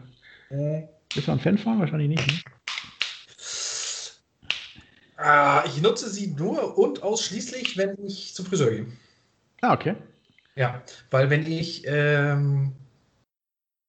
Bist 1.14 1.26
du 1.26 1.32
ein 1.32 1.40
Fan 1.40 1.58
von? 1.58 1.78
Wahrscheinlich 1.78 2.08
nicht. 2.08 2.26
Ne? 2.26 2.52
Ah, 5.18 5.64
ich 5.66 5.82
nutze 5.82 6.08
sie 6.08 6.28
nur 6.28 6.78
und 6.78 7.02
ausschließlich, 7.02 7.76
wenn 7.76 7.96
ich 8.06 8.34
zum 8.34 8.46
Friseur 8.46 8.70
gehe. 8.70 8.86
Ah, 9.62 9.74
okay. 9.74 9.96
Ja, 10.54 10.80
weil 11.10 11.28
wenn 11.28 11.44
ich 11.44 11.82
ähm, 11.86 12.72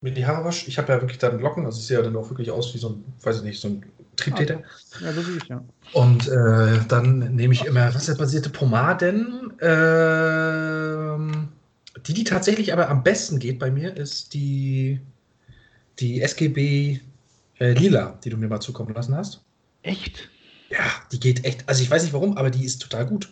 mir 0.02 0.12
die 0.12 0.26
Haare 0.26 0.44
wasche, 0.44 0.68
ich 0.68 0.80
habe 0.80 0.92
ja 0.92 1.00
wirklich 1.02 1.20
dann 1.20 1.40
Locken, 1.40 1.68
also 1.68 1.80
ich 1.80 1.86
sehe 1.86 1.98
ja 1.98 2.04
dann 2.04 2.16
auch 2.16 2.32
wirklich 2.32 2.50
aus 2.50 2.74
wie 2.74 2.80
so 2.80 2.90
ein, 2.90 3.04
weiß 3.22 3.38
ich 3.38 3.44
nicht, 3.44 3.62
so 3.62 3.68
ein 3.68 3.86
Triebtäter. 4.16 4.64
Ja, 5.02 5.14
so 5.14 5.28
wie 5.28 5.38
ich, 5.38 5.48
ja. 5.48 5.64
Und 5.94 6.28
äh, 6.28 6.80
dann 6.88 7.36
nehme 7.36 7.54
ich 7.54 7.64
immer 7.66 7.94
wasserbasierte 7.94 8.50
Pomaden. 8.50 9.54
Ähm, 9.62 11.50
die, 12.08 12.14
die 12.16 12.24
tatsächlich 12.24 12.74
aber 12.74 12.90
am 12.90 13.04
besten 13.04 13.38
geht 13.38 13.60
bei 13.60 13.70
mir, 13.70 13.96
ist 13.96 14.34
die, 14.34 15.00
die 16.00 16.24
SGB 16.24 17.02
äh, 17.60 17.74
Lila, 17.74 18.18
die 18.24 18.32
du 18.32 18.38
mir 18.38 18.48
mal 18.48 18.62
zukommen 18.62 18.96
lassen 18.96 19.16
hast. 19.16 19.42
Echt? 19.84 20.28
Ja, 20.70 21.04
die 21.12 21.20
geht 21.20 21.46
echt. 21.46 21.68
Also 21.70 21.84
ich 21.84 21.92
weiß 21.92 22.04
nicht 22.04 22.14
warum, 22.14 22.38
aber 22.38 22.50
die 22.50 22.64
ist 22.66 22.80
total 22.82 23.06
gut. 23.06 23.30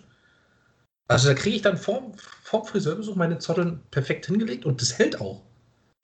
Also 1.08 1.30
da 1.30 1.36
kriege 1.36 1.56
ich 1.56 1.62
dann 1.62 1.78
vorm, 1.78 2.13
vorm 2.43 2.65
Friseurbesuch 2.65 3.15
meine 3.15 3.39
Zotteln 3.39 3.82
perfekt 3.91 4.26
hingelegt 4.26 4.65
und 4.65 4.82
das 4.82 4.97
hält 4.97 5.21
auch. 5.21 5.43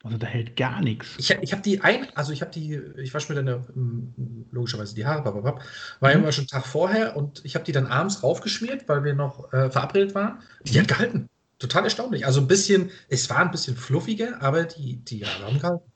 Also 0.03 0.17
da 0.17 0.27
hält 0.27 0.57
gar 0.57 0.81
nichts. 0.81 1.15
Ich, 1.17 1.31
ich 1.31 1.53
habe 1.53 1.61
die 1.61 1.81
ein, 1.81 2.07
also 2.15 2.33
ich 2.33 2.41
habe 2.41 2.51
die, 2.51 2.75
ich 3.01 3.13
wasche 3.13 3.33
mir 3.33 3.43
dann 3.43 3.47
ja, 3.47 3.57
mm, 3.75 4.47
logischerweise 4.51 4.95
die 4.95 5.05
Haare, 5.05 5.23
bababab, 5.23 5.63
war 6.01 6.11
ja 6.11 6.17
Mhm. 6.17 6.23
immer 6.23 6.31
schon 6.33 6.43
einen 6.43 6.49
Tag 6.49 6.65
vorher 6.67 7.15
und 7.17 7.43
ich 7.45 7.55
habe 7.55 7.65
die 7.65 7.71
dann 7.71 7.87
abends 7.87 8.23
raufgeschmiert, 8.23 8.87
weil 8.89 9.03
wir 9.05 9.13
noch 9.15 9.51
äh, 9.53 9.69
verabredet 9.71 10.15
waren. 10.15 10.41
Die 10.65 10.79
hat 10.79 10.87
gehalten. 10.89 11.27
Total 11.59 11.85
erstaunlich. 11.85 12.25
Also 12.25 12.41
ein 12.41 12.47
bisschen, 12.47 12.91
es 13.09 13.29
war 13.29 13.39
ein 13.39 13.51
bisschen 13.51 13.77
fluffiger, 13.77 14.41
aber 14.41 14.65
die, 14.65 14.97
die 14.97 15.25
Haare 15.25 15.45
haben 15.47 15.59
gehalten. 15.59 15.91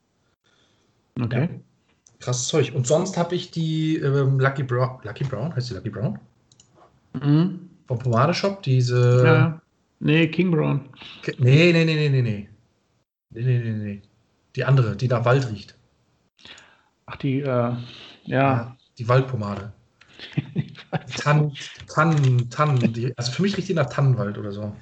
Okay. 1.19 1.66
Krasses 2.19 2.47
Zeug. 2.47 2.73
Und 2.73 2.88
sonst 2.88 3.17
habe 3.17 3.36
ich 3.36 3.51
die 3.51 3.97
ähm, 3.97 4.39
Lucky 4.39 4.63
Brown, 4.63 4.99
Lucky 5.03 5.23
Brown, 5.23 5.56
heißt 5.56 5.69
die 5.69 5.73
Lucky 5.75 5.89
Brown? 5.89 6.19
Mhm. 7.13 7.69
Vom 7.88 7.99
Pomadeshop, 7.99 8.63
diese. 8.63 9.23
Ja. 9.25 9.62
Nee, 9.99 10.27
King 10.27 10.51
Brown. 10.51 10.89
Nee, 11.38 11.71
nee, 11.73 11.86
nee, 11.86 11.95
nee, 11.95 12.10
nee, 12.10 12.21
nee. 12.21 12.49
Nee, 13.30 13.41
nee, 13.43 13.60
nee, 13.60 13.71
nee. 13.71 14.01
Die 14.56 14.63
andere, 14.63 14.95
die 14.95 15.08
nach 15.08 15.25
Wald 15.25 15.49
riecht. 15.49 15.75
Ach, 17.06 17.15
die, 17.15 17.39
äh, 17.39 17.73
ja. 18.25 18.75
Die 18.97 19.08
Waldpomade. 19.08 19.71
Tannen, 21.17 21.53
Tannen, 21.88 22.49
Tannen. 22.49 22.93
Die, 22.93 23.15
also 23.17 23.32
für 23.32 23.41
mich 23.43 23.56
riecht 23.58 23.69
die 23.69 23.73
nach 23.73 23.89
Tannenwald 23.89 24.38
oder 24.38 24.51
so. 24.51 24.75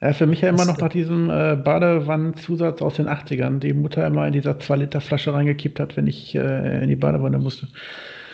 Ja, 0.00 0.12
für 0.12 0.26
mich 0.26 0.42
ja 0.42 0.48
immer 0.48 0.64
noch 0.64 0.78
nach 0.78 0.90
diesem 0.90 1.28
äh, 1.28 1.56
Badewannenzusatz 1.56 2.82
aus 2.82 2.94
den 2.94 3.08
80ern, 3.08 3.58
die 3.58 3.72
Mutter 3.72 4.06
immer 4.06 4.26
in 4.26 4.32
dieser 4.32 4.52
2-Liter-Flasche 4.52 5.32
reingekippt 5.32 5.80
hat, 5.80 5.96
wenn 5.96 6.06
ich 6.06 6.36
äh, 6.36 6.82
in 6.82 6.88
die 6.88 6.96
Badewanne 6.96 7.38
musste. 7.38 7.66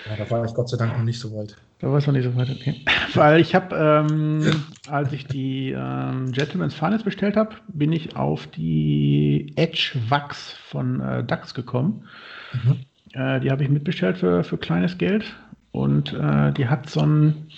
Ja, 0.09 0.23
da 0.23 0.31
war 0.31 0.45
ich 0.45 0.53
Gott 0.53 0.69
sei 0.69 0.77
Dank 0.77 0.99
noch 0.99 1.05
nicht 1.05 1.19
so 1.19 1.35
weit. 1.35 1.57
Da 1.79 1.91
war 1.91 1.99
es 1.99 2.07
noch 2.07 2.13
nicht 2.13 2.25
so 2.25 2.37
weit, 2.37 2.51
okay. 2.51 2.83
Weil 3.15 3.41
ich 3.41 3.55
habe, 3.55 3.75
ähm, 3.77 4.65
als 4.89 5.13
ich 5.13 5.27
die 5.27 5.71
ähm, 5.71 6.33
Gentleman's 6.33 6.75
Finest 6.75 7.07
bestellt 7.07 7.37
habe, 7.37 7.55
bin 7.69 7.93
ich 7.93 8.15
auf 8.15 8.47
die 8.47 9.53
Edge 9.57 9.93
Wax 10.09 10.53
von 10.69 11.01
äh, 11.01 11.25
DAX 11.25 11.55
gekommen. 11.55 12.05
Mhm. 12.53 12.77
Äh, 13.15 13.41
die 13.41 13.51
habe 13.51 13.63
ich 13.63 13.71
mitbestellt 13.71 14.19
für, 14.19 14.45
für 14.45 14.59
kleines 14.59 14.99
Geld. 14.99 15.35
Und 15.73 16.13
äh, 16.13 16.53
die 16.53 16.69
hat 16.69 16.91
so 16.91 17.01
ein, 17.01 17.49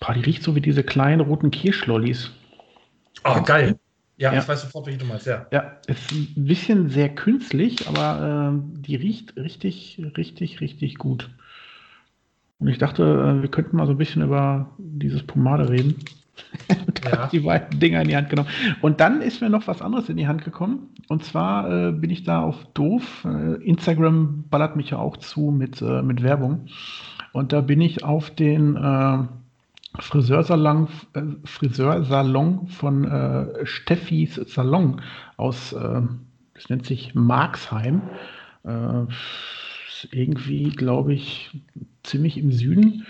boah, 0.00 0.12
die 0.12 0.20
riecht 0.20 0.42
so 0.42 0.56
wie 0.56 0.60
diese 0.60 0.82
kleinen 0.82 1.20
roten 1.20 1.50
Kirschlollis. 1.50 2.32
Oh, 3.24 3.42
geil. 3.42 3.78
Ja, 4.18 4.32
Ja. 4.32 4.40
ich 4.40 4.48
weiß 4.48 4.62
sofort, 4.62 4.86
welche 4.86 4.98
du 4.98 5.06
meinst, 5.06 5.26
ja. 5.26 5.46
Ja, 5.52 5.72
ist 5.86 6.10
ein 6.12 6.32
bisschen 6.46 6.88
sehr 6.88 7.10
künstlich, 7.14 7.86
aber 7.86 8.50
ähm, 8.52 8.82
die 8.82 8.96
riecht 8.96 9.36
richtig, 9.36 10.00
richtig, 10.16 10.60
richtig 10.60 10.96
gut. 10.96 11.30
Und 12.58 12.68
ich 12.68 12.78
dachte, 12.78 13.02
äh, 13.02 13.42
wir 13.42 13.50
könnten 13.50 13.76
mal 13.76 13.86
so 13.86 13.92
ein 13.92 13.98
bisschen 13.98 14.22
über 14.22 14.74
dieses 14.78 15.22
Pomade 15.22 15.68
reden. 15.68 15.96
Und 16.86 17.02
Ja. 17.04 17.26
die 17.28 17.40
beiden 17.40 17.78
Dinger 17.78 18.02
in 18.02 18.08
die 18.08 18.16
Hand 18.16 18.30
genommen. 18.30 18.48
Und 18.80 19.00
dann 19.00 19.20
ist 19.22 19.40
mir 19.40 19.50
noch 19.50 19.66
was 19.66 19.82
anderes 19.82 20.08
in 20.08 20.16
die 20.16 20.26
Hand 20.26 20.44
gekommen. 20.44 20.94
Und 21.08 21.24
zwar 21.24 21.88
äh, 21.88 21.92
bin 21.92 22.10
ich 22.10 22.24
da 22.24 22.40
auf 22.42 22.64
doof. 22.74 23.24
Äh, 23.26 23.62
Instagram 23.62 24.44
ballert 24.48 24.76
mich 24.76 24.90
ja 24.90 24.98
auch 24.98 25.16
zu 25.18 25.50
mit, 25.50 25.80
äh, 25.82 26.02
mit 26.02 26.22
Werbung. 26.22 26.66
Und 27.32 27.52
da 27.52 27.60
bin 27.60 27.80
ich 27.80 28.04
auf 28.04 28.30
den 28.30 28.76
äh, 28.76 29.18
Friseursalon, 30.00 30.88
äh, 31.14 31.22
Friseursalon 31.44 32.68
von 32.68 33.04
äh, 33.04 33.66
Steffis 33.66 34.34
Salon 34.34 35.00
aus, 35.36 35.72
äh, 35.72 36.02
das 36.54 36.68
nennt 36.68 36.86
sich 36.86 37.14
Marxheim. 37.14 38.02
Äh, 38.64 39.06
irgendwie, 40.10 40.70
glaube 40.70 41.14
ich, 41.14 41.50
ziemlich 42.02 42.36
im 42.38 42.52
Süden. 42.52 43.06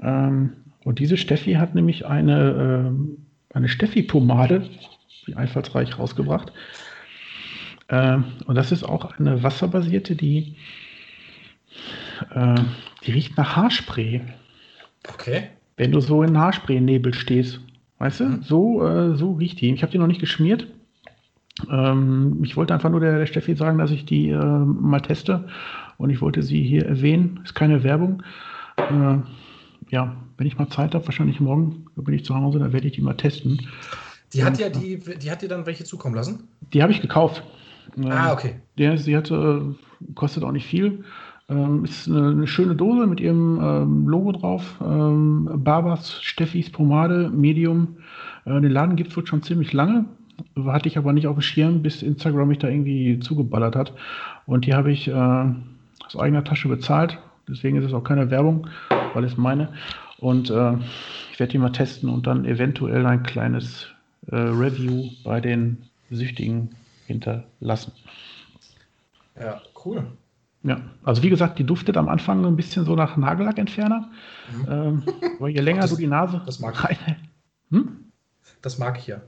Ähm, 0.00 0.54
und 0.84 0.98
diese 0.98 1.16
Steffi 1.16 1.54
hat 1.54 1.74
nämlich 1.74 2.06
eine, 2.06 2.86
ähm, 2.88 3.18
eine 3.52 3.68
Steffi-Pomade, 3.68 4.68
wie 5.26 5.34
einfallsreich 5.34 5.98
rausgebracht. 5.98 6.52
Ähm, 7.88 8.24
und 8.46 8.54
das 8.54 8.72
ist 8.72 8.84
auch 8.84 9.18
eine 9.18 9.42
wasserbasierte, 9.42 10.16
die, 10.16 10.56
äh, 12.34 12.60
die 13.04 13.12
riecht 13.12 13.36
nach 13.36 13.56
Haarspray. 13.56 14.22
Okay. 15.08 15.50
Wenn 15.76 15.92
du 15.92 16.00
so 16.00 16.22
in 16.22 16.38
Haarspray-Nebel 16.38 17.14
stehst, 17.14 17.60
weißt 17.98 18.20
du, 18.20 18.24
Mhm. 18.24 18.42
so, 18.42 18.86
äh, 18.86 19.16
so 19.16 19.32
riecht 19.32 19.60
die. 19.60 19.72
Ich 19.72 19.82
habe 19.82 19.92
die 19.92 19.98
noch 19.98 20.06
nicht 20.06 20.20
geschmiert. 20.20 20.66
Ähm, 21.70 22.40
ich 22.42 22.56
wollte 22.56 22.74
einfach 22.74 22.90
nur 22.90 23.00
der, 23.00 23.18
der 23.18 23.26
Steffi 23.26 23.54
sagen, 23.54 23.78
dass 23.78 23.90
ich 23.90 24.04
die 24.04 24.30
äh, 24.30 24.36
mal 24.38 25.00
teste 25.00 25.48
und 25.98 26.10
ich 26.10 26.20
wollte 26.20 26.42
sie 26.42 26.62
hier 26.62 26.86
erwähnen. 26.86 27.40
Ist 27.44 27.54
keine 27.54 27.82
Werbung. 27.84 28.22
Äh, 28.76 29.18
ja, 29.90 30.16
wenn 30.36 30.46
ich 30.46 30.58
mal 30.58 30.68
Zeit 30.68 30.94
habe, 30.94 31.06
wahrscheinlich 31.06 31.40
morgen, 31.40 31.86
da 31.94 32.02
bin 32.02 32.14
ich 32.14 32.24
zu 32.24 32.34
Hause, 32.34 32.58
dann 32.58 32.72
werde 32.72 32.86
ich 32.88 32.94
die 32.94 33.02
mal 33.02 33.14
testen. 33.14 33.60
Die 34.32 34.42
hat 34.42 34.58
ja 34.58 34.68
die, 34.68 34.98
die 34.98 35.30
hat 35.30 35.42
dir 35.42 35.48
dann 35.48 35.64
welche 35.66 35.84
zukommen 35.84 36.16
lassen? 36.16 36.48
Die 36.72 36.82
habe 36.82 36.90
ich 36.90 37.00
gekauft. 37.00 37.44
Ah, 38.08 38.32
okay. 38.32 38.56
Der, 38.78 38.98
sie 38.98 39.16
hatte, 39.16 39.76
kostet 40.16 40.42
auch 40.42 40.50
nicht 40.50 40.66
viel. 40.66 41.04
Ähm, 41.48 41.84
ist 41.84 42.08
eine, 42.08 42.30
eine 42.30 42.46
schöne 42.46 42.74
Dose 42.74 43.06
mit 43.06 43.20
ihrem 43.20 43.60
ähm, 43.62 44.08
Logo 44.08 44.32
drauf. 44.32 44.80
Ähm, 44.82 45.50
Barbers 45.56 46.22
Steffis 46.22 46.70
Pomade 46.70 47.28
Medium. 47.30 47.96
Äh, 48.44 48.60
den 48.60 48.70
Laden 48.70 48.96
gibt 48.96 49.16
es 49.16 49.28
schon 49.28 49.42
ziemlich 49.42 49.72
lange. 49.72 50.06
Hatte 50.66 50.88
ich 50.88 50.98
aber 50.98 51.12
nicht 51.12 51.26
auf 51.26 51.36
dem 51.36 51.42
Schirm, 51.42 51.82
bis 51.82 52.02
Instagram 52.02 52.48
mich 52.48 52.58
da 52.58 52.68
irgendwie 52.68 53.20
zugeballert 53.20 53.76
hat. 53.76 53.92
Und 54.46 54.66
die 54.66 54.74
habe 54.74 54.90
ich 54.90 55.06
äh, 55.08 55.12
aus 55.12 56.16
eigener 56.18 56.44
Tasche 56.44 56.68
bezahlt. 56.68 57.18
Deswegen 57.48 57.76
ist 57.76 57.84
es 57.84 57.92
auch 57.92 58.04
keine 58.04 58.30
Werbung, 58.30 58.68
weil 59.12 59.24
es 59.24 59.36
meine. 59.36 59.68
Und 60.18 60.50
äh, 60.50 60.72
ich 61.32 61.38
werde 61.38 61.52
die 61.52 61.58
mal 61.58 61.72
testen 61.72 62.08
und 62.08 62.26
dann 62.26 62.46
eventuell 62.46 63.04
ein 63.04 63.22
kleines 63.22 63.88
äh, 64.28 64.36
Review 64.36 65.10
bei 65.24 65.40
den 65.40 65.82
Süchtigen 66.10 66.70
hinterlassen. 67.06 67.92
Ja, 69.38 69.60
cool. 69.84 70.06
Ja, 70.66 70.80
also 71.02 71.22
wie 71.22 71.28
gesagt, 71.30 71.58
die 71.58 71.64
duftet 71.64 71.96
am 71.98 72.08
Anfang 72.08 72.42
so 72.42 72.48
ein 72.48 72.56
bisschen 72.56 72.84
so 72.86 72.96
nach 72.96 73.16
Nagellackentferner. 73.18 74.10
Mhm. 74.50 74.66
Ähm, 74.72 75.02
aber 75.38 75.48
je 75.48 75.60
länger 75.60 75.82
Das- 75.82 75.90
du 75.90 75.96
die 75.96 76.06
Nase 76.06 76.40
das 76.46 76.58
mag 76.58 76.74
ich. 76.90 76.98
Hm? 77.70 78.10
Das 78.62 78.78
mag 78.78 78.98
ich 78.98 79.06
ja. 79.06 79.20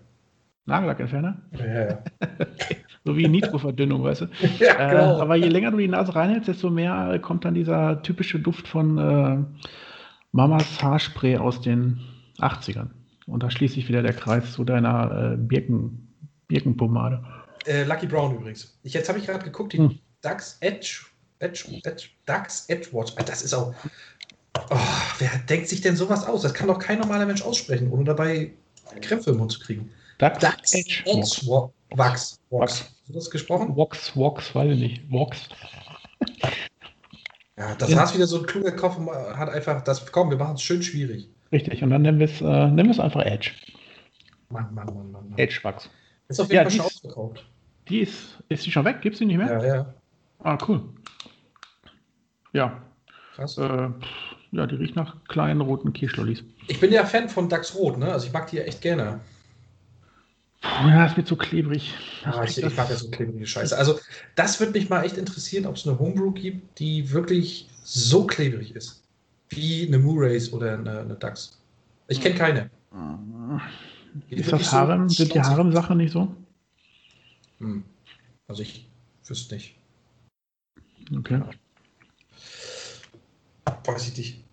Nagellackentferner? 0.65 1.37
Ja, 1.53 1.65
ja, 1.67 1.89
ja. 1.89 1.99
So 3.05 3.17
wie 3.17 3.29
Nitroverdünnung, 3.29 4.03
weißt 4.03 4.23
du? 4.23 4.27
Ja, 4.59 4.75
Äh, 4.79 4.91
genau. 4.91 5.21
aber 5.21 5.37
je 5.37 5.49
länger 5.49 5.71
du 5.71 5.77
die 5.77 5.87
Nase 5.87 6.13
reinhältst, 6.17 6.49
desto 6.49 6.71
mehr 6.71 7.13
äh, 7.13 7.19
kommt 7.21 7.45
dann 7.45 7.55
dieser 7.55 8.03
typische 8.03 8.41
Duft 8.41 8.67
von 8.67 8.99
äh, 8.99 9.39
Mamas 10.33 10.83
Haarspray 10.83 11.37
aus 11.37 11.61
den 11.61 12.01
80ern. 12.39 12.89
Und 13.27 13.43
da 13.43 13.51
schließt 13.51 13.75
sich 13.75 13.89
wieder 13.89 14.03
der 14.03 14.13
Kreis 14.13 14.53
zu 14.55 14.65
deiner 14.65 15.35
äh, 15.35 15.37
Birken, 15.37 16.09
Birkenpomade. 16.49 17.23
Äh, 17.65 17.85
Lucky 17.85 18.07
Brown 18.07 18.35
übrigens. 18.37 18.77
Ich, 18.83 18.93
jetzt 18.95 19.09
habe 19.09 19.19
ich 19.19 19.27
gerade 19.27 19.45
geguckt, 19.45 19.73
die 19.75 19.79
Hm. 19.79 19.99
Dax 20.21 20.59
Edge, 20.61 21.03
Edge, 21.39 21.65
Edge, 21.85 22.09
Dax 22.25 22.67
Edge 22.69 22.89
Watch. 22.93 23.13
Ah, 23.17 23.23
Das 23.23 23.43
ist 23.43 23.55
auch. 23.55 23.75
Oh, 24.71 24.77
wer 25.19 25.31
denkt 25.49 25.69
sich 25.69 25.81
denn 25.83 25.97
sowas 25.97 26.27
aus? 26.27 26.43
Das 26.43 26.55
kann 26.55 26.67
doch 26.69 26.79
kein 26.79 26.99
normaler 26.99 27.27
Mensch 27.27 27.43
aussprechen, 27.43 27.91
ohne 27.91 28.05
dabei 28.05 28.53
Krämpfe 29.03 29.31
im 29.31 29.37
Mund 29.39 29.53
zu 29.53 29.61
kriegen. 29.61 29.91
Dax, 30.19 30.39
Dax 30.39 30.73
Edge, 30.75 31.03
Edge 31.05 31.19
Wax. 31.19 31.47
Wa- 31.47 31.71
Wax. 31.91 32.41
Wax. 32.51 32.61
Wax. 32.61 32.81
Hast 32.81 33.09
du 33.09 33.13
das 33.13 33.31
gesprochen? 33.31 33.77
Vox, 33.77 34.17
Vox, 34.17 34.55
weiß 34.55 34.73
ich 34.73 34.79
nicht. 34.81 35.11
Vox. 35.11 35.49
Ja, 37.59 37.75
das 37.75 37.89
Ja. 37.91 37.97
war 37.97 38.15
wieder 38.15 38.27
so 38.27 38.41
ein 38.41 38.47
kluger 38.47 38.73
Kopf 38.73 38.99
und 38.99 39.09
hat 39.09 39.49
einfach 39.49 39.83
das. 39.83 40.05
Komm, 40.13 40.29
wir 40.31 40.37
machen 40.37 40.57
es 40.57 40.63
schön 40.63 40.83
schwierig. 40.83 41.29
Richtig. 41.53 41.83
Und 41.83 41.89
dann 41.91 42.03
nennen 42.03 42.19
wir 42.19 42.27
es 42.27 42.41
äh, 42.43 42.45
nennen 42.45 42.85
wir 42.85 42.91
es 42.91 43.01
einfach 43.01 43.23
Edge. 43.25 43.53
Mann, 44.51 44.75
Mann, 44.75 44.87
Mann, 44.87 45.11
Mann. 45.11 45.31
Mann. 45.31 45.39
Edge 45.39 45.59
Wachs. 45.63 45.89
Ist 46.29 46.39
auf 46.41 46.49
jeden 46.49 46.57
Ja, 46.57 46.63
Fall 46.65 46.71
die 46.73 46.77
schon 46.77 46.87
ist- 46.87 46.97
ausverkauft. 46.97 47.47
Die 47.89 48.01
ist, 48.01 48.43
ist 48.51 48.67
die 48.67 48.71
schon 48.73 48.85
weg? 48.85 49.01
Gibt 49.01 49.17
sie 49.17 49.25
nicht 49.25 49.39
mehr? 49.39 49.47
Ja, 49.63 49.65
ja. 49.77 49.95
Ah, 50.41 50.59
cool. 50.69 50.83
Ja. 52.57 52.83
Krass. 53.35 53.59
Äh, 53.59 53.91
ja, 54.53 54.67
die 54.67 54.77
riecht 54.77 54.97
nach 54.97 55.23
kleinen 55.29 55.61
roten 55.61 55.93
Kirschlollis. 55.93 56.43
Ich 56.69 56.81
bin 56.81 56.91
ja 56.91 57.05
Fan 57.05 57.29
von 57.29 57.51
Dax 57.51 57.75
Rot, 57.75 57.99
ne? 57.99 58.11
Also 58.11 58.27
ich 58.27 58.33
mag 58.33 58.47
die 58.51 58.57
ja 58.57 58.63
echt 58.63 58.81
gerne. 58.81 59.21
Ja, 60.63 61.05
ist 61.05 61.19
mir 61.19 61.25
zu 61.25 61.37
klebrig. 61.37 61.93
Ah, 62.25 62.45
ich, 62.45 62.57
ich 62.57 62.77
mag 62.77 62.89
ja 62.89 62.97
so 62.97 63.11
klebrige 63.11 63.47
Scheiße. 63.47 63.77
Also, 63.77 64.01
das 64.37 64.59
würde 64.59 64.73
mich 64.73 64.89
mal 64.89 65.05
echt 65.05 65.19
interessieren, 65.19 65.67
ob 65.67 65.77
es 65.77 65.87
eine 65.87 65.99
Homebrew 65.99 66.33
gibt, 66.33 66.79
die 66.79 67.11
wirklich 67.11 67.69
so 67.85 68.27
klebrig 68.27 68.75
ist. 68.75 69.05
Wie 69.51 69.87
eine 69.87 69.99
Moorrace 69.99 70.53
oder 70.55 70.73
eine, 70.75 71.01
eine 71.01 71.15
Dax. 71.15 71.61
Ich 72.09 72.21
kenne 72.23 72.35
keine. 72.37 72.71
Die 74.31 74.35
Ist 74.35 74.51
das 74.51 74.71
so 74.71 74.73
Harem? 74.73 75.09
Sind 75.11 75.35
die 75.35 75.41
Harem-Sachen 75.41 75.99
nicht 75.99 76.13
so? 76.13 76.35
Hm. 77.59 77.85
Also, 78.49 78.63
ich 78.63 78.89
wüsste 79.27 79.55
nicht. 79.57 79.77
Okay. 81.15 81.43
Weiß 83.87 84.09
ich 84.09 84.17
nicht. 84.17 84.45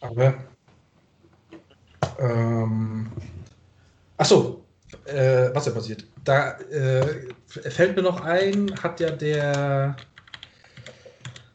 Aber. 0.00 0.34
Ähm, 2.18 3.10
Achso, 4.16 4.64
äh, 5.04 5.50
was 5.52 5.66
ja 5.66 5.72
passiert. 5.72 6.04
Da 6.24 6.52
äh, 6.58 7.28
fällt 7.48 7.96
mir 7.96 8.02
noch 8.02 8.22
ein, 8.22 8.74
hat 8.82 9.00
ja 9.00 9.10
der 9.10 9.96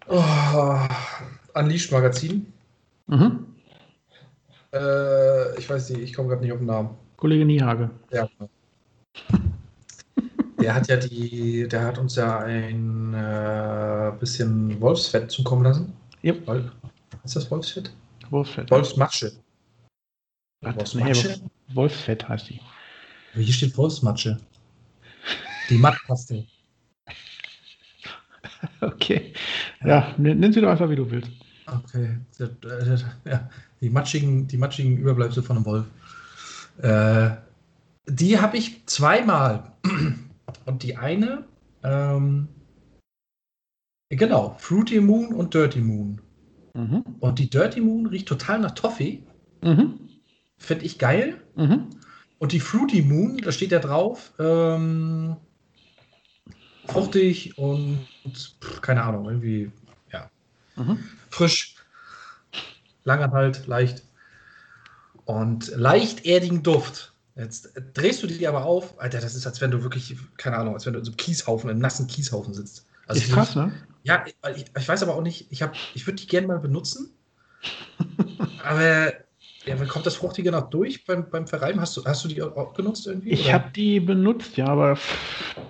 oh, 0.07 0.23
Unleashed 1.55 1.91
Magazin. 1.91 2.53
Mhm. 3.07 3.47
Äh, 4.73 5.57
ich 5.57 5.69
weiß 5.69 5.89
nicht, 5.91 6.01
ich 6.01 6.13
komme 6.13 6.29
gerade 6.29 6.41
nicht 6.41 6.51
auf 6.51 6.59
den 6.59 6.67
Namen. 6.67 6.89
Kollege 7.17 7.45
Niehage. 7.45 7.89
Ja. 8.11 8.27
Der 10.61 10.75
hat 10.75 10.87
ja 10.87 10.95
die, 10.95 11.67
der 11.67 11.83
hat 11.85 11.97
uns 11.97 12.15
ja 12.15 12.37
ein 12.37 13.15
äh, 13.15 14.11
bisschen 14.19 14.79
Wolfsfett 14.79 15.31
zukommen 15.31 15.63
lassen. 15.63 15.91
Yep. 16.23 16.47
Wolf, 16.47 16.71
ist 17.23 17.35
das 17.35 17.49
Wolfsfett? 17.49 17.91
Wolfsfett. 18.29 18.69
Wolfsmatsche. 18.69 19.31
Wolfsmatsche? 20.61 21.41
Nee, 21.41 21.75
Wolfsfett 21.75 22.27
heißt 22.27 22.49
die. 22.49 22.61
Hier 23.33 23.53
steht 23.53 23.77
Wolfsmatsche. 23.77 24.37
Die 25.69 25.77
Mattpaste. 25.77 26.45
Okay. 28.79 29.33
Ja, 29.83 30.13
nenn 30.17 30.39
nenn 30.39 30.53
sie 30.53 30.61
doch 30.61 30.69
einfach, 30.69 30.89
wie 30.89 30.95
du 30.95 31.09
willst. 31.09 31.31
Okay. 31.65 32.17
Ja, 33.25 33.49
die 33.79 33.89
matschigen, 33.89 34.47
die 34.47 34.57
matschigen 34.57 34.97
Überbleibsel 34.97 35.41
von 35.41 35.57
einem 35.57 35.65
Wolf. 35.65 35.85
Äh, 36.81 37.31
die 38.07 38.39
habe 38.39 38.57
ich 38.57 38.85
zweimal. 38.85 39.71
Und 40.65 40.83
die 40.83 40.95
eine, 40.95 41.45
ähm, 41.83 42.47
genau, 44.17 44.55
Fruity 44.59 44.99
Moon 44.99 45.33
und 45.33 45.53
Dirty 45.53 45.81
Moon. 45.81 46.21
Mhm. 46.73 47.03
Und 47.19 47.39
die 47.39 47.49
Dirty 47.49 47.81
Moon 47.81 48.05
riecht 48.05 48.27
total 48.27 48.59
nach 48.59 48.71
Toffee. 48.71 49.23
Mhm. 49.63 49.99
Finde 50.57 50.85
ich 50.85 50.99
geil. 50.99 51.41
Mhm. 51.55 51.87
Und 52.39 52.51
die 52.51 52.59
Fruity 52.59 53.01
Moon, 53.01 53.37
da 53.37 53.51
steht 53.51 53.71
ja 53.71 53.79
drauf, 53.79 54.33
ähm, 54.39 55.35
fruchtig 56.85 57.57
und 57.57 58.07
pff, 58.31 58.81
keine 58.81 59.03
Ahnung, 59.03 59.25
irgendwie, 59.25 59.71
ja, 60.11 60.29
Mhm. 60.75 60.97
frisch, 61.29 61.75
langanhalt, 63.03 63.67
leicht 63.67 64.03
und 65.25 65.67
leicht 65.75 66.25
erdigen 66.25 66.63
Duft. 66.63 67.13
Jetzt 67.35 67.71
drehst 67.93 68.21
du 68.23 68.27
die 68.27 68.47
aber 68.47 68.65
auf, 68.65 68.99
Alter, 68.99 69.19
das 69.21 69.35
ist, 69.35 69.47
als 69.47 69.61
wenn 69.61 69.71
du 69.71 69.83
wirklich, 69.83 70.17
keine 70.37 70.57
Ahnung, 70.57 70.73
als 70.73 70.85
wenn 70.85 70.93
du 70.93 70.99
in 70.99 71.05
so 71.05 71.11
einem 71.11 71.17
Kieshaufen, 71.17 71.69
in 71.69 71.75
einem 71.75 71.81
nassen 71.81 72.07
Kieshaufen 72.07 72.53
sitzt. 72.53 72.85
Also 73.07 73.21
ist 73.21 73.31
krass, 73.31 73.55
ne? 73.55 73.71
Ja, 74.03 74.25
ich, 74.55 74.65
ich 74.77 74.87
weiß 74.87 75.03
aber 75.03 75.15
auch 75.15 75.21
nicht, 75.21 75.47
ich, 75.51 75.61
hab- 75.61 75.75
ich 75.93 76.05
würde 76.07 76.19
die 76.19 76.27
gerne 76.27 76.47
mal 76.47 76.59
benutzen. 76.59 77.13
aber 78.63 79.13
ja, 79.65 79.75
kommt 79.87 80.05
das 80.07 80.15
Fruchtige 80.15 80.51
noch 80.51 80.69
durch 80.69 81.05
beim, 81.05 81.29
beim 81.29 81.45
Verreiben? 81.47 81.79
Hast 81.79 81.95
du, 81.97 82.03
hast 82.05 82.23
du 82.23 82.27
die 82.27 82.41
auch 82.41 82.73
genutzt 82.73 83.05
irgendwie? 83.05 83.29
Ich 83.29 83.53
habe 83.53 83.69
die 83.75 83.99
benutzt, 83.99 84.57
ja, 84.57 84.65
aber 84.65 84.97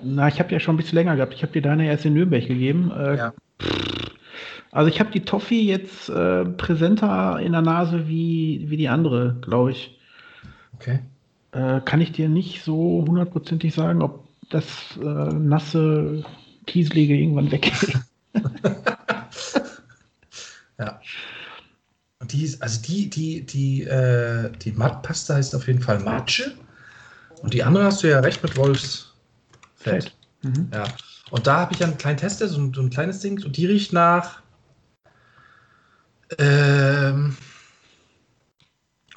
na, 0.02 0.30
ich 0.30 0.40
habe 0.40 0.52
ja 0.54 0.60
schon 0.62 0.76
ein 0.76 0.78
bisschen 0.78 0.96
länger 0.96 1.16
gehabt. 1.18 1.34
Ich 1.34 1.44
habe 1.44 1.52
die 1.52 1.62
deine 1.62 1.88
erst 1.88 2.06
in 2.06 2.14
Nürnberg 2.14 2.48
gegeben. 2.48 2.92
Äh, 2.92 3.18
Ja. 3.18 3.34
Also 4.72 4.88
ich 4.90 5.02
habe 5.02 5.12
die 5.12 5.26
Toffee 5.26 5.62
jetzt 5.64 6.08
äh, 6.08 6.46
präsenter 6.46 7.40
in 7.42 7.52
der 7.52 7.62
Nase 7.62 8.08
wie, 8.08 8.66
wie 8.70 8.78
die 8.78 8.88
andere, 8.88 9.36
glaube 9.42 9.72
ich. 9.72 10.00
Okay. 10.76 11.00
Äh, 11.52 11.82
kann 11.84 12.00
ich 12.00 12.14
dir 12.14 12.30
nicht 12.30 12.64
so 12.64 13.04
hundertprozentig 13.06 13.74
sagen, 13.74 14.02
ob 14.02 14.24
das 14.50 14.98
äh, 15.02 15.04
nasse 15.06 16.24
Kieselige 16.68 17.16
irgendwann 17.18 17.52
weggeht. 17.52 17.98
ja. 20.80 21.00
Und 22.20 22.34
die 22.34 22.44
ist, 22.44 22.62
also 22.62 22.82
die, 22.82 23.10
die, 23.10 23.46
die, 23.46 23.84
äh, 23.84 24.52
die 24.64 24.72
Mattpaste 24.74 25.34
heißt 25.36 25.56
auf 25.56 25.68
jeden 25.68 25.82
Fall 25.82 26.00
Matsche. 26.00 26.54
Und 27.42 27.54
die 27.54 27.64
andere 27.64 27.86
hast 27.86 28.04
du 28.04 28.10
ja 28.10 28.20
recht 28.20 28.44
mit 28.44 28.56
Wolfsfett. 28.58 30.14
Mhm. 30.44 30.70
Ja. 30.74 30.84
Und 31.32 31.48
da 31.48 31.62
habe 31.62 31.74
ich 31.74 31.80
ja 31.80 31.88
einen 31.88 31.98
kleinen 31.98 32.18
Tester, 32.18 32.48
so 32.48 32.60
ein, 32.60 32.74
so 32.74 32.82
ein 32.82 32.90
kleines 32.92 33.20
Ding, 33.20 33.44
und 33.44 33.58
die 33.58 33.66
riecht 33.66 33.94
nach 33.94 34.42
ähm, 36.38 37.36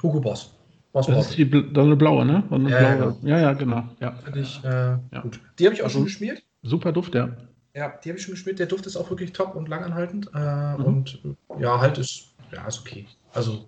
Hugo 0.01 0.19
Boss. 0.19 0.51
Boss 0.91 1.05
Das 1.07 1.15
Boss. 1.15 1.29
ist 1.29 1.37
die 1.37 1.49
das 1.49 1.83
eine 1.85 1.95
blaue, 1.95 2.25
ne? 2.25 2.43
Eine 2.49 2.69
Ja, 2.69 2.95
blaue. 2.95 3.17
Ja, 3.23 3.39
ja, 3.39 3.53
genau. 3.53 3.83
Ja. 3.99 4.13
Finde 4.23 4.39
ich 4.39 4.63
äh, 4.63 4.69
Ja. 5.11 5.21
gut. 5.21 5.39
Die 5.59 5.65
habe 5.65 5.75
ich 5.75 5.81
auch 5.81 5.85
Also- 5.85 5.99
schon 5.99 6.05
geschmiert. 6.05 6.41
Super 6.63 6.91
Duft, 6.91 7.13
ja. 7.13 7.29
Ja, 7.75 7.89
die 7.89 8.09
habe 8.09 8.17
ich 8.17 8.23
schon 8.23 8.33
geschmiert. 8.33 8.57
Der 8.57 8.67
Duft 8.67 8.85
ist 8.85 8.95
auch 8.95 9.09
wirklich 9.09 9.33
top 9.33 9.53
und 9.55 9.67
langanhaltend. 9.67 10.29
Äh, 10.33 10.77
Mhm. 10.77 10.85
Und 10.85 11.19
äh, 11.25 11.61
ja, 11.61 11.79
halt 11.79 11.97
ist, 11.97 12.33
ja, 12.51 12.65
ist 12.65 12.79
okay. 12.79 13.05
Also, 13.33 13.67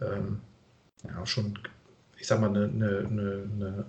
ähm, 0.00 0.40
ja, 1.04 1.24
schon, 1.24 1.56
ich 2.18 2.26
sag 2.26 2.40
mal, 2.40 2.50
eine, 2.50 2.64
eine, 2.64 3.08
eine, 3.10 3.84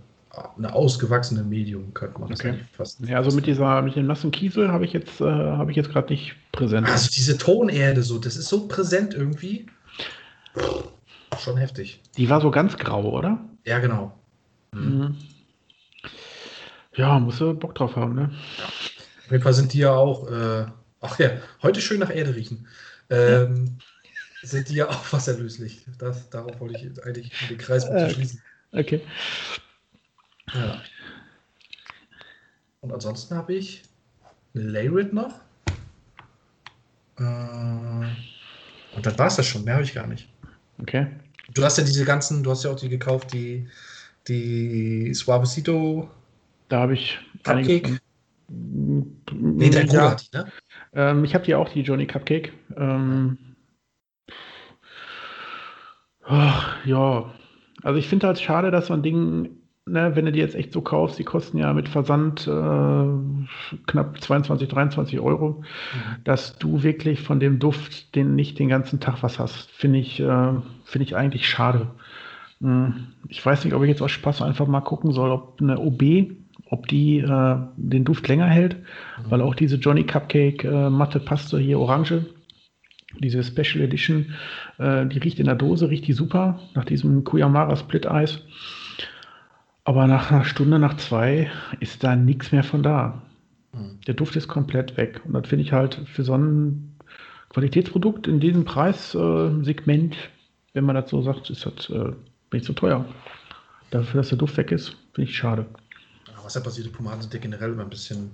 eine, 0.58 0.74
ausgewachsene 0.74 1.44
Medium 1.44 1.94
könnte 1.94 2.20
man 2.20 2.32
Okay. 2.32 2.60
fast. 2.72 3.00
Ja, 3.02 3.18
also 3.18 3.36
mit 3.36 3.48
dieser, 3.48 3.82
mit 3.82 3.96
dem 3.96 4.06
nassen 4.06 4.32
Kiesel 4.32 4.72
habe 4.72 4.86
ich 4.86 4.94
jetzt, 4.94 5.20
äh, 5.20 5.26
habe 5.26 5.72
ich 5.72 5.78
jetzt 5.78 5.90
gerade 5.90 6.14
nicht 6.14 6.36
präsent. 6.52 6.88
Also 6.88 7.10
diese 7.10 7.38
Tonerde 7.38 8.04
so, 8.04 8.20
das 8.20 8.36
ist 8.36 8.50
so 8.50 8.68
präsent 8.68 9.16
irgendwie. 9.16 9.66
Schon 11.40 11.58
heftig. 11.58 12.02
Die 12.18 12.30
war 12.30 12.40
so 12.42 12.52
ganz 12.52 12.78
grau, 12.78 13.12
oder? 13.12 13.40
Ja, 13.66 13.80
genau. 13.80 14.18
Mhm. 14.74 15.18
Ja, 16.96 17.18
musst 17.20 17.42
du 17.42 17.54
Bock 17.56 17.74
drauf 17.74 17.96
haben, 17.96 18.14
ne? 18.14 18.30
Auf 18.64 18.83
Fall 19.42 19.54
sind 19.54 19.74
die 19.74 19.80
ja 19.80 19.92
auch, 19.94 20.30
äh, 20.30 20.66
ach 21.02 21.20
ja, 21.20 21.32
heute 21.62 21.82
schön 21.82 22.00
nach 22.00 22.14
Erde 22.14 22.36
riechen. 22.36 22.68
Ähm, 23.10 23.78
Sind 24.44 24.68
die 24.68 24.76
ja 24.76 24.90
auch 24.90 25.14
wasserlöslich. 25.14 25.86
Das, 26.00 26.30
darauf 26.30 26.60
wollte 26.60 26.78
ich 26.78 27.06
eigentlich 27.06 27.32
den 27.50 27.58
Kreis 27.58 27.86
mit 27.90 27.94
Äh. 27.94 28.10
schließen. 28.10 28.42
Okay. 28.74 29.02
Ja. 30.54 30.82
Und 32.82 32.92
ansonsten 32.92 33.36
habe 33.36 33.54
ich 33.54 33.84
eine 34.54 34.66
Layrit 34.66 35.14
noch. 35.14 35.40
Äh, 37.18 37.24
und 37.24 39.06
dann 39.06 39.18
war 39.18 39.28
es 39.28 39.38
das 39.38 39.48
schon. 39.48 39.64
Mehr 39.64 39.76
habe 39.76 39.86
ich 39.86 39.94
gar 39.94 40.08
nicht. 40.08 40.28
Okay. 40.82 41.08
Du 41.54 41.64
hast 41.64 41.78
ja 41.78 41.86
diese 41.86 42.04
ganzen, 42.04 42.44
du 42.44 42.52
hast 42.52 42.66
ja 42.66 42.72
auch 42.72 42.76
die 42.80 42.90
gekauft, 42.90 43.32
die, 43.32 43.70
die 44.28 45.14
Suavecito 45.14 46.10
Da 46.68 46.82
habe 46.82 46.96
ich 46.96 47.18
Cupcake. 47.44 48.02
Nee, 49.64 49.70
dein 49.72 49.88
Bruder 49.88 50.04
ja, 50.04 50.12
hat 50.12 50.34
die, 50.34 50.38
ne? 50.38 50.52
ähm, 50.94 51.24
ich 51.24 51.34
habe 51.34 51.46
die 51.46 51.56
auch, 51.56 51.70
die 51.70 51.82
Johnny 51.82 52.06
Cupcake. 52.06 52.54
Ähm, 52.76 53.38
ach, 56.24 56.86
ja, 56.86 57.34
also 57.82 58.00
ich 58.00 58.08
finde 58.08 58.28
halt 58.28 58.40
schade, 58.40 58.72
dass 58.72 58.88
so 58.88 58.94
ein 58.94 59.04
Ding 59.04 59.50
ne, 59.86 60.16
wenn 60.16 60.26
du 60.26 60.32
die 60.32 60.40
jetzt 60.40 60.56
echt 60.56 60.72
so 60.74 60.82
kaufst, 60.82 61.20
die 61.20 61.24
kosten 61.24 61.58
ja 61.58 61.74
mit 61.74 61.90
Versand 61.90 62.48
äh, 62.48 63.82
knapp 63.88 64.22
22, 64.22 64.68
23 64.68 65.20
Euro, 65.20 65.62
mhm. 65.62 66.24
dass 66.24 66.58
du 66.58 66.84
wirklich 66.84 67.22
von 67.22 67.40
dem 67.40 67.60
Duft 67.60 68.16
den 68.16 68.36
nicht 68.36 68.60
den 68.60 68.70
ganzen 68.70 69.00
Tag 69.00 69.24
was 69.24 69.40
hast, 69.40 69.70
finde 69.72 70.00
ich, 70.00 70.20
äh, 70.20 70.54
finde 70.86 71.06
ich 71.06 71.16
eigentlich 71.16 71.48
schade. 71.48 71.88
Hm, 72.62 73.08
ich 73.28 73.46
weiß 73.46 73.66
nicht, 73.66 73.74
ob 73.74 73.84
ich 73.84 73.90
jetzt 73.90 74.02
aus 74.02 74.12
Spaß 74.12 74.42
einfach 74.42 74.68
mal 74.68 74.82
gucken 74.82 75.12
soll, 75.12 75.32
ob 75.32 75.62
eine 75.62 75.80
OB, 75.80 76.02
ob 76.74 76.88
die 76.88 77.20
äh, 77.20 77.56
den 77.78 78.04
Duft 78.04 78.28
länger 78.28 78.48
hält, 78.48 78.78
mhm. 78.78 79.30
weil 79.30 79.42
auch 79.42 79.54
diese 79.54 79.76
Johnny 79.76 80.06
Cupcake 80.06 80.64
äh, 80.64 80.90
Matte 80.90 81.20
Paste 81.20 81.60
hier 81.60 81.80
Orange, 81.80 82.26
diese 83.20 83.44
Special 83.44 83.84
Edition, 83.84 84.34
äh, 84.80 85.06
die 85.06 85.20
riecht 85.20 85.38
in 85.38 85.46
der 85.46 85.54
Dose, 85.54 85.88
riecht 85.88 86.08
die 86.08 86.14
super, 86.14 86.60
nach 86.74 86.86
diesem 86.86 87.24
Kuyamara 87.24 87.76
Split 87.76 88.08
Eis. 88.08 88.42
Aber 89.84 90.08
nach 90.08 90.32
einer 90.32 90.46
Stunde, 90.46 90.80
nach 90.80 90.98
zwei, 90.98 91.52
ist 91.80 92.04
da 92.04 92.16
nichts 92.16 92.52
mehr 92.52 92.64
von 92.64 92.82
da. 92.82 93.22
Mhm. 93.72 94.00
Der 94.08 94.16
Duft 94.16 94.36
ist 94.36 94.48
komplett 94.48 94.98
weg. 94.98 95.22
Und 95.26 95.34
das 95.34 95.48
finde 95.48 95.66
ich 95.66 95.74
halt 95.74 96.02
für 96.06 96.24
so 96.24 96.36
ein 96.36 96.96
Qualitätsprodukt 97.50 98.28
in 98.28 98.40
diesem 98.40 98.66
Preissegment, 98.66 100.18
wenn 100.74 100.86
man 100.86 100.96
das 100.96 101.12
so 101.12 101.22
sagt, 101.22 101.52
ist 101.52 101.68
das 101.68 101.88
äh, 101.92 102.14
nicht 102.52 102.66
so 102.66 102.74
teuer. 102.74 103.06
Dafür, 103.92 104.22
dass 104.22 104.30
der 104.30 104.40
Duft 104.40 104.58
weg 104.58 104.72
ist, 104.72 104.98
finde 105.14 105.30
ich 105.30 105.38
schade. 105.38 105.68
Wasserbasierte 106.44 106.90
Pomaden 106.90 107.22
sind 107.22 107.34
ja 107.34 107.40
generell 107.40 107.72
immer 107.72 107.84
ein 107.84 107.90
bisschen, 107.90 108.32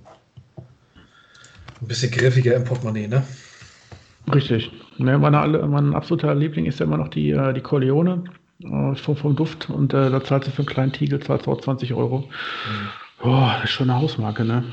ein 1.80 1.88
bisschen 1.88 2.10
griffiger 2.10 2.54
im 2.54 2.64
Portemonnaie, 2.64 3.08
ne? 3.08 3.22
Richtig. 4.32 4.70
Ne, 4.98 5.18
meine, 5.18 5.66
mein 5.66 5.94
absoluter 5.94 6.34
Liebling 6.34 6.66
ist 6.66 6.78
ja 6.78 6.86
immer 6.86 6.98
noch 6.98 7.08
die, 7.08 7.30
äh, 7.30 7.52
die 7.52 7.60
Corleone 7.60 8.24
äh, 8.62 8.94
vom, 8.94 9.16
vom 9.16 9.34
Duft 9.34 9.70
und 9.70 9.94
äh, 9.94 10.10
da 10.10 10.22
zahlst 10.22 10.48
du 10.48 10.52
für 10.52 10.58
einen 10.58 10.68
kleinen 10.68 10.92
Tiegel 10.92 11.20
zahlst 11.20 11.46
du 11.46 11.52
auch 11.52 11.60
20 11.60 11.94
Euro. 11.94 12.20
Mhm. 12.20 12.88
Oh, 13.22 13.50
das 13.54 13.64
ist 13.64 13.70
schon 13.70 13.90
eine 13.90 14.00
Hausmarke, 14.00 14.44
ne? 14.44 14.64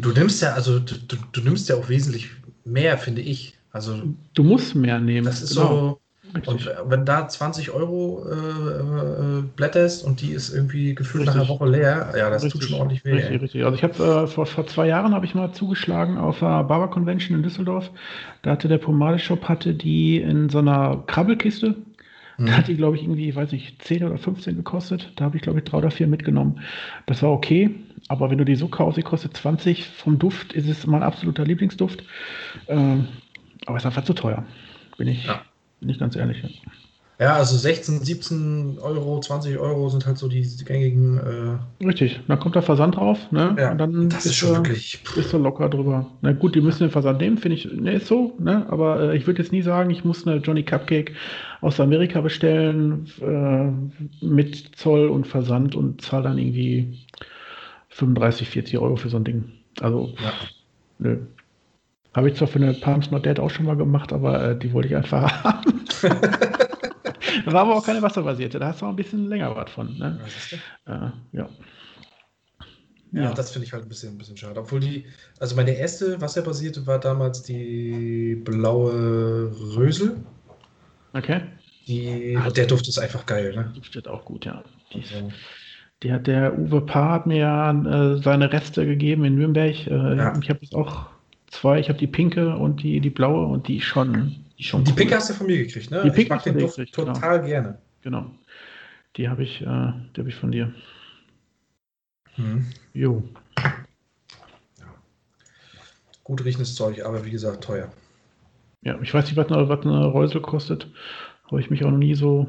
Du 0.00 0.10
nimmst 0.10 0.42
ja, 0.42 0.54
also 0.54 0.78
du, 0.78 0.94
du 1.32 1.40
nimmst 1.40 1.68
ja 1.68 1.76
auch 1.76 1.88
wesentlich 1.88 2.30
mehr, 2.64 2.98
finde 2.98 3.22
ich. 3.22 3.54
Also 3.72 4.02
du 4.34 4.42
musst 4.42 4.74
mehr 4.74 4.98
nehmen. 4.98 5.26
Das 5.26 5.42
ist 5.42 5.54
genau. 5.54 5.68
so. 5.68 6.00
Und 6.34 6.70
wenn 6.86 7.04
da 7.04 7.28
20 7.28 7.70
Euro 7.70 8.26
äh, 8.28 9.38
äh, 9.38 9.42
blätterst 9.56 10.04
und 10.04 10.20
die 10.20 10.32
ist 10.32 10.52
irgendwie 10.52 10.94
gefühlt 10.94 11.22
richtig. 11.22 11.34
nach 11.34 11.42
einer 11.42 11.48
Woche 11.48 11.68
leer, 11.68 12.14
ja, 12.16 12.28
das 12.28 12.44
richtig. 12.44 12.60
tut 12.60 12.70
schon 12.70 12.78
ordentlich 12.78 13.04
weh. 13.04 13.12
Richtig, 13.12 13.40
richtig. 13.40 13.64
Also 13.64 13.76
ich 13.76 13.82
habe 13.82 13.94
äh, 13.94 14.26
vor, 14.26 14.46
vor 14.46 14.66
zwei 14.66 14.86
Jahren 14.86 15.14
habe 15.14 15.24
ich 15.24 15.34
mal 15.34 15.52
zugeschlagen 15.52 16.18
auf 16.18 16.40
der 16.40 16.64
Barber 16.64 16.88
Convention 16.88 17.36
in 17.36 17.42
Düsseldorf. 17.42 17.90
Da 18.42 18.50
hatte 18.52 18.68
der 18.68 18.78
Pomadeshop 18.78 19.48
hatte 19.48 19.74
die 19.74 20.18
in 20.18 20.48
so 20.48 20.58
einer 20.58 21.02
Krabbelkiste 21.06 21.76
Mhm. 22.38 22.46
Da 22.46 22.52
hat 22.52 22.68
die, 22.68 22.76
glaube 22.76 22.96
ich, 22.96 23.02
irgendwie, 23.02 23.34
weiß 23.34 23.52
ich, 23.52 23.78
10 23.78 24.04
oder 24.04 24.18
15 24.18 24.56
gekostet. 24.56 25.12
Da 25.16 25.24
habe 25.24 25.36
ich, 25.36 25.42
glaube 25.42 25.58
ich, 25.58 25.64
drei 25.64 25.78
oder 25.78 25.90
vier 25.90 26.06
mitgenommen. 26.06 26.60
Das 27.06 27.22
war 27.22 27.30
okay. 27.30 27.74
Aber 28.08 28.30
wenn 28.30 28.38
du 28.38 28.44
die 28.44 28.56
so 28.56 28.68
kaufst, 28.68 28.98
die 28.98 29.02
kostet 29.02 29.36
20 29.36 29.86
vom 29.86 30.18
Duft, 30.18 30.52
ist 30.52 30.68
es 30.68 30.86
mein 30.86 31.02
absoluter 31.02 31.44
Lieblingsduft. 31.44 32.02
Ähm, 32.68 33.08
aber 33.64 33.78
ist 33.78 33.86
einfach 33.86 34.04
zu 34.04 34.12
teuer. 34.12 34.44
Bin 34.98 35.08
ich, 35.08 35.26
ja. 35.26 35.40
Bin 35.80 35.88
ich 35.88 35.98
ganz 35.98 36.16
ehrlich. 36.16 36.42
Ja, 37.18 37.36
also 37.36 37.56
16, 37.56 38.04
17 38.04 38.78
Euro, 38.78 39.18
20 39.20 39.56
Euro 39.58 39.88
sind 39.88 40.04
halt 40.04 40.18
so 40.18 40.28
die, 40.28 40.42
die 40.42 40.64
gängigen. 40.64 41.16
Äh 41.80 41.84
Richtig, 41.84 42.20
dann 42.28 42.38
kommt 42.38 42.56
der 42.56 42.62
Versand 42.62 42.96
drauf, 42.96 43.32
ne? 43.32 43.56
Ja, 43.58 43.72
und 43.72 43.78
dann 43.78 44.10
das 44.10 44.26
ist 44.26 44.34
schon 44.34 44.50
er, 44.50 44.56
wirklich. 44.56 45.00
Ist 45.16 45.30
so 45.30 45.38
locker 45.38 45.70
drüber. 45.70 46.06
Na 46.20 46.32
gut, 46.32 46.54
die 46.54 46.60
müssen 46.60 46.80
den 46.80 46.90
Versand 46.90 47.20
nehmen, 47.22 47.38
finde 47.38 47.56
ich, 47.56 47.72
ne, 47.72 47.94
ist 47.94 48.08
so, 48.08 48.34
ne? 48.38 48.66
Aber 48.68 49.00
äh, 49.00 49.16
ich 49.16 49.26
würde 49.26 49.40
jetzt 49.40 49.50
nie 49.50 49.62
sagen, 49.62 49.88
ich 49.88 50.04
muss 50.04 50.26
eine 50.26 50.36
Johnny 50.42 50.62
Cupcake 50.62 51.12
aus 51.62 51.80
Amerika 51.80 52.20
bestellen 52.20 53.06
äh, 53.22 54.24
mit 54.24 54.76
Zoll 54.76 55.08
und 55.08 55.26
Versand 55.26 55.74
und 55.74 56.02
zahle 56.02 56.24
dann 56.24 56.36
irgendwie 56.36 56.98
35, 57.88 58.50
40 58.50 58.78
Euro 58.78 58.96
für 58.96 59.08
so 59.08 59.16
ein 59.16 59.24
Ding. 59.24 59.52
Also, 59.80 60.12
ja. 60.22 60.32
nö. 60.98 61.18
Habe 62.16 62.30
ich 62.30 62.36
zwar 62.36 62.48
für 62.48 62.58
eine 62.58 62.72
Palms 62.72 63.10
Not 63.10 63.26
Dead 63.26 63.38
auch 63.38 63.50
schon 63.50 63.66
mal 63.66 63.76
gemacht, 63.76 64.10
aber 64.10 64.42
äh, 64.42 64.58
die 64.58 64.72
wollte 64.72 64.88
ich 64.88 64.96
einfach 64.96 65.30
haben. 65.44 65.84
War 67.44 67.60
aber 67.60 67.76
auch 67.76 67.84
keine 67.84 68.00
wasserbasierte, 68.00 68.58
da 68.58 68.68
hast 68.68 68.80
du 68.80 68.86
auch 68.86 68.90
ein 68.90 68.96
bisschen 68.96 69.26
länger 69.26 69.54
was 69.54 69.70
von. 69.70 69.98
Ne? 69.98 70.18
Äh, 70.86 70.92
ja. 70.92 71.12
ja. 71.32 71.48
Ja, 73.12 73.34
das 73.34 73.50
finde 73.50 73.66
ich 73.66 73.72
halt 73.74 73.84
ein 73.84 73.88
bisschen, 73.90 74.14
ein 74.14 74.18
bisschen 74.18 74.36
schade. 74.36 74.58
Obwohl 74.58 74.80
die, 74.80 75.04
also 75.40 75.56
meine 75.56 75.72
erste 75.72 76.18
wasserbasierte 76.18 76.86
war 76.86 76.98
damals 76.98 77.42
die 77.42 78.34
blaue 78.44 79.52
Rösel. 79.76 80.16
Okay. 81.12 81.42
Die, 81.86 82.36
Ach, 82.38 82.50
der 82.50 82.66
Duft 82.66 82.88
ist 82.88 82.98
einfach 82.98 83.26
geil, 83.26 83.54
ne? 83.54 83.72
Duftet 83.74 84.08
auch 84.08 84.24
gut, 84.24 84.46
ja. 84.46 84.64
Die, 84.92 84.98
also. 84.98 85.30
die 86.02 86.12
hat 86.12 86.26
der 86.26 86.58
Uwe 86.58 86.80
Paar 86.80 87.12
hat 87.12 87.26
mir 87.26 87.38
ja 87.38 87.70
äh, 87.70 88.22
seine 88.22 88.52
Reste 88.52 88.86
gegeben 88.86 89.24
in 89.24 89.36
Nürnberg. 89.36 89.86
Äh, 89.86 90.16
ja. 90.16 90.38
Ich 90.40 90.48
habe 90.48 90.60
jetzt 90.62 90.74
auch 90.74 91.15
zwei. 91.56 91.78
Ich 91.80 91.88
habe 91.88 91.98
die 91.98 92.06
pinke 92.06 92.56
und 92.56 92.82
die, 92.82 93.00
die 93.00 93.10
blaue 93.10 93.46
und 93.46 93.68
die 93.68 93.80
schon 93.80 94.36
die, 94.58 94.62
schon 94.62 94.84
die 94.84 94.92
Picke 94.92 95.16
hast 95.16 95.30
du 95.30 95.34
von 95.34 95.46
mir 95.46 95.58
gekriegt, 95.58 95.90
ne? 95.90 96.10
Die 96.10 96.22
ich 96.22 96.28
mag 96.28 96.42
den 96.42 96.58
Duft 96.58 96.76
genau. 96.76 97.12
total 97.12 97.38
genau. 97.38 97.48
gerne. 97.48 97.78
Genau. 98.02 98.30
Die 99.16 99.28
habe 99.28 99.42
ich, 99.42 99.62
äh, 99.62 99.66
hab 99.66 100.26
ich 100.26 100.34
von 100.34 100.52
dir. 100.52 100.72
Hm. 102.34 102.66
Jo. 102.92 103.22
Ja. 103.58 104.86
Gut 106.24 106.44
riechendes 106.44 106.74
Zeug, 106.74 107.04
aber 107.04 107.24
wie 107.24 107.30
gesagt, 107.30 107.64
teuer. 107.64 107.90
Ja, 108.82 108.98
ich 109.00 109.12
weiß 109.12 109.24
nicht, 109.26 109.36
was 109.36 109.50
eine, 109.50 109.68
was 109.68 109.80
eine 109.84 110.06
Reusel 110.06 110.40
kostet. 110.40 110.86
Habe 111.50 111.60
ich 111.60 111.70
mich 111.70 111.84
auch 111.84 111.90
noch 111.90 111.98
nie 111.98 112.14
so 112.14 112.48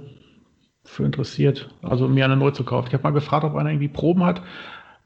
für 0.84 1.04
interessiert, 1.04 1.70
also 1.82 2.08
mir 2.08 2.26
eine 2.26 2.38
neu 2.38 2.52
zu 2.52 2.64
kaufen. 2.64 2.88
Ich 2.88 2.94
habe 2.94 3.04
mal 3.04 3.12
gefragt, 3.12 3.44
ob 3.44 3.56
einer 3.56 3.70
irgendwie 3.70 3.90
Proben 3.90 4.24
hat. 4.24 4.42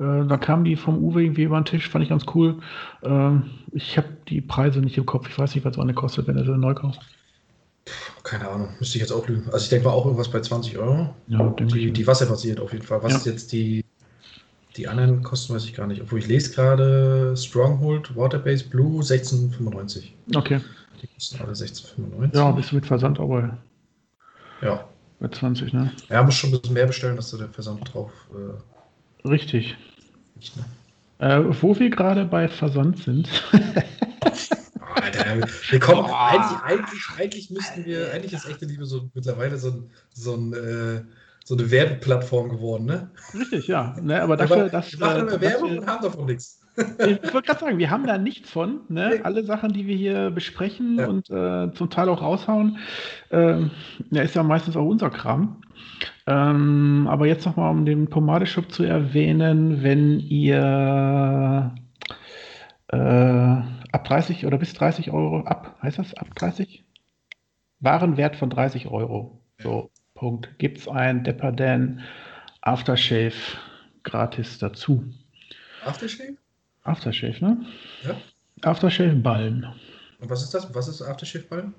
Äh, 0.01 0.25
da 0.25 0.37
kam 0.37 0.63
die 0.63 0.75
vom 0.75 0.97
Uwe 1.03 1.23
irgendwie 1.23 1.43
über 1.43 1.59
den 1.59 1.65
Tisch, 1.65 1.87
fand 1.87 2.03
ich 2.03 2.09
ganz 2.09 2.25
cool. 2.33 2.59
Äh, 3.03 3.31
ich 3.71 3.97
habe 3.97 4.07
die 4.27 4.41
Preise 4.41 4.79
nicht 4.79 4.97
im 4.97 5.05
Kopf. 5.05 5.29
Ich 5.29 5.37
weiß 5.37 5.53
nicht, 5.53 5.63
was 5.63 5.75
so 5.75 5.81
eine 5.81 5.93
kostet, 5.93 6.27
wenn 6.27 6.37
du 6.37 6.43
sie 6.43 6.57
neu 6.57 6.73
kaufst. 6.73 7.01
Keine 8.23 8.47
Ahnung, 8.47 8.69
müsste 8.79 8.97
ich 8.97 9.01
jetzt 9.01 9.11
auch 9.11 9.27
lügen. 9.27 9.45
Also 9.51 9.63
ich 9.63 9.69
denke 9.69 9.87
mal 9.87 9.93
auch 9.93 10.05
irgendwas 10.05 10.29
bei 10.29 10.39
20 10.39 10.77
Euro. 10.77 11.13
Ja, 11.27 11.49
die, 11.49 11.91
die 11.91 12.07
wasserbasiert 12.07 12.59
auf 12.59 12.73
jeden 12.73 12.85
Fall. 12.85 13.03
Was 13.03 13.25
ja. 13.25 13.31
jetzt 13.31 13.51
die, 13.51 13.83
die 14.77 14.87
anderen 14.87 15.21
kosten, 15.23 15.53
weiß 15.53 15.65
ich 15.65 15.73
gar 15.73 15.87
nicht. 15.87 16.01
Obwohl 16.01 16.19
ich 16.19 16.27
lese 16.27 16.53
gerade 16.53 17.35
Stronghold 17.35 18.15
Waterbase 18.15 18.65
Blue 18.69 19.01
16,95. 19.01 20.11
Okay. 20.35 20.61
Die 21.01 21.07
kosten 21.07 21.41
alle 21.41 21.53
16,95. 21.53 22.35
Ja, 22.35 22.51
bist 22.51 22.71
du 22.71 22.75
mit 22.75 22.85
Versand 22.85 23.19
aber. 23.19 23.57
Ja. 24.61 24.87
Bei 25.19 25.27
20, 25.27 25.73
ne? 25.73 25.91
Ja, 26.09 26.23
muss 26.23 26.35
schon 26.35 26.51
ein 26.51 26.59
bisschen 26.59 26.73
mehr 26.73 26.87
bestellen, 26.87 27.15
dass 27.15 27.29
du 27.31 27.37
der 27.37 27.49
Versand 27.49 27.93
drauf. 27.93 28.11
Äh, 28.31 29.27
Richtig. 29.27 29.75
Nicht, 30.41 30.57
ne? 30.57 30.65
Äh, 31.19 31.61
wo 31.61 31.77
wir 31.77 31.91
gerade 31.91 32.25
bei 32.25 32.47
Versand 32.47 32.97
sind. 32.97 33.29
Alter, 34.95 35.47
wir 35.69 35.79
kommen, 35.79 36.09
oh. 36.09 36.13
eigentlich, 36.13 36.59
eigentlich, 36.63 37.03
eigentlich 37.15 37.49
müssten 37.51 37.85
wir, 37.85 38.11
eigentlich 38.11 38.33
ist 38.33 38.49
echte 38.49 38.65
Liebe 38.65 38.87
so 38.87 39.07
mittlerweile 39.13 39.59
so 39.59 39.69
ein, 39.69 39.91
so 40.13 40.33
ein 40.33 40.53
äh, 40.53 41.03
so 41.43 41.55
eine 41.55 41.69
Werbeplattform 41.69 42.49
geworden, 42.49 42.85
ne? 42.85 43.11
Richtig, 43.35 43.67
ja. 43.67 43.95
Ne, 44.01 44.21
aber 44.21 44.35
dafür, 44.35 44.69
dass, 44.69 44.91
wir 44.91 44.99
machen 44.99 45.21
immer 45.21 45.33
äh, 45.33 45.41
Werbung 45.41 45.77
und 45.77 45.87
haben 45.87 46.03
davon 46.03 46.25
nichts. 46.25 46.59
Ich 46.77 47.33
wollte 47.33 47.47
gerade 47.47 47.59
sagen, 47.59 47.77
wir 47.77 47.89
haben 47.89 48.07
da 48.07 48.17
nichts 48.17 48.49
von. 48.49 48.81
Ne? 48.87 49.19
Alle 49.23 49.43
Sachen, 49.43 49.73
die 49.73 49.85
wir 49.87 49.95
hier 49.95 50.31
besprechen 50.31 50.97
ja. 50.97 51.07
und 51.07 51.29
äh, 51.29 51.73
zum 51.73 51.89
Teil 51.89 52.07
auch 52.07 52.21
raushauen, 52.21 52.77
äh, 53.29 53.59
ja, 54.09 54.21
ist 54.21 54.35
ja 54.35 54.41
meistens 54.41 54.77
auch 54.77 54.85
unser 54.85 55.09
Kram. 55.09 55.61
Ähm, 56.31 57.07
aber 57.09 57.27
jetzt 57.27 57.45
nochmal, 57.45 57.71
um 57.71 57.85
den 57.85 58.09
Pomadeshop 58.09 58.71
zu 58.71 58.83
erwähnen, 58.83 59.83
wenn 59.83 60.19
ihr 60.19 61.75
äh, 62.87 62.97
ab 62.97 64.05
30 64.05 64.45
oder 64.45 64.57
bis 64.57 64.73
30 64.73 65.11
Euro, 65.11 65.41
ab, 65.41 65.77
heißt 65.81 65.99
das 65.99 66.13
ab 66.13 66.33
30? 66.35 66.85
Warenwert 67.81 68.37
von 68.37 68.49
30 68.49 68.87
Euro. 68.87 69.41
So, 69.57 69.89
Punkt. 70.13 70.57
Gibt 70.57 70.77
es 70.77 70.87
ein 70.87 71.23
Depadan 71.23 72.01
Aftershave 72.61 73.33
gratis 74.03 74.59
dazu. 74.59 75.03
Aftershave? 75.83 76.37
Aftershave, 76.83 77.43
ne? 77.43 77.65
Ja. 78.03 78.15
Aftershave 78.61 79.15
Balm. 79.15 79.65
Und 80.19 80.29
was 80.29 80.43
ist 80.43 80.53
das? 80.53 80.73
Was 80.73 80.87
ist 80.87 81.01
Aftershave 81.01 81.45
Balm? 81.45 81.73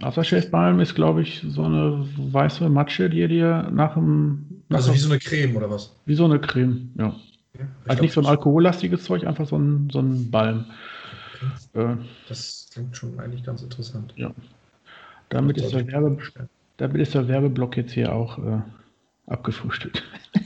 Aftershave 0.00 0.48
Balm 0.48 0.80
ist, 0.80 0.94
glaube 0.94 1.22
ich, 1.22 1.44
so 1.46 1.64
eine 1.64 2.06
weiße 2.16 2.68
Matsche, 2.68 3.10
die 3.10 3.18
ihr 3.18 3.28
dir 3.28 3.70
nach 3.72 3.94
dem. 3.94 4.62
Nach 4.68 4.78
also 4.78 4.94
wie 4.94 4.98
so 4.98 5.10
eine 5.10 5.18
Creme 5.18 5.56
oder 5.56 5.70
was? 5.70 5.94
Wie 6.06 6.14
so 6.14 6.24
eine 6.24 6.40
Creme, 6.40 6.90
ja. 6.96 7.14
Okay. 7.54 7.66
Also 7.86 8.02
nicht 8.02 8.14
so 8.14 8.20
ein 8.20 8.26
alkohollastiges 8.26 9.04
Zeug, 9.04 9.26
einfach 9.26 9.46
so 9.46 9.58
ein, 9.58 9.90
so 9.92 10.00
ein 10.00 10.30
Balm. 10.30 10.64
Okay. 11.74 11.92
Äh, 11.92 11.96
das 12.28 12.68
klingt 12.72 12.96
schon 12.96 13.20
eigentlich 13.20 13.44
ganz 13.44 13.62
interessant. 13.62 14.14
Ja. 14.16 14.32
Damit 15.28 15.58
ist, 15.58 15.72
der 15.72 15.86
Werbe, 15.86 16.18
damit 16.78 17.00
ist 17.00 17.14
der 17.14 17.28
Werbeblock 17.28 17.76
jetzt 17.76 17.92
hier 17.92 18.14
auch 18.14 18.38
äh, 18.38 18.60
abgefrühstückt. 19.26 20.02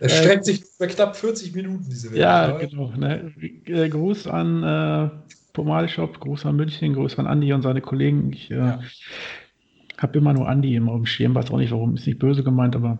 Es 0.00 0.18
streckt 0.18 0.44
sich 0.44 0.64
für 0.64 0.86
knapp 0.86 1.16
40 1.16 1.54
Minuten, 1.54 1.86
diese 1.88 2.12
Werbung. 2.12 2.60
Ja, 2.60 2.66
genau. 2.66 2.92
Ne? 2.96 3.32
Äh, 3.64 3.88
Gruß 3.88 4.26
an 4.26 4.62
äh, 4.62 5.10
Pomalshop, 5.54 6.20
Gruß 6.20 6.44
an 6.44 6.56
München, 6.56 6.92
Gruß 6.92 7.18
an 7.18 7.26
Andi 7.26 7.52
und 7.54 7.62
seine 7.62 7.80
Kollegen. 7.80 8.32
Ich 8.32 8.50
äh, 8.50 8.56
ja. 8.56 8.80
habe 9.96 10.18
immer 10.18 10.34
nur 10.34 10.46
Andi 10.46 10.76
im, 10.76 10.88
im 10.88 11.06
Schirm, 11.06 11.34
weiß 11.34 11.50
auch 11.50 11.56
nicht 11.56 11.72
warum, 11.72 11.94
ist 11.94 12.06
nicht 12.06 12.18
böse 12.18 12.44
gemeint, 12.44 12.76
aber. 12.76 12.98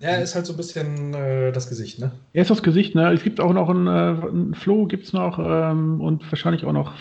Ja, 0.00 0.10
er 0.10 0.22
ist 0.22 0.34
halt 0.34 0.44
so 0.44 0.52
ein 0.52 0.56
bisschen 0.56 1.14
äh, 1.14 1.52
das 1.52 1.68
Gesicht, 1.68 2.00
ne? 2.00 2.10
Er 2.32 2.42
ist 2.42 2.50
das 2.50 2.64
Gesicht, 2.64 2.96
ne? 2.96 3.12
Es 3.12 3.22
gibt 3.22 3.40
auch 3.40 3.52
noch 3.52 3.70
einen, 3.70 3.86
äh, 3.86 4.26
einen 4.26 4.54
Flo, 4.54 4.86
gibt 4.86 5.06
es 5.06 5.12
noch 5.12 5.38
ähm, 5.38 6.00
und 6.00 6.30
wahrscheinlich 6.30 6.64
auch 6.64 6.72
noch 6.72 6.92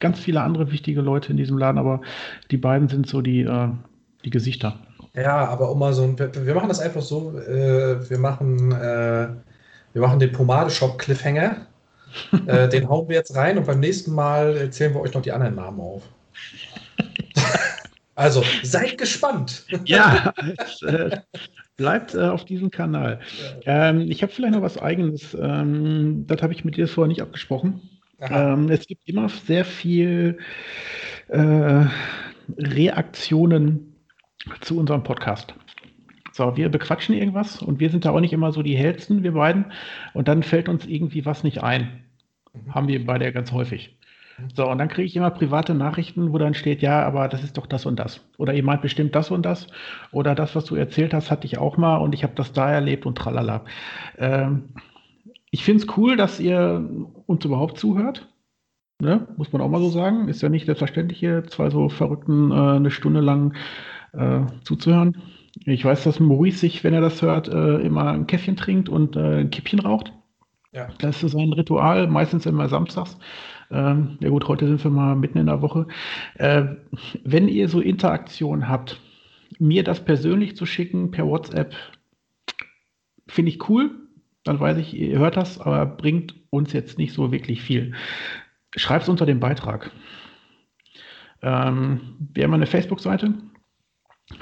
ganz 0.00 0.20
viele 0.20 0.42
andere 0.42 0.70
wichtige 0.70 1.00
Leute 1.00 1.30
in 1.30 1.38
diesem 1.38 1.56
Laden, 1.56 1.78
aber 1.78 2.02
die 2.50 2.58
beiden 2.58 2.88
sind 2.88 3.08
so 3.08 3.22
die, 3.22 3.40
äh, 3.40 3.68
die 4.24 4.30
Gesichter. 4.30 4.78
Ja, 5.14 5.46
aber 5.48 5.70
um 5.70 5.78
mal 5.78 5.94
so 5.94 6.02
ein, 6.02 6.18
wir, 6.18 6.54
machen 6.54 6.68
das 6.68 6.80
einfach 6.80 7.00
so, 7.00 7.38
äh, 7.38 8.08
wir 8.10 8.18
machen, 8.18 8.72
äh, 8.72 9.28
wir 9.94 10.02
machen 10.02 10.18
den 10.18 10.32
Pomadeshop 10.32 10.98
Cliffhanger, 10.98 11.66
äh, 12.46 12.68
den 12.68 12.88
hauen 12.88 13.08
wir 13.08 13.16
jetzt 13.16 13.34
rein 13.34 13.58
und 13.58 13.66
beim 13.66 13.80
nächsten 13.80 14.14
Mal 14.14 14.56
erzählen 14.56 14.94
wir 14.94 15.00
euch 15.00 15.14
noch 15.14 15.22
die 15.22 15.32
anderen 15.32 15.54
Namen 15.54 15.80
auf. 15.80 16.02
also, 18.14 18.42
seid 18.62 18.98
gespannt. 18.98 19.64
Ja, 19.84 20.32
es, 20.58 20.82
äh, 20.82 21.20
bleibt 21.76 22.14
äh, 22.14 22.20
auf 22.20 22.44
diesem 22.44 22.70
Kanal. 22.70 23.20
Ähm, 23.64 24.10
ich 24.10 24.22
habe 24.22 24.32
vielleicht 24.32 24.54
noch 24.54 24.62
was 24.62 24.78
Eigenes, 24.78 25.36
ähm, 25.40 26.24
das 26.26 26.42
habe 26.42 26.52
ich 26.52 26.64
mit 26.64 26.76
dir 26.76 26.88
vorher 26.88 27.08
nicht 27.08 27.22
abgesprochen. 27.22 27.80
Ähm, 28.20 28.70
es 28.70 28.86
gibt 28.86 29.08
immer 29.08 29.28
sehr 29.28 29.64
viel 29.64 30.38
äh, 31.28 31.84
Reaktionen 32.56 33.96
zu 34.60 34.78
unserem 34.78 35.02
Podcast. 35.02 35.54
So, 36.32 36.56
wir 36.56 36.68
bequatschen 36.70 37.14
irgendwas 37.14 37.60
und 37.62 37.78
wir 37.78 37.90
sind 37.90 38.04
da 38.04 38.10
auch 38.10 38.20
nicht 38.20 38.32
immer 38.32 38.52
so 38.52 38.62
die 38.62 38.76
hellsten, 38.76 39.22
wir 39.22 39.32
beiden. 39.32 39.66
Und 40.14 40.28
dann 40.28 40.42
fällt 40.42 40.68
uns 40.68 40.86
irgendwie 40.86 41.26
was 41.26 41.44
nicht 41.44 41.62
ein. 41.62 42.02
Mhm. 42.52 42.74
Haben 42.74 42.88
wir 42.88 43.04
beide 43.06 43.26
ja 43.26 43.30
ganz 43.30 43.52
häufig. 43.52 43.98
Mhm. 44.38 44.48
So, 44.54 44.68
und 44.68 44.78
dann 44.78 44.88
kriege 44.88 45.06
ich 45.06 45.14
immer 45.14 45.30
private 45.30 45.74
Nachrichten, 45.74 46.32
wo 46.32 46.38
dann 46.38 46.54
steht, 46.54 46.80
ja, 46.80 47.04
aber 47.04 47.28
das 47.28 47.44
ist 47.44 47.58
doch 47.58 47.66
das 47.66 47.84
und 47.84 47.98
das. 47.98 48.20
Oder 48.38 48.54
ihr 48.54 48.64
meint 48.64 48.80
bestimmt 48.82 49.14
das 49.14 49.30
und 49.30 49.44
das. 49.44 49.66
Oder 50.10 50.34
das, 50.34 50.56
was 50.56 50.64
du 50.64 50.74
erzählt 50.74 51.12
hast, 51.12 51.30
hatte 51.30 51.46
ich 51.46 51.58
auch 51.58 51.76
mal 51.76 51.98
und 51.98 52.14
ich 52.14 52.22
habe 52.24 52.34
das 52.34 52.52
da 52.52 52.70
erlebt 52.70 53.04
und 53.04 53.16
tralala. 53.18 53.64
Ähm, 54.16 54.70
ich 55.50 55.64
finde 55.64 55.84
es 55.84 55.96
cool, 55.98 56.16
dass 56.16 56.40
ihr 56.40 56.88
uns 57.26 57.44
überhaupt 57.44 57.78
zuhört. 57.78 58.26
Ne? 59.00 59.26
Muss 59.36 59.52
man 59.52 59.60
auch 59.60 59.68
mal 59.68 59.80
so 59.82 59.90
sagen. 59.90 60.28
Ist 60.28 60.40
ja 60.40 60.48
nicht 60.48 60.64
selbstverständlich, 60.64 61.18
hier 61.18 61.44
zwei 61.44 61.68
so 61.68 61.90
Verrückten 61.90 62.50
äh, 62.50 62.54
eine 62.54 62.90
Stunde 62.90 63.20
lang 63.20 63.54
äh, 64.14 64.40
zuzuhören. 64.64 65.20
Ich 65.64 65.84
weiß, 65.84 66.04
dass 66.04 66.20
Maurice 66.20 66.58
sich, 66.58 66.84
wenn 66.84 66.94
er 66.94 67.00
das 67.00 67.22
hört, 67.22 67.48
äh, 67.48 67.78
immer 67.78 68.12
ein 68.12 68.26
Käffchen 68.26 68.56
trinkt 68.56 68.88
und 68.88 69.16
äh, 69.16 69.40
ein 69.40 69.50
Kippchen 69.50 69.80
raucht. 69.80 70.12
Ja. 70.72 70.88
Das 70.98 71.16
ist 71.16 71.20
so 71.20 71.38
sein 71.38 71.52
Ritual, 71.52 72.06
meistens 72.08 72.46
immer 72.46 72.68
samstags. 72.68 73.18
Ähm, 73.70 74.18
ja 74.20 74.30
gut, 74.30 74.48
heute 74.48 74.66
sind 74.66 74.82
wir 74.82 74.90
mal 74.90 75.14
mitten 75.14 75.38
in 75.38 75.46
der 75.46 75.62
Woche. 75.62 75.86
Äh, 76.34 76.64
wenn 77.24 77.48
ihr 77.48 77.68
so 77.68 77.80
Interaktion 77.80 78.68
habt, 78.68 79.00
mir 79.58 79.84
das 79.84 80.04
persönlich 80.04 80.56
zu 80.56 80.66
schicken 80.66 81.10
per 81.10 81.26
WhatsApp, 81.26 81.74
finde 83.28 83.50
ich 83.50 83.68
cool 83.68 83.90
dann 84.44 84.58
weiß 84.58 84.78
ich, 84.78 84.94
ihr 84.94 85.18
hört 85.18 85.36
das, 85.36 85.60
aber 85.60 85.86
bringt 85.86 86.34
uns 86.50 86.72
jetzt 86.72 86.98
nicht 86.98 87.12
so 87.12 87.32
wirklich 87.32 87.62
viel. 87.62 87.94
Schreibt 88.76 89.04
es 89.04 89.08
unter 89.08 89.26
dem 89.26 89.40
Beitrag. 89.40 89.92
Ähm, 91.42 92.16
wir 92.32 92.44
haben 92.44 92.54
eine 92.54 92.66
Facebook-Seite. 92.66 93.34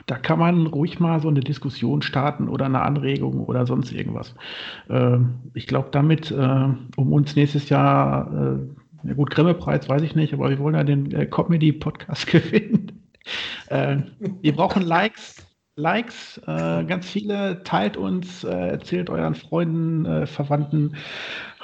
Da 0.07 0.17
kann 0.19 0.39
man 0.39 0.67
ruhig 0.67 1.01
mal 1.01 1.21
so 1.21 1.29
eine 1.29 1.41
Diskussion 1.41 2.03
starten 2.03 2.49
oder 2.49 2.67
eine 2.67 2.83
Anregung 2.83 3.41
oder 3.41 3.67
sonst 3.67 3.93
irgendwas. 3.93 4.35
Ähm, 4.89 5.51
ich 5.55 5.67
glaube, 5.67 5.89
damit, 5.91 6.31
äh, 6.31 6.69
um 6.97 7.13
uns 7.13 7.35
nächstes 7.37 7.69
Jahr, 7.69 8.31
äh, 8.33 9.09
ja 9.09 9.15
gut, 9.15 9.31
Grimme-Preis 9.31 9.89
weiß 9.89 10.03
ich 10.03 10.15
nicht, 10.15 10.35
aber 10.35 10.51
wir 10.51 10.59
wollen 10.59 10.75
ja 10.75 10.85
den 10.85 11.11
äh, 11.13 11.27
Comedy-Podcast 11.27 12.27
gewinnen. 12.31 13.11
Äh, 13.69 13.99
wir 14.43 14.55
brauchen 14.55 14.83
Likes, 14.83 15.47
Likes, 15.77 16.41
ganz 16.45 17.09
viele. 17.09 17.63
Teilt 17.63 17.97
uns, 17.97 18.45
äh, 18.45 18.51
erzählt 18.51 19.09
euren 19.09 19.35
Freunden, 19.35 20.27
Verwandten, 20.27 20.97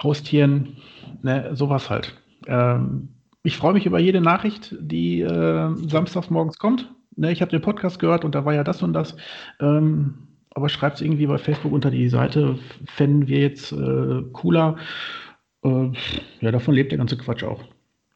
Haustieren, 0.03 0.79
ne, 1.23 1.51
sowas 1.55 1.91
halt. 1.91 2.15
Ähm, 2.47 3.09
ich 3.43 3.57
freue 3.59 3.75
mich 3.75 3.85
über 3.85 3.99
jede 3.99 4.23
Nachricht, 4.23 4.75
die 4.81 5.21
äh, 5.21 5.75
samstags 5.89 6.31
morgens 6.31 6.59
kommt. 6.59 6.91
Ne, 7.17 7.33
ich 7.33 7.41
habe 7.41 7.51
den 7.51 7.63
Podcast 7.63 7.99
gehört 7.99 8.25
und 8.25 8.35
da 8.35 8.45
war 8.45 8.55
ja 8.55 8.63
das 8.63 8.83
und 8.83 8.93
das. 8.93 9.17
Ähm, 9.61 10.29
aber 10.51 10.69
schreibt 10.69 10.97
es 10.97 11.03
irgendwie 11.03 11.27
bei 11.27 11.39
Facebook 11.39 11.73
unter 11.73 11.91
die 11.91 12.09
Seite. 12.09 12.59
Fänden 12.87 13.27
wir 13.27 13.41
jetzt 13.41 13.73
äh, 13.73 14.23
cooler. 14.33 14.77
Äh, 15.63 15.93
ja, 16.41 16.51
davon 16.51 16.75
lebt 16.75 16.93
der 16.93 16.99
ganze 16.99 17.17
Quatsch 17.17 17.45
auch. 17.45 17.63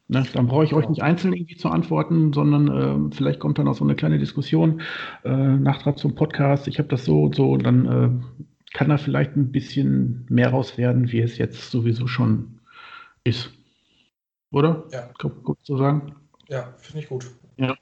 Ne, 0.09 0.25
dann 0.33 0.49
brauche 0.49 0.65
ich 0.65 0.75
euch 0.75 0.89
nicht 0.89 1.03
einzeln 1.03 1.33
irgendwie 1.33 1.57
zu 1.57 1.69
antworten, 1.69 2.33
sondern 2.33 3.11
äh, 3.13 3.15
vielleicht 3.15 3.39
kommt 3.41 3.59
dann 3.59 3.69
auch 3.69 3.75
so 3.75 3.85
eine 3.85 3.95
kleine 3.95 4.19
Diskussion, 4.19 4.81
äh, 5.25 5.31
Nachtrag 5.31 5.99
zum 5.99 6.17
Podcast, 6.17 6.67
ich 6.67 6.79
habe 6.79 6.89
das 6.89 7.05
so 7.05 7.23
und 7.23 7.37
so, 7.37 7.51
und 7.53 7.63
dann 7.63 7.87
äh, 7.87 8.11
kann 8.75 8.89
da 8.89 8.97
vielleicht 8.97 9.37
ein 9.37 9.53
bisschen 9.53 10.27
mehr 10.29 10.51
raus 10.51 10.77
werden, 10.79 11.13
wie 11.13 11.21
es 11.21 11.39
jetzt 11.39 11.71
sowieso 11.71 12.09
schon 12.09 12.59
ist. 13.23 13.53
Oder? 14.51 14.85
Ja. 14.91 15.11
Gut 15.19 15.59
zu 15.63 15.77
sagen? 15.77 16.17
Ja, 16.49 16.75
finde 16.79 17.05
ich 17.05 17.09
gut. 17.09 17.31
Ja. 17.57 17.77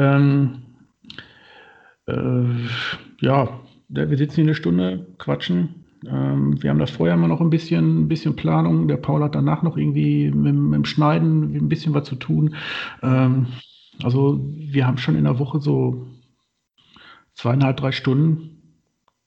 Ähm, 0.00 0.62
äh, 2.06 3.24
ja, 3.24 3.60
wir 3.88 4.16
sitzen 4.16 4.36
hier 4.36 4.44
eine 4.44 4.54
Stunde, 4.54 5.06
quatschen. 5.18 5.84
Ähm, 6.06 6.62
wir 6.62 6.70
haben 6.70 6.78
das 6.78 6.90
vorher 6.90 7.14
immer 7.14 7.28
noch 7.28 7.40
ein 7.40 7.50
bisschen, 7.50 8.02
ein 8.02 8.08
bisschen 8.08 8.34
Planung. 8.34 8.88
Der 8.88 8.96
Paul 8.96 9.22
hat 9.22 9.34
danach 9.34 9.62
noch 9.62 9.76
irgendwie 9.76 10.30
mit, 10.30 10.54
mit 10.54 10.74
dem 10.74 10.84
Schneiden 10.86 11.54
ein 11.54 11.68
bisschen 11.68 11.92
was 11.92 12.04
zu 12.04 12.16
tun. 12.16 12.54
Ähm, 13.02 13.48
also 14.02 14.40
wir 14.42 14.86
haben 14.86 14.96
schon 14.96 15.16
in 15.16 15.24
der 15.24 15.38
Woche 15.38 15.60
so 15.60 16.06
zweieinhalb, 17.34 17.76
drei 17.76 17.92
Stunden. 17.92 18.56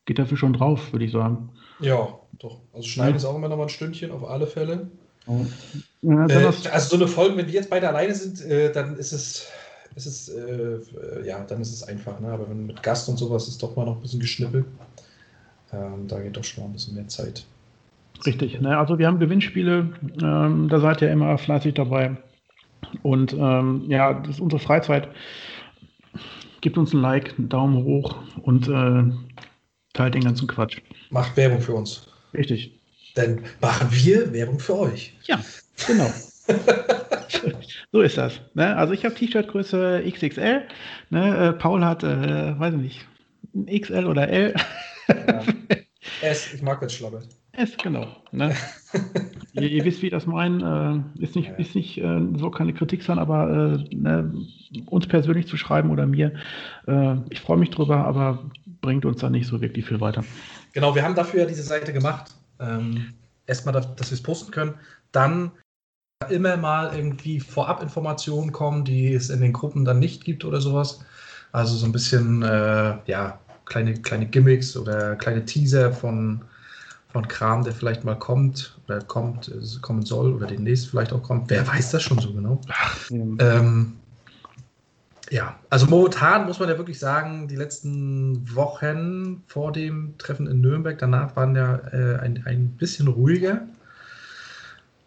Geht 0.05 0.17
dafür 0.17 0.37
schon 0.37 0.53
drauf, 0.53 0.91
würde 0.91 1.05
ich 1.05 1.11
sagen. 1.11 1.49
Ja, 1.79 2.19
doch. 2.39 2.61
Also 2.73 2.87
Schneiden 2.87 3.13
ja. 3.13 3.17
ist 3.17 3.25
auch 3.25 3.35
immer 3.35 3.49
noch 3.49 3.57
mal 3.57 3.63
ein 3.63 3.69
Stündchen, 3.69 4.11
auf 4.11 4.27
alle 4.27 4.47
Fälle. 4.47 4.89
Ja, 6.01 6.27
äh, 6.27 6.51
also 6.71 6.89
so 6.89 6.95
eine 6.95 7.07
Folge, 7.07 7.37
wenn 7.37 7.47
wir 7.47 7.53
jetzt 7.53 7.69
beide 7.69 7.87
alleine 7.87 8.13
sind, 8.13 8.41
äh, 8.41 8.71
dann 8.71 8.97
ist 8.97 9.13
es, 9.13 9.47
ist 9.95 10.05
es 10.05 10.29
äh, 10.29 10.79
ja, 11.25 11.43
dann 11.43 11.61
ist 11.61 11.73
es 11.73 11.83
einfach. 11.83 12.19
Ne? 12.19 12.29
Aber 12.29 12.49
wenn 12.49 12.65
mit 12.65 12.81
Gast 12.83 13.07
und 13.09 13.17
sowas 13.17 13.47
ist 13.47 13.61
doch 13.61 13.75
mal 13.75 13.85
noch 13.85 13.97
ein 13.97 14.01
bisschen 14.01 14.19
geschnippelt. 14.19 14.65
Ähm, 15.71 16.07
da 16.07 16.21
geht 16.21 16.37
doch 16.37 16.43
schon 16.43 16.65
ein 16.65 16.73
bisschen 16.73 16.95
mehr 16.95 17.07
Zeit. 17.07 17.45
Richtig. 18.25 18.61
Ne? 18.61 18.77
Also 18.77 18.99
wir 18.99 19.07
haben 19.07 19.19
Gewinnspiele, 19.19 19.89
ähm, 20.21 20.69
da 20.69 20.79
seid 20.79 21.01
ihr 21.01 21.11
immer 21.11 21.37
fleißig 21.37 21.73
dabei. 21.73 22.15
Und 23.01 23.33
ähm, 23.33 23.85
ja, 23.87 24.13
das 24.13 24.35
ist 24.35 24.41
unsere 24.41 24.59
Freizeit. 24.59 25.09
Gebt 26.61 26.77
uns 26.77 26.93
ein 26.93 27.01
Like, 27.01 27.37
einen 27.37 27.49
Daumen 27.49 27.83
hoch 27.83 28.15
und 28.43 28.67
äh, 28.67 29.03
teilt 29.93 30.13
den 30.13 30.23
ganzen 30.23 30.47
Quatsch. 30.47 30.79
Macht 31.09 31.35
Werbung 31.35 31.61
für 31.61 31.73
uns. 31.73 32.07
Richtig. 32.33 32.79
Dann 33.15 33.41
machen 33.61 33.87
wir 33.91 34.31
Werbung 34.31 34.59
für 34.59 34.77
euch. 34.79 35.13
Ja, 35.25 35.39
genau. 35.87 36.11
so 37.91 38.01
ist 38.01 38.17
das. 38.17 38.41
Ne? 38.53 38.75
Also 38.75 38.93
ich 38.93 39.05
habe 39.05 39.15
T-Shirt-Größe 39.15 40.03
XXL. 40.09 40.63
Ne? 41.09 41.37
Äh, 41.37 41.53
Paul 41.53 41.83
hat, 41.83 42.03
äh, 42.03 42.59
weiß 42.59 42.73
ich 42.75 43.05
nicht, 43.55 43.83
XL 43.83 44.05
oder 44.05 44.27
L. 44.27 44.53
Ja. 45.07 45.41
S, 46.21 46.53
ich 46.53 46.61
mag 46.61 46.81
das 46.81 46.93
Schlabbert. 46.93 47.27
S, 47.53 47.77
genau. 47.77 48.07
Ne? 48.31 48.55
ihr, 49.53 49.69
ihr, 49.69 49.85
wisst, 49.85 50.01
wie 50.01 50.07
ich 50.07 50.11
das 50.11 50.25
meine. 50.25 51.05
Äh, 51.19 51.23
ist 51.23 51.35
nicht, 51.35 51.49
ja. 51.49 51.55
ist 51.55 51.75
nicht 51.75 51.97
äh, 51.99 52.21
so 52.37 52.49
keine 52.49 52.73
Kritik 52.73 53.03
sein, 53.03 53.19
aber 53.19 53.77
äh, 53.89 53.95
ne, 53.95 54.33
uns 54.87 55.07
persönlich 55.07 55.47
zu 55.47 55.57
schreiben 55.57 55.91
oder 55.91 56.07
mir, 56.07 56.33
äh, 56.87 57.15
ich 57.29 57.41
freue 57.41 57.57
mich 57.57 57.69
drüber, 57.69 58.05
aber 58.05 58.49
bringt 58.81 59.05
uns 59.05 59.21
da 59.21 59.29
nicht 59.29 59.47
so 59.47 59.61
wirklich 59.61 59.85
viel 59.85 60.01
weiter. 60.01 60.23
Genau, 60.73 60.95
wir 60.95 61.03
haben 61.03 61.15
dafür 61.15 61.41
ja 61.41 61.45
diese 61.45 61.63
Seite 61.63 61.93
gemacht. 61.93 62.33
Ähm, 62.59 63.13
Erstmal, 63.45 63.73
dass, 63.73 63.95
dass 63.95 64.09
wir 64.09 64.15
es 64.15 64.23
posten 64.23 64.51
können. 64.51 64.75
Dann 65.11 65.51
immer 66.29 66.57
mal 66.57 66.95
irgendwie 66.95 67.39
Vorab-Informationen 67.39 68.51
kommen, 68.51 68.85
die 68.85 69.13
es 69.13 69.29
in 69.29 69.41
den 69.41 69.53
Gruppen 69.53 69.85
dann 69.85 69.99
nicht 69.99 70.23
gibt 70.23 70.45
oder 70.45 70.61
sowas. 70.61 70.99
Also 71.51 71.75
so 71.75 71.85
ein 71.85 71.91
bisschen, 71.91 72.41
äh, 72.43 72.95
ja, 73.05 73.39
kleine, 73.65 73.93
kleine 73.93 74.25
Gimmicks 74.25 74.75
oder 74.75 75.15
kleine 75.15 75.45
Teaser 75.45 75.91
von, 75.91 76.41
von 77.11 77.27
Kram, 77.27 77.63
der 77.63 77.73
vielleicht 77.73 78.03
mal 78.03 78.17
kommt 78.17 78.77
oder 78.85 79.01
kommt, 79.01 79.49
äh, 79.49 79.79
kommen 79.81 80.03
soll 80.03 80.33
oder 80.33 80.47
demnächst 80.47 80.89
vielleicht 80.89 81.13
auch 81.13 81.23
kommt. 81.23 81.49
Wer 81.49 81.67
weiß 81.67 81.91
das 81.91 82.03
schon 82.03 82.19
so 82.19 82.33
genau? 82.33 82.59
Ach, 82.69 83.09
ähm, 83.11 83.93
ja, 85.29 85.55
also 85.69 85.87
momentan 85.87 86.45
muss 86.45 86.59
man 86.59 86.69
ja 86.69 86.77
wirklich 86.77 86.99
sagen, 86.99 87.47
die 87.47 87.55
letzten 87.55 88.55
Wochen 88.55 89.43
vor 89.47 89.71
dem 89.71 90.15
Treffen 90.17 90.47
in 90.47 90.61
Nürnberg, 90.61 90.97
danach 90.97 91.35
waren 91.35 91.55
ja 91.55 91.75
äh, 91.91 92.19
ein, 92.19 92.43
ein 92.45 92.69
bisschen 92.77 93.07
ruhiger. 93.07 93.61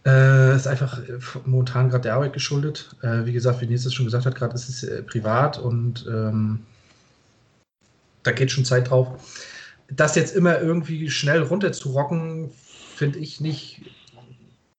Äh, 0.07 0.55
ist 0.55 0.69
einfach 0.69 1.01
äh, 1.01 1.19
momentan 1.45 1.91
gerade 1.91 2.03
der 2.03 2.15
Arbeit 2.15 2.33
geschuldet. 2.33 2.97
Äh, 3.03 3.27
wie 3.27 3.33
gesagt, 3.33 3.61
wie 3.61 3.67
Nils 3.67 3.93
schon 3.93 4.07
gesagt 4.07 4.25
hat, 4.25 4.37
gerade 4.37 4.55
ist 4.55 4.69
es 4.69 4.85
äh, 4.85 5.03
privat 5.03 5.59
und 5.59 6.07
ähm, 6.09 6.61
da 8.23 8.31
geht 8.31 8.53
schon 8.53 8.65
Zeit 8.65 8.89
drauf. 8.89 9.09
Das 9.89 10.15
jetzt 10.15 10.35
immer 10.35 10.61
irgendwie 10.61 11.11
schnell 11.11 11.43
runter 11.43 11.73
zu 11.73 11.91
rocken, 11.91 12.51
finde 12.95 13.19
ich 13.19 13.41
nicht 13.41 13.83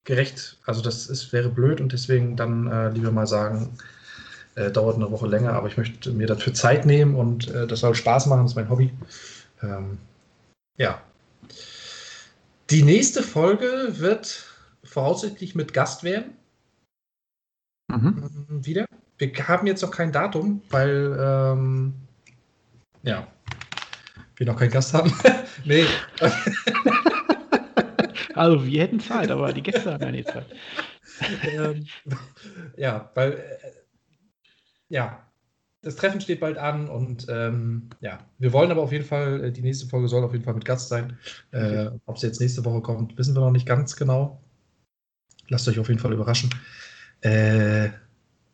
gerecht. 0.04 0.56
Also 0.64 0.80
das 0.80 1.06
ist, 1.06 1.32
wäre 1.32 1.50
blöd 1.50 1.80
und 1.80 1.92
deswegen 1.92 2.34
dann 2.34 2.66
äh, 2.66 2.88
lieber 2.90 3.12
mal 3.12 3.26
sagen, 3.26 3.76
Äh, 4.54 4.72
dauert 4.72 4.96
eine 4.96 5.10
Woche 5.12 5.28
länger, 5.28 5.52
aber 5.52 5.68
ich 5.68 5.76
möchte 5.76 6.10
mir 6.10 6.26
dafür 6.26 6.52
Zeit 6.52 6.84
nehmen 6.84 7.14
und 7.14 7.46
das 7.68 7.78
soll 7.80 7.94
Spaß 7.94 8.26
machen, 8.26 8.42
das 8.42 8.52
ist 8.52 8.56
mein 8.56 8.68
Hobby. 8.68 8.90
Ähm, 9.62 9.98
ja. 10.78 11.00
Die 12.70 12.82
nächste 12.82 13.22
Folge 13.22 14.00
wird 14.00 14.46
voraussichtlich 14.88 15.54
mit 15.54 15.72
Gast 15.72 16.04
werden. 16.04 16.36
Mhm. 17.88 18.30
Mhm, 18.48 18.66
Wieder. 18.66 18.86
Wir 19.18 19.32
haben 19.48 19.66
jetzt 19.66 19.82
noch 19.82 19.90
kein 19.90 20.12
Datum, 20.12 20.62
weil 20.70 21.16
ähm, 21.18 21.94
ja, 23.02 23.26
wir 24.36 24.46
noch 24.46 24.56
keinen 24.56 24.70
Gast 24.70 24.94
haben. 24.94 25.12
nee, 25.64 25.84
Also 28.38 28.64
wir 28.64 28.82
hätten 28.82 29.00
Zeit, 29.00 29.32
aber 29.32 29.52
die 29.52 29.62
Gäste 29.64 29.92
haben 29.92 30.02
ja 30.02 30.12
nicht 30.12 30.28
Zeit. 30.28 30.46
ähm, 31.42 31.86
ja, 32.76 33.10
weil 33.14 33.32
äh, 33.32 33.70
ja, 34.88 35.26
das 35.82 35.96
Treffen 35.96 36.20
steht 36.20 36.38
bald 36.38 36.56
an 36.56 36.88
und 36.88 37.26
ähm, 37.28 37.88
ja, 38.00 38.18
wir 38.38 38.52
wollen 38.52 38.70
aber 38.70 38.82
auf 38.82 38.92
jeden 38.92 39.04
Fall, 39.04 39.44
äh, 39.44 39.52
die 39.52 39.62
nächste 39.62 39.88
Folge 39.88 40.06
soll 40.06 40.22
auf 40.22 40.32
jeden 40.32 40.44
Fall 40.44 40.54
mit 40.54 40.64
Gast 40.64 40.88
sein. 40.88 41.18
Äh, 41.50 41.90
Ob 42.06 42.18
sie 42.18 42.28
jetzt 42.28 42.40
nächste 42.40 42.64
Woche 42.64 42.80
kommt, 42.80 43.18
wissen 43.18 43.34
wir 43.34 43.40
noch 43.40 43.50
nicht 43.50 43.66
ganz 43.66 43.96
genau. 43.96 44.40
Lasst 45.48 45.68
euch 45.68 45.78
auf 45.78 45.88
jeden 45.88 46.00
Fall 46.00 46.12
überraschen. 46.12 46.50
Äh, 47.20 47.88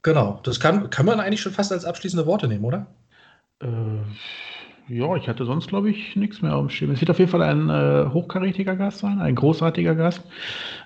genau, 0.03 0.40
das 0.45 0.61
kann, 0.61 0.90
kann 0.90 1.07
man 1.07 1.20
eigentlich 1.20 1.40
schon 1.40 1.53
fast 1.53 1.72
als 1.72 1.84
abschließende 1.84 2.26
Worte 2.26 2.49
nehmen, 2.49 2.64
oder? 2.64 2.86
Äh, 3.61 3.68
ja, 4.88 5.16
ich 5.16 5.28
hatte 5.28 5.45
sonst, 5.47 5.68
glaube 5.68 5.90
ich, 5.90 6.14
nichts 6.16 6.42
mehr 6.42 6.55
auf 6.55 6.66
dem 6.66 6.70
Schirm. 6.70 6.90
Es 6.90 7.01
wird 7.01 7.11
auf 7.11 7.18
jeden 7.18 7.30
Fall 7.30 7.42
ein 7.42 7.70
äh, 7.70 8.11
hochkarätiger 8.12 8.76
Gast 8.76 8.99
sein, 8.99 9.20
ein 9.20 9.34
großartiger 9.34 9.95
Gast, 9.95 10.22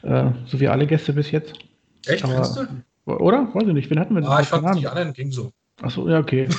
äh, 0.02 0.30
so 0.46 0.60
wie 0.60 0.68
alle 0.68 0.86
Gäste 0.86 1.12
bis 1.12 1.30
jetzt. 1.30 1.54
Echt? 2.06 2.24
Aber- 2.24 2.44
Findest 2.44 2.56
du? 3.06 3.12
Oder? 3.12 3.48
Weiß 3.54 3.66
ich 3.66 3.72
nicht. 3.72 3.90
Wen 3.90 3.98
hatten 3.98 4.14
wir 4.14 4.20
denn? 4.20 4.30
Ah, 4.30 4.40
ich 4.40 4.48
fand 4.48 4.64
Keine 4.64 4.80
die 4.80 4.86
anderen 4.86 5.14
ging 5.14 5.32
so. 5.32 5.50
Achso, 5.80 6.06
ja, 6.08 6.18
okay. 6.18 6.46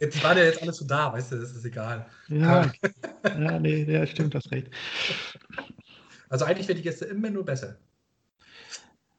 Jetzt 0.00 0.24
war 0.24 0.34
der 0.34 0.46
jetzt 0.46 0.62
alles 0.62 0.78
so 0.78 0.86
da, 0.86 1.12
weißt 1.12 1.32
du, 1.32 1.36
das 1.36 1.52
ist 1.52 1.64
egal. 1.64 2.06
Ja, 2.28 2.70
ja 3.38 3.58
nee, 3.58 3.84
ja, 3.84 4.06
stimmt, 4.06 4.34
das 4.34 4.50
recht. 4.50 4.68
Also 6.30 6.44
eigentlich 6.46 6.68
werden 6.68 6.78
die 6.78 6.84
Gäste 6.84 7.04
immer 7.06 7.28
nur 7.28 7.44
besser. 7.44 7.76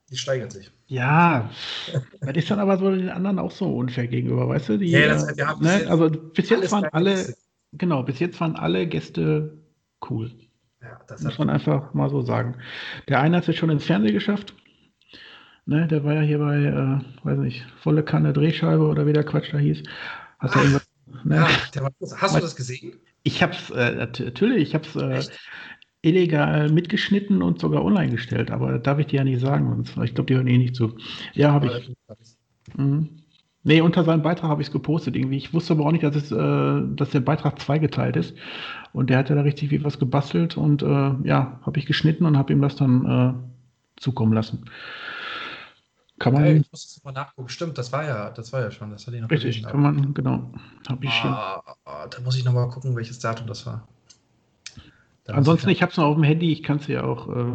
Die 0.09 0.17
steigern 0.17 0.49
sich. 0.49 0.71
Ja, 0.87 1.49
das 2.21 2.35
ist 2.35 2.49
dann 2.51 2.59
aber 2.59 2.77
so 2.77 2.89
den 2.93 3.09
anderen 3.09 3.39
auch 3.39 3.51
so 3.51 3.77
unfair 3.77 4.07
gegenüber, 4.07 4.47
weißt 4.49 4.69
du? 4.69 4.77
Die, 4.77 4.89
Ja, 4.89 5.07
das- 5.07 5.23
äh, 5.29 5.37
wir 5.37 5.47
haben 5.47 5.63
ne, 5.63 5.85
also 5.87 6.09
bis 6.09 6.49
jetzt 6.49 6.71
waren 6.71 6.85
alle, 6.85 7.13
Gäste. 7.13 7.35
genau, 7.73 8.03
bis 8.03 8.19
jetzt 8.19 8.41
waren 8.41 8.55
alle 8.55 8.87
Gäste 8.87 9.57
cool. 10.09 10.31
Ja, 10.81 10.99
das 11.07 11.21
Muss 11.21 11.37
man 11.37 11.49
einfach 11.49 11.93
mal 11.93 12.09
so 12.09 12.23
sagen. 12.23 12.55
Der 13.07 13.21
eine 13.21 13.37
hat 13.37 13.47
es 13.47 13.55
schon 13.55 13.69
ins 13.69 13.85
Fernsehen 13.85 14.13
geschafft. 14.13 14.55
Ne, 15.65 15.87
der 15.87 16.03
war 16.03 16.15
ja 16.15 16.21
hier 16.21 16.39
bei, 16.39 16.57
äh, 16.57 17.25
weiß 17.25 17.37
nicht, 17.39 17.65
volle 17.81 18.03
Kanne 18.03 18.33
Drehscheibe 18.33 18.83
oder 18.83 19.05
wie 19.05 19.13
der 19.13 19.23
Quatsch 19.23 19.53
da 19.53 19.59
hieß. 19.59 19.83
Hat 20.39 20.51
Ach, 20.55 20.65
ne? 21.23 21.35
ja, 21.35 21.49
der 21.73 21.83
war, 21.83 21.91
hast 22.17 22.35
du 22.35 22.39
das 22.41 22.55
gesehen? 22.55 22.99
Ich 23.23 23.43
hab's, 23.43 23.69
äh, 23.69 23.91
nat- 23.91 24.19
natürlich, 24.19 24.69
ich 24.69 24.75
hab's 24.75 24.95
äh? 24.95 25.23
Illegal 26.01 26.69
mitgeschnitten 26.69 27.41
und 27.41 27.59
sogar 27.59 27.83
online 27.83 28.11
gestellt, 28.11 28.51
aber 28.51 28.71
das 28.71 28.81
darf 28.83 28.99
ich 28.99 29.07
dir 29.07 29.17
ja 29.17 29.23
nicht 29.23 29.39
sagen, 29.39 29.69
sonst, 29.69 29.97
ich 29.97 30.15
glaube, 30.15 30.27
die 30.27 30.35
hören 30.35 30.47
eh 30.47 30.57
nicht 30.57 30.75
zu. 30.75 30.97
Ja, 31.33 31.51
habe 31.51 31.67
ich. 31.67 31.95
Mhm. 32.75 33.21
Nee, 33.63 33.81
unter 33.81 34.03
seinem 34.03 34.23
Beitrag 34.23 34.49
habe 34.49 34.61
ich 34.61 34.69
es 34.69 34.71
gepostet 34.71 35.15
irgendwie. 35.15 35.37
Ich 35.37 35.53
wusste 35.53 35.73
aber 35.73 35.85
auch 35.85 35.91
nicht, 35.91 36.03
dass, 36.03 36.15
es, 36.15 36.31
äh, 36.31 36.95
dass 36.95 37.11
der 37.11 37.19
Beitrag 37.19 37.59
zweigeteilt 37.59 38.15
ist. 38.15 38.35
Und 38.91 39.11
der 39.11 39.19
hat 39.19 39.29
ja 39.29 39.35
da 39.35 39.41
richtig 39.41 39.69
wie 39.69 39.83
was 39.83 39.99
gebastelt 39.99 40.57
und 40.57 40.81
äh, 40.81 40.87
ja, 41.23 41.59
habe 41.61 41.77
ich 41.77 41.85
geschnitten 41.85 42.25
und 42.25 42.37
habe 42.37 42.51
ihm 42.51 42.61
das 42.61 42.75
dann 42.75 43.05
äh, 43.05 44.01
zukommen 44.01 44.33
lassen. 44.33 44.65
Kann 46.17 46.33
man, 46.33 46.43
Ey, 46.43 46.57
ich 46.57 46.71
muss 46.71 46.93
das 46.95 47.03
mal 47.03 47.11
nachgucken. 47.11 47.49
Stimmt, 47.49 47.77
das 47.77 47.91
war 47.91 48.03
ja, 48.03 48.29
das 48.31 48.51
war 48.51 48.61
ja 48.61 48.71
schon. 48.71 48.89
Das 48.91 49.05
hatte 49.05 49.15
ich 49.15 49.21
noch 49.21 49.29
richtig, 49.29 49.57
gesehen, 49.57 49.71
kann 49.71 49.81
man, 49.81 50.13
genau. 50.13 50.51
Habe 50.89 51.05
ich 51.05 51.13
schon. 51.13 51.31
Ah, 51.31 51.63
ah, 51.85 52.07
da 52.07 52.19
muss 52.21 52.37
ich 52.37 52.43
nochmal 52.43 52.69
gucken, 52.69 52.95
welches 52.95 53.19
Datum 53.19 53.47
das 53.47 53.65
war. 53.65 53.87
Ansonsten, 55.31 55.69
ich 55.69 55.81
habe 55.81 55.91
es 55.91 55.97
noch 55.97 56.05
auf 56.05 56.15
dem 56.15 56.23
Handy, 56.23 56.51
ich 56.51 56.63
kann 56.63 56.77
es 56.77 56.87
ja 56.87 57.03
auch. 57.03 57.29
Äh, 57.29 57.53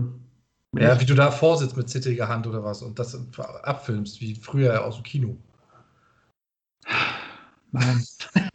ja, 0.78 1.00
wie 1.00 1.06
du 1.06 1.14
da 1.14 1.30
vorsitzt 1.30 1.76
mit 1.76 1.88
zittriger 1.88 2.28
Hand 2.28 2.46
oder 2.46 2.62
was 2.62 2.82
und 2.82 2.98
das 2.98 3.18
abfilmst, 3.62 4.20
wie 4.20 4.34
früher 4.34 4.84
aus 4.84 4.96
dem 4.96 5.04
Kino. 5.04 5.36
Nein. 7.72 8.04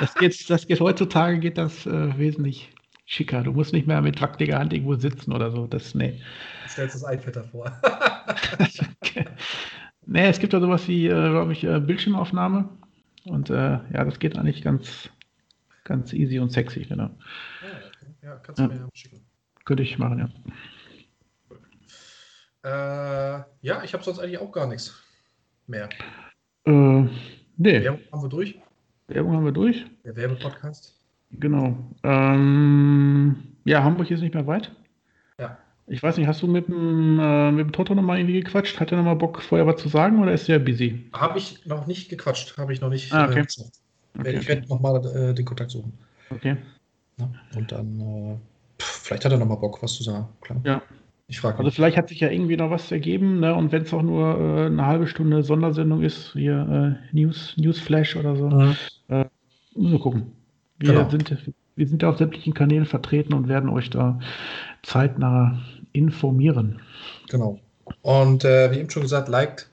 das, 0.00 0.14
geht, 0.14 0.50
das 0.50 0.66
geht 0.66 0.80
heutzutage 0.80 1.38
geht 1.38 1.58
das 1.58 1.86
äh, 1.86 2.16
wesentlich 2.18 2.70
schicker. 3.06 3.42
Du 3.42 3.52
musst 3.52 3.72
nicht 3.72 3.86
mehr 3.86 4.00
mit 4.00 4.20
wackeliger 4.20 4.58
Hand 4.58 4.72
irgendwo 4.72 4.94
sitzen 4.94 5.32
oder 5.32 5.50
so. 5.50 5.66
Das, 5.66 5.94
nee. 5.94 6.20
Du 6.64 6.70
stellst 6.70 6.94
das 6.94 7.02
iPad 7.02 7.36
davor. 7.36 7.72
nee, 10.06 10.28
es 10.28 10.38
gibt 10.38 10.52
ja 10.52 10.60
sowas 10.60 10.86
wie, 10.88 11.06
äh, 11.06 11.30
glaube 11.30 11.52
ich, 11.52 11.64
äh, 11.64 11.80
Bildschirmaufnahme. 11.80 12.68
Und 13.24 13.50
äh, 13.50 13.78
ja, 13.92 14.04
das 14.04 14.18
geht 14.18 14.36
eigentlich 14.36 14.62
ganz, 14.62 15.10
ganz 15.84 16.12
easy 16.12 16.38
und 16.38 16.50
sexy, 16.50 16.80
genau. 16.80 17.04
ja. 17.04 17.91
Ja, 18.22 18.36
kannst 18.36 18.58
du 18.58 18.62
Ja. 18.64 18.68
mir 18.68 18.76
ja 18.76 18.88
schicken. 18.94 19.20
Könnte 19.64 19.82
ich 19.82 19.98
machen, 19.98 20.18
ja. 20.18 20.28
Äh, 22.64 23.42
ja, 23.62 23.82
ich 23.82 23.92
habe 23.92 24.04
sonst 24.04 24.18
eigentlich 24.20 24.38
auch 24.38 24.52
gar 24.52 24.66
nichts 24.66 24.94
mehr. 25.66 25.88
Äh, 26.64 27.02
nee, 27.56 27.82
Werbung 27.82 28.00
haben 28.12 28.22
wir 28.22 28.28
durch. 28.28 28.58
Werbung 29.08 29.36
haben 29.36 29.44
wir 29.44 29.52
durch. 29.52 29.84
Der 30.04 30.14
Werbepodcast. 30.16 30.96
Genau. 31.32 31.76
Ähm, 32.02 33.36
ja, 33.64 33.82
Hamburg 33.82 34.10
ist 34.10 34.20
nicht 34.20 34.34
mehr 34.34 34.46
weit. 34.46 34.70
Ja. 35.38 35.58
Ich 35.88 36.02
weiß 36.02 36.16
nicht, 36.16 36.26
hast 36.28 36.42
du 36.42 36.46
mit 36.46 36.68
dem, 36.68 37.18
äh, 37.18 37.50
mit 37.50 37.66
dem 37.66 37.72
Toto 37.72 37.94
nochmal 37.94 38.18
irgendwie 38.18 38.40
gequatscht? 38.40 38.78
Hat 38.78 38.92
er 38.92 38.98
nochmal 38.98 39.16
Bock, 39.16 39.42
vorher 39.42 39.66
was 39.66 39.80
zu 39.80 39.88
sagen 39.88 40.20
oder 40.20 40.32
ist 40.32 40.46
der 40.48 40.58
busy? 40.60 41.08
Habe 41.12 41.38
ich 41.38 41.66
noch 41.66 41.86
nicht 41.86 42.08
gequatscht, 42.08 42.56
habe 42.58 42.72
ich 42.72 42.80
noch 42.80 42.90
nicht. 42.90 43.12
Ah, 43.12 43.26
okay. 43.28 43.40
äh. 43.40 44.20
Okay, 44.20 44.36
Ich 44.38 44.46
werde 44.46 44.68
nochmal 44.68 45.04
äh, 45.06 45.34
den 45.34 45.44
Kontakt 45.44 45.70
suchen. 45.70 45.92
okay. 46.30 46.56
Ne? 47.18 47.32
Und 47.56 47.72
dann, 47.72 48.00
äh, 48.00 48.36
pff, 48.82 49.02
vielleicht 49.04 49.24
hat 49.24 49.32
er 49.32 49.38
nochmal 49.38 49.58
Bock, 49.58 49.82
was 49.82 49.94
zu 49.94 50.02
sagen. 50.02 50.28
Klar. 50.40 50.60
Ja. 50.64 50.82
Ich 51.28 51.40
frage 51.40 51.58
Also 51.58 51.70
vielleicht 51.70 51.96
hat 51.96 52.08
sich 52.10 52.20
ja 52.20 52.28
irgendwie 52.30 52.56
noch 52.56 52.70
was 52.70 52.92
ergeben, 52.92 53.40
ne? 53.40 53.54
Und 53.54 53.72
wenn 53.72 53.82
es 53.82 53.94
auch 53.94 54.02
nur 54.02 54.38
äh, 54.38 54.66
eine 54.66 54.84
halbe 54.86 55.06
Stunde 55.06 55.42
Sondersendung 55.42 56.02
ist, 56.02 56.32
hier 56.32 56.98
äh, 57.12 57.14
News, 57.16 57.54
Newsflash 57.56 58.16
oder 58.16 58.36
so, 58.36 58.48
Mhm. 58.50 58.76
müssen 59.74 59.92
wir 59.92 59.98
gucken. 59.98 60.32
Wir, 60.78 60.92
Genau. 60.92 61.08
sind, 61.08 61.34
wir 61.76 61.86
sind 61.88 62.02
ja 62.02 62.10
auf 62.10 62.18
sämtlichen 62.18 62.52
Kanälen 62.52 62.84
vertreten 62.84 63.32
und 63.32 63.48
werden 63.48 63.70
euch 63.70 63.88
da 63.88 64.18
zeitnah 64.82 65.58
informieren. 65.92 66.80
Genau. 67.30 67.60
Und 68.02 68.44
äh, 68.44 68.70
wie 68.72 68.78
eben 68.80 68.90
schon 68.90 69.02
gesagt, 69.02 69.28
liked, 69.28 69.70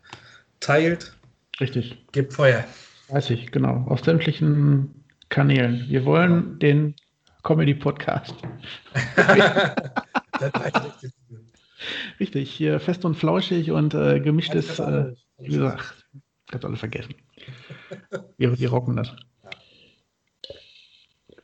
teilt, 0.62 1.16
Richtig. 1.60 1.98
gebt 2.12 2.34
Feuer. 2.34 2.64
Weiß 3.10 3.30
ich, 3.32 3.52
genau. 3.52 3.86
Auf 3.90 4.04
sämtlichen 4.04 4.94
Kanälen. 5.30 5.86
Wir 5.90 6.06
wollen 6.06 6.58
den 6.60 6.96
Comedy-Podcast. 7.44 8.36
Richtig, 12.20 12.52
hier 12.52 12.80
fest 12.80 13.06
und 13.06 13.16
flauschig 13.16 13.72
und 13.72 13.94
äh, 13.94 14.20
gemischtes. 14.20 14.80
Äh, 14.80 15.14
wie 15.38 15.48
gesagt, 15.56 16.06
kannst 16.48 16.66
alle 16.66 16.76
vergessen. 16.78 17.16
Wir, 18.38 18.58
wir 18.60 18.70
rocken 18.70 18.96
das. 18.98 19.16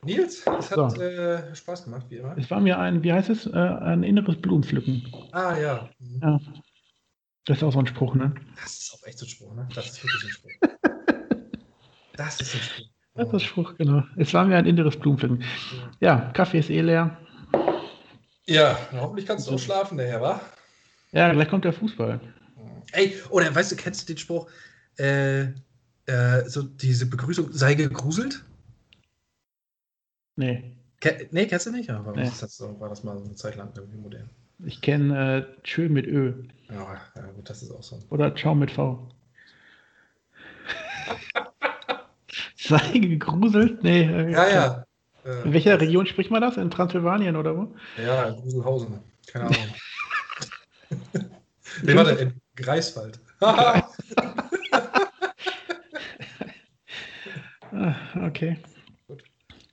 Nils, 0.02 0.46
es 0.46 0.70
hat 0.70 0.90
So. 0.92 1.00
äh, 1.00 1.54
Spaß 1.54 1.84
gemacht, 1.84 2.06
wie 2.10 2.16
immer. 2.16 2.36
Es 2.38 2.50
war 2.50 2.60
mir 2.60 2.78
ein, 2.78 3.02
wie 3.02 3.12
heißt 3.12 3.28
es, 3.30 3.46
äh, 3.46 3.52
ein 3.58 4.02
inneres 4.02 4.36
Blumenpflücken. 4.40 5.02
Ah 5.32 5.56
ja. 5.58 5.88
Mhm. 5.98 6.20
Ja. 6.22 6.40
Das 7.46 7.58
ist 7.58 7.62
auch 7.64 7.72
so 7.72 7.78
ein 7.80 7.86
Spruch, 7.86 8.14
ne? 8.14 8.34
Das 8.56 8.78
ist 8.78 8.94
auch 8.94 9.06
echt 9.06 9.18
so 9.18 9.26
ein 9.26 9.28
Spruch, 9.28 9.54
ne? 9.54 9.68
Das 9.74 9.86
ist 9.86 10.02
wirklich 10.02 10.24
ein 10.24 10.30
Spruch. 10.30 10.50
Das 12.16 12.40
ist 12.40 12.54
ein 12.54 12.60
Spruch. 12.60 12.86
Das 13.16 13.32
ist 13.32 13.42
Spruch, 13.44 13.74
genau. 13.76 14.02
Es 14.16 14.34
war 14.34 14.44
mir 14.44 14.56
ein 14.56 14.66
inneres 14.66 14.96
Blumenpflücken. 14.98 15.42
Ja, 16.00 16.30
Kaffee 16.34 16.58
ist 16.58 16.70
eh 16.70 16.80
leer. 16.82 17.16
Ja, 18.46 18.78
hoffentlich 18.92 19.26
kannst 19.26 19.48
du 19.48 19.52
auch 19.54 19.58
schlafen, 19.58 19.96
der 19.98 20.06
Herr, 20.08 20.20
wa? 20.20 20.40
Ja, 21.12 21.32
gleich 21.32 21.48
kommt 21.48 21.64
der 21.64 21.72
Fußball. 21.72 22.20
Ey, 22.92 23.16
oder 23.30 23.52
weißt 23.54 23.72
du, 23.72 23.76
kennst 23.76 24.02
du 24.08 24.12
den 24.12 24.18
Spruch, 24.18 24.48
äh, 24.98 25.42
äh, 26.06 26.44
so 26.46 26.62
diese 26.62 27.06
Begrüßung, 27.06 27.52
sei 27.52 27.74
gegruselt? 27.74 28.44
Nee, 30.36 30.76
Ke 31.00 31.26
nee, 31.30 31.46
kennst 31.46 31.66
du 31.66 31.70
nicht? 31.72 31.88
Ja, 31.88 32.04
war, 32.04 32.14
Nee. 32.14 32.24
das, 32.24 32.40
das 32.40 32.60
war 32.78 32.88
das 32.88 33.02
mal 33.02 33.16
so 33.18 33.24
eine 33.24 33.34
Zeit 33.34 33.56
lang 33.56 33.70
irgendwie 33.74 33.98
modern. 33.98 34.28
ich 34.64 34.80
kenne 34.80 35.38
äh, 35.38 35.62
Tschö 35.62 35.88
mit 35.88 36.06
Ö. 36.06 36.34
Ja, 36.70 37.00
ja, 37.16 37.22
gut, 37.34 37.48
das 37.48 37.62
ist 37.62 37.70
auch 37.70 37.82
so. 37.82 37.98
Oder 38.10 38.34
Ciao 38.36 38.54
mit 38.54 38.70
V. 38.70 39.08
Sei 42.68 42.98
gegruselt? 42.98 43.82
Nee. 43.82 44.02
äh, 44.02 44.30
Ja, 44.32 44.48
ja. 44.48 44.84
In 45.24 45.50
Äh, 45.50 45.52
welcher 45.54 45.80
Region 45.80 46.06
spricht 46.06 46.30
man 46.30 46.40
das? 46.42 46.56
In 46.56 46.70
Transsilvanien 46.70 47.34
oder 47.36 47.56
wo? 47.56 47.74
ja, 48.00 48.30
Gruselhausen. 48.30 48.98
Keine 49.26 49.44
Ahnung. 49.46 49.56
nee, 51.82 51.94
warte, 51.94 52.10
in 52.12 52.40
Greifswald. 52.56 53.18
Ah, 57.72 57.94
okay. 58.26 58.56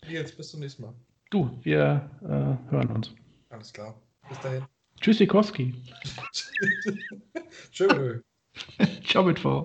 Nils, 0.07 0.31
bis 0.35 0.49
zum 0.49 0.59
nächsten 0.59 0.81
Mal. 0.83 0.93
Du, 1.29 1.57
wir 1.63 2.09
äh, 2.23 2.71
hören 2.71 2.89
uns. 2.89 3.11
Alles 3.49 3.71
klar. 3.71 3.95
Bis 4.27 4.39
dahin. 4.41 4.63
Tschüssikowski. 4.99 5.73
Tschö. 7.71 8.19
Ciao 9.05 9.23
mit 9.23 9.39
V. 9.39 9.63